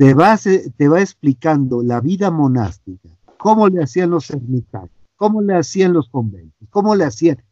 te 0.00 0.14
va, 0.14 0.38
te 0.38 0.88
va 0.88 1.02
explicando 1.02 1.82
la 1.82 2.00
vida 2.00 2.30
monástica, 2.30 3.10
cómo 3.36 3.68
le 3.68 3.82
hacían 3.82 4.08
los 4.08 4.30
ermitaños, 4.30 4.88
cómo 5.14 5.42
le 5.42 5.54
hacían 5.54 5.92
los 5.92 6.08
conventos, 6.08 6.66
cómo 6.70 6.94
le 6.94 7.04
hacían. 7.04 7.44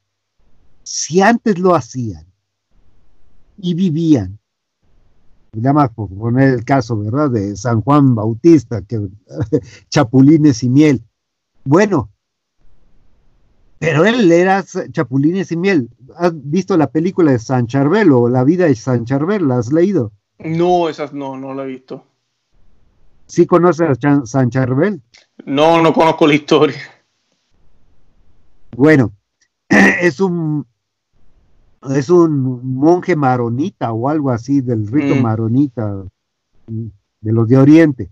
Si 0.83 1.21
antes 1.21 1.59
lo 1.59 1.75
hacían 1.75 2.25
y 3.59 3.75
vivían, 3.75 4.39
nada 5.53 5.75
más 5.75 5.91
por 5.91 6.09
poner 6.09 6.55
el 6.55 6.65
caso, 6.65 6.97
¿verdad? 6.97 7.31
De 7.31 7.55
San 7.55 7.83
Juan 7.83 8.15
Bautista, 8.15 8.81
que 8.81 8.99
chapulines 9.91 10.63
y 10.63 10.71
miel, 10.71 11.05
bueno, 11.67 12.09
pero 13.79 14.07
él 14.07 14.33
era 14.33 14.65
chapulines 14.91 15.53
y 15.53 15.57
miel. 15.59 15.91
¿Has 16.17 16.33
visto 16.35 16.79
la 16.79 16.91
película 16.91 17.33
de 17.33 17.41
San 17.41 17.67
Charbel 17.67 18.11
o 18.11 18.27
La 18.31 18.43
vida 18.43 18.65
de 18.65 18.75
San 18.75 19.05
Charbel? 19.05 19.47
¿La 19.47 19.59
has 19.59 19.71
leído? 19.71 20.13
No, 20.39 20.89
esas 20.89 21.13
no, 21.13 21.37
no 21.37 21.53
la 21.53 21.65
he 21.65 21.67
visto. 21.67 22.05
¿Sí 23.29 23.47
conoces 23.47 24.05
a 24.05 24.27
San 24.27 24.51
Charbel? 24.51 25.01
No, 25.45 25.81
no 25.81 25.93
conozco 25.93 26.27
la 26.27 26.35
historia. 26.35 26.81
Bueno, 28.77 29.13
es 29.69 30.21
un 30.21 30.67
es 31.91 32.11
un 32.11 32.75
monje 32.75 33.15
maronita 33.15 33.93
o 33.93 34.09
algo 34.09 34.33
así 34.33 34.61
del 34.61 34.89
rito 34.89 35.15
mm. 35.15 35.23
maronita 35.23 36.05
de 36.67 37.33
los 37.33 37.49
de 37.49 37.57
Oriente 37.57 38.11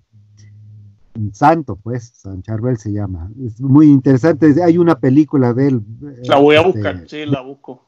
santo, 1.33 1.77
pues, 1.77 2.13
San 2.15 2.43
Charbel 2.43 2.77
se 2.79 2.93
llama. 2.93 3.31
Es 3.45 3.61
muy 3.61 3.87
interesante. 3.87 4.55
Hay 4.63 4.79
una 4.79 4.99
película 4.99 5.53
de 5.53 5.69
él. 5.69 5.83
La 6.25 6.37
voy 6.37 6.57
a 6.57 6.61
este, 6.61 6.73
buscar, 6.73 7.09
sí, 7.09 7.27
la 7.27 7.41
busco. 7.41 7.87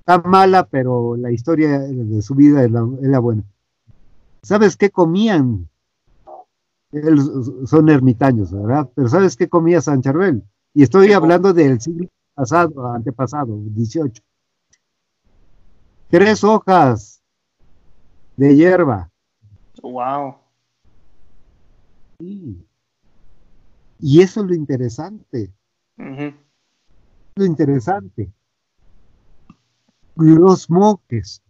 Está 0.00 0.18
mala, 0.18 0.66
pero 0.66 1.16
la 1.16 1.30
historia 1.30 1.80
de 1.80 2.22
su 2.22 2.34
vida 2.34 2.64
es 2.64 2.70
la, 2.70 3.18
buena. 3.18 3.42
¿Sabes 4.42 4.76
qué 4.76 4.90
comían? 4.90 5.68
Son 7.66 7.88
ermitaños, 7.88 8.52
¿verdad? 8.52 8.88
Pero 8.94 9.08
¿sabes 9.08 9.36
qué 9.36 9.48
comía 9.48 9.80
San 9.80 10.02
Charbel? 10.02 10.42
Y 10.74 10.82
estoy 10.82 11.12
hablando 11.12 11.52
del 11.52 11.80
siglo 11.80 12.08
pasado, 12.34 12.92
antepasado, 12.92 13.58
18. 13.70 14.22
Tres 16.08 16.42
hojas 16.44 17.22
de 18.36 18.56
hierba. 18.56 19.10
Wow. 19.82 20.36
Y 22.20 22.64
eso 24.20 24.40
es 24.40 24.46
lo 24.46 24.54
interesante. 24.54 25.52
Lo 25.96 27.44
interesante. 27.44 28.32
Los 30.16 30.70
monjes, 30.70 31.42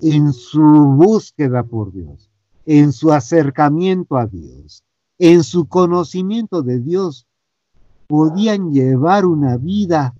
en 0.00 0.32
su 0.32 0.60
búsqueda 0.60 1.62
por 1.62 1.92
Dios, 1.92 2.31
en 2.66 2.92
su 2.92 3.12
acercamiento 3.12 4.16
a 4.16 4.26
Dios, 4.26 4.84
en 5.18 5.42
su 5.42 5.66
conocimiento 5.66 6.62
de 6.62 6.78
Dios, 6.78 7.26
podían 8.06 8.72
llevar 8.72 9.24
una 9.24 9.56
vida 9.56 10.14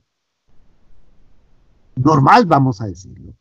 normal, 1.96 2.46
vamos 2.46 2.80
a 2.80 2.86
decirlo 2.86 3.34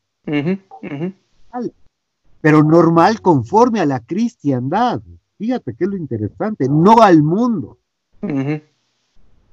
pero 2.41 2.63
normal 2.63 3.21
conforme 3.21 3.79
a 3.79 3.85
la 3.85 3.99
cristiandad. 3.99 5.01
Fíjate 5.37 5.75
que 5.75 5.85
es 5.85 5.89
lo 5.89 5.95
interesante, 5.95 6.67
no 6.67 7.01
al 7.01 7.23
mundo. 7.23 7.77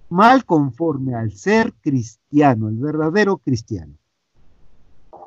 Mal 0.09 0.45
conforme 0.45 1.15
al 1.15 1.33
ser 1.33 1.75
cristiano, 1.83 2.69
el 2.69 2.77
verdadero 2.77 3.37
cristiano. 3.37 3.95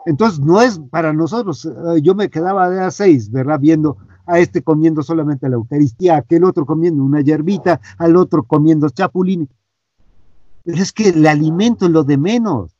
Entonces 0.07 0.39
no 0.39 0.59
es 0.59 0.80
para 0.89 1.13
nosotros, 1.13 1.65
eh, 1.65 2.01
yo 2.01 2.15
me 2.15 2.30
quedaba 2.30 2.69
de 2.72 2.82
a 2.82 2.89
seis, 2.89 3.30
¿verdad? 3.30 3.59
Viendo 3.59 3.97
a 4.26 4.39
este 4.39 4.61
comiendo 4.61 5.03
solamente 5.03 5.49
la 5.49 5.55
Eucaristía, 5.55 6.15
a 6.15 6.17
aquel 6.19 6.43
otro 6.43 6.65
comiendo 6.65 7.03
una 7.03 7.22
yerbita, 7.22 7.80
al 7.97 8.15
otro 8.15 8.43
comiendo 8.43 8.89
chapulines. 8.89 9.49
Pero 10.63 10.78
es 10.78 10.91
que 10.91 11.09
el 11.09 11.26
alimento 11.26 11.86
es 11.86 11.91
lo 11.91 12.03
de 12.03 12.17
menos. 12.17 12.76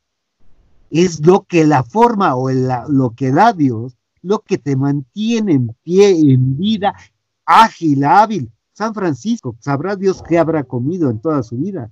Es 0.90 1.24
lo 1.26 1.42
que 1.42 1.64
la 1.64 1.82
forma 1.82 2.34
o 2.36 2.50
lo 2.50 3.14
que 3.16 3.32
da 3.32 3.52
Dios 3.52 3.96
lo 4.22 4.38
que 4.40 4.56
te 4.56 4.76
mantiene 4.76 5.52
en 5.52 5.68
pie, 5.82 6.10
en 6.10 6.56
vida, 6.56 6.94
ágil, 7.44 8.04
hábil. 8.04 8.50
San 8.72 8.94
Francisco, 8.94 9.54
sabrá 9.60 9.96
Dios 9.96 10.22
qué 10.26 10.38
habrá 10.38 10.64
comido 10.64 11.10
en 11.10 11.20
toda 11.20 11.42
su 11.42 11.56
vida. 11.56 11.90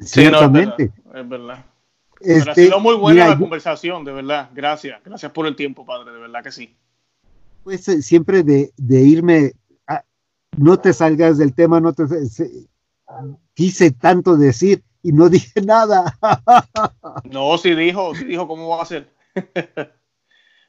Ciertamente. 0.00 0.92
es 1.14 1.28
verdad. 1.28 1.64
Este, 2.20 2.50
ha 2.50 2.54
sido 2.54 2.80
muy 2.80 2.96
buena 2.96 3.28
la 3.28 3.38
conversación, 3.38 4.04
de 4.04 4.12
verdad. 4.12 4.50
Gracias, 4.52 5.00
gracias 5.04 5.30
por 5.32 5.46
el 5.46 5.54
tiempo, 5.54 5.86
padre, 5.86 6.12
de 6.12 6.18
verdad 6.18 6.42
que 6.42 6.50
sí. 6.50 6.76
Pues 7.68 7.86
eh, 7.88 8.00
siempre 8.00 8.42
de, 8.42 8.72
irme, 8.78 9.52
no 10.56 10.78
te 10.78 10.94
salgas 10.94 11.36
del 11.36 11.54
tema, 11.54 11.80
no 11.80 11.92
te 11.92 12.04
quise 13.52 13.90
tanto 13.90 14.38
decir 14.38 14.82
y 15.02 15.12
no 15.12 15.28
dije 15.28 15.60
nada. 15.60 16.18
no, 17.24 17.58
sí 17.58 17.74
dijo, 17.74 18.14
sí 18.14 18.24
dijo 18.24 18.48
cómo 18.48 18.68
va 18.68 18.82
a 18.82 18.86
ser. 18.86 19.12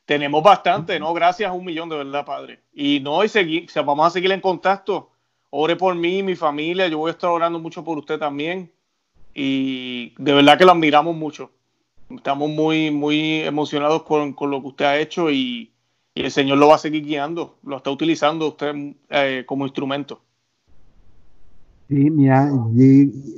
Tenemos 0.05 0.43
bastante, 0.43 0.99
¿no? 0.99 1.13
Gracias 1.13 1.49
a 1.49 1.53
un 1.53 1.63
millón 1.63 1.87
de 1.87 1.95
verdad, 1.95 2.25
padre. 2.25 2.59
Y 2.73 2.99
no, 2.99 3.23
y 3.23 3.29
seguir, 3.29 3.69
vamos 3.73 4.05
a 4.05 4.09
seguir 4.09 4.33
en 4.33 4.41
contacto. 4.41 5.09
Ore 5.51 5.77
por 5.77 5.95
mí, 5.95 6.21
mi 6.21 6.35
familia. 6.35 6.89
Yo 6.89 6.97
voy 6.97 7.11
a 7.11 7.13
estar 7.13 7.29
orando 7.29 7.59
mucho 7.59 7.81
por 7.81 7.97
usted 7.97 8.19
también. 8.19 8.73
Y 9.33 10.13
de 10.17 10.33
verdad 10.33 10.57
que 10.57 10.65
lo 10.65 10.73
admiramos 10.73 11.15
mucho. 11.15 11.49
Estamos 12.09 12.49
muy, 12.49 12.91
muy 12.91 13.39
emocionados 13.43 14.03
con, 14.03 14.35
lo 14.37 14.61
que 14.61 14.67
usted 14.67 14.83
ha 14.83 14.99
hecho 14.99 15.31
y, 15.31 15.71
el 16.21 16.31
Señor 16.31 16.57
lo 16.57 16.67
va 16.67 16.75
a 16.75 16.79
seguir 16.79 17.05
guiando. 17.05 17.57
Lo 17.63 17.77
está 17.77 17.91
utilizando 17.91 18.47
usted 18.47 18.73
eh, 19.09 19.43
como 19.45 19.65
instrumento. 19.65 20.21
Sí, 21.87 22.09
mira, 22.09 22.51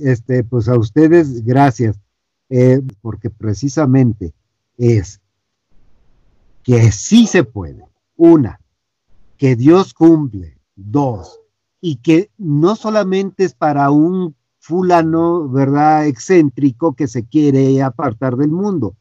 este, 0.02 0.44
pues 0.44 0.68
a 0.68 0.78
ustedes 0.78 1.46
gracias, 1.46 2.00
eh, 2.50 2.82
porque 3.02 3.30
precisamente 3.30 4.34
es 4.78 5.22
que 6.64 6.92
sí 6.92 7.28
se 7.28 7.44
puede. 7.44 7.86
Una, 8.18 8.60
que 9.38 9.56
Dios 9.56 9.94
cumple. 9.94 10.58
Dos, 10.76 11.40
y 11.80 11.98
que 11.98 12.32
no 12.38 12.76
solamente 12.76 13.44
es 13.44 13.54
para 13.54 13.92
un 13.92 14.36
fulano, 14.60 15.50
¿verdad?, 15.50 16.08
excéntrico 16.08 16.94
que 16.94 17.08
se 17.08 17.26
quiere 17.26 17.82
apartar 17.82 18.36
del 18.38 18.50
mundo, 18.52 18.96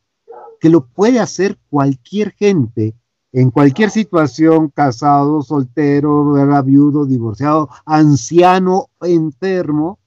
que 0.58 0.70
lo 0.70 0.86
puede 0.86 1.20
hacer 1.20 1.58
cualquier 1.68 2.32
gente 2.32 2.94
en 3.32 3.50
cualquier 3.50 3.90
situación, 3.90 4.68
casado, 4.68 5.42
soltero, 5.42 6.34
viudo, 6.64 7.06
divorciado, 7.06 7.68
anciano, 7.84 8.88
enfermo, 9.00 9.98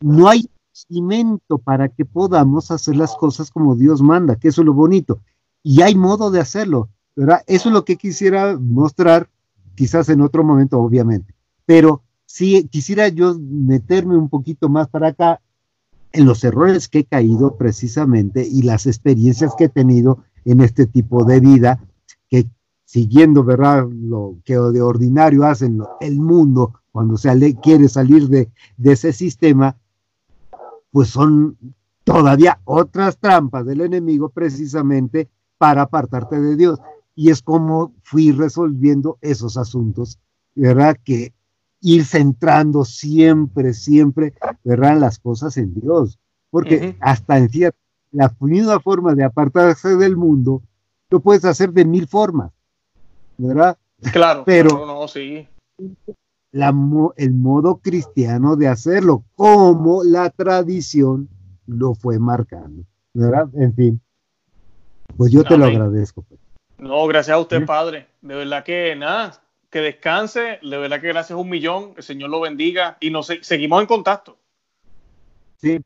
no 0.00 0.28
hay 0.28 0.48
cimiento 0.72 1.58
para 1.58 1.88
que 1.88 2.04
podamos 2.04 2.70
hacer 2.70 2.96
las 2.96 3.14
cosas 3.14 3.50
como 3.50 3.76
Dios 3.76 4.02
manda, 4.02 4.36
que 4.36 4.48
eso 4.48 4.62
es 4.62 4.66
lo 4.66 4.74
bonito. 4.74 5.20
Y 5.62 5.80
hay 5.82 5.94
modo 5.94 6.30
de 6.30 6.40
hacerlo, 6.40 6.88
¿verdad? 7.16 7.42
Eso 7.46 7.68
es 7.68 7.72
lo 7.72 7.84
que 7.84 7.96
quisiera 7.96 8.58
mostrar, 8.58 9.30
quizás 9.74 10.08
en 10.08 10.20
otro 10.20 10.44
momento, 10.44 10.78
obviamente. 10.78 11.34
Pero 11.64 12.02
sí 12.26 12.68
quisiera 12.70 13.08
yo 13.08 13.34
meterme 13.38 14.16
un 14.16 14.28
poquito 14.28 14.68
más 14.68 14.88
para 14.88 15.08
acá 15.08 15.40
en 16.12 16.26
los 16.26 16.44
errores 16.44 16.88
que 16.88 17.00
he 17.00 17.04
caído 17.04 17.56
precisamente 17.56 18.46
y 18.46 18.62
las 18.62 18.86
experiencias 18.86 19.54
que 19.56 19.64
he 19.64 19.68
tenido 19.68 20.18
en 20.44 20.60
este 20.60 20.86
tipo 20.86 21.24
de 21.24 21.40
vida, 21.40 21.80
siguiendo, 22.94 23.42
¿verdad? 23.42 23.88
Lo 23.90 24.36
que 24.44 24.54
de 24.54 24.80
ordinario 24.80 25.42
hacen 25.42 25.82
el 25.98 26.20
mundo 26.20 26.74
cuando 26.92 27.16
se 27.16 27.56
quiere 27.60 27.88
salir 27.88 28.28
de, 28.28 28.52
de 28.76 28.92
ese 28.92 29.12
sistema, 29.12 29.76
pues 30.92 31.08
son 31.08 31.58
todavía 32.04 32.60
otras 32.62 33.18
trampas 33.18 33.66
del 33.66 33.80
enemigo 33.80 34.28
precisamente 34.28 35.28
para 35.58 35.82
apartarte 35.82 36.40
de 36.40 36.54
Dios. 36.54 36.78
Y 37.16 37.30
es 37.30 37.42
como 37.42 37.92
fui 38.04 38.30
resolviendo 38.30 39.18
esos 39.22 39.56
asuntos, 39.56 40.20
¿verdad? 40.54 40.96
Que 41.02 41.34
ir 41.80 42.04
centrando 42.04 42.84
siempre, 42.84 43.74
siempre, 43.74 44.34
¿verdad? 44.62 45.00
Las 45.00 45.18
cosas 45.18 45.56
en 45.56 45.74
Dios. 45.74 46.20
Porque 46.48 46.96
hasta 47.00 47.38
en 47.38 47.48
cierta, 47.48 47.78
la 48.12 48.32
misma 48.38 48.78
forma 48.78 49.16
de 49.16 49.24
apartarse 49.24 49.96
del 49.96 50.16
mundo, 50.16 50.62
lo 51.10 51.18
puedes 51.18 51.44
hacer 51.44 51.72
de 51.72 51.84
mil 51.84 52.06
formas, 52.06 52.52
¿verdad? 53.36 53.76
Claro, 54.12 54.44
pero 54.44 54.86
no, 54.86 55.08
sí. 55.08 55.48
La, 56.52 56.74
el 57.16 57.34
modo 57.34 57.76
cristiano 57.78 58.56
de 58.56 58.68
hacerlo, 58.68 59.24
como 59.34 60.04
la 60.04 60.30
tradición 60.30 61.28
lo 61.66 61.94
fue 61.94 62.18
marcando, 62.18 62.84
¿verdad? 63.12 63.48
En 63.54 63.74
fin, 63.74 64.00
pues 65.16 65.32
yo 65.32 65.44
te 65.44 65.56
lo 65.56 65.66
agradezco. 65.66 66.22
Pues. 66.22 66.40
No, 66.78 67.06
gracias 67.06 67.34
a 67.34 67.40
usted, 67.40 67.64
padre. 67.64 68.08
De 68.20 68.34
verdad 68.34 68.64
que 68.64 68.94
nada, 68.96 69.40
que 69.70 69.80
descanse. 69.80 70.58
De 70.62 70.76
verdad 70.78 71.00
que 71.00 71.08
gracias 71.08 71.38
un 71.38 71.48
millón. 71.48 71.94
El 71.96 72.02
Señor 72.02 72.30
lo 72.30 72.40
bendiga 72.40 72.96
y 73.00 73.10
nos 73.10 73.32
seguimos 73.42 73.80
en 73.80 73.86
contacto. 73.86 74.36
Sí, 75.56 75.80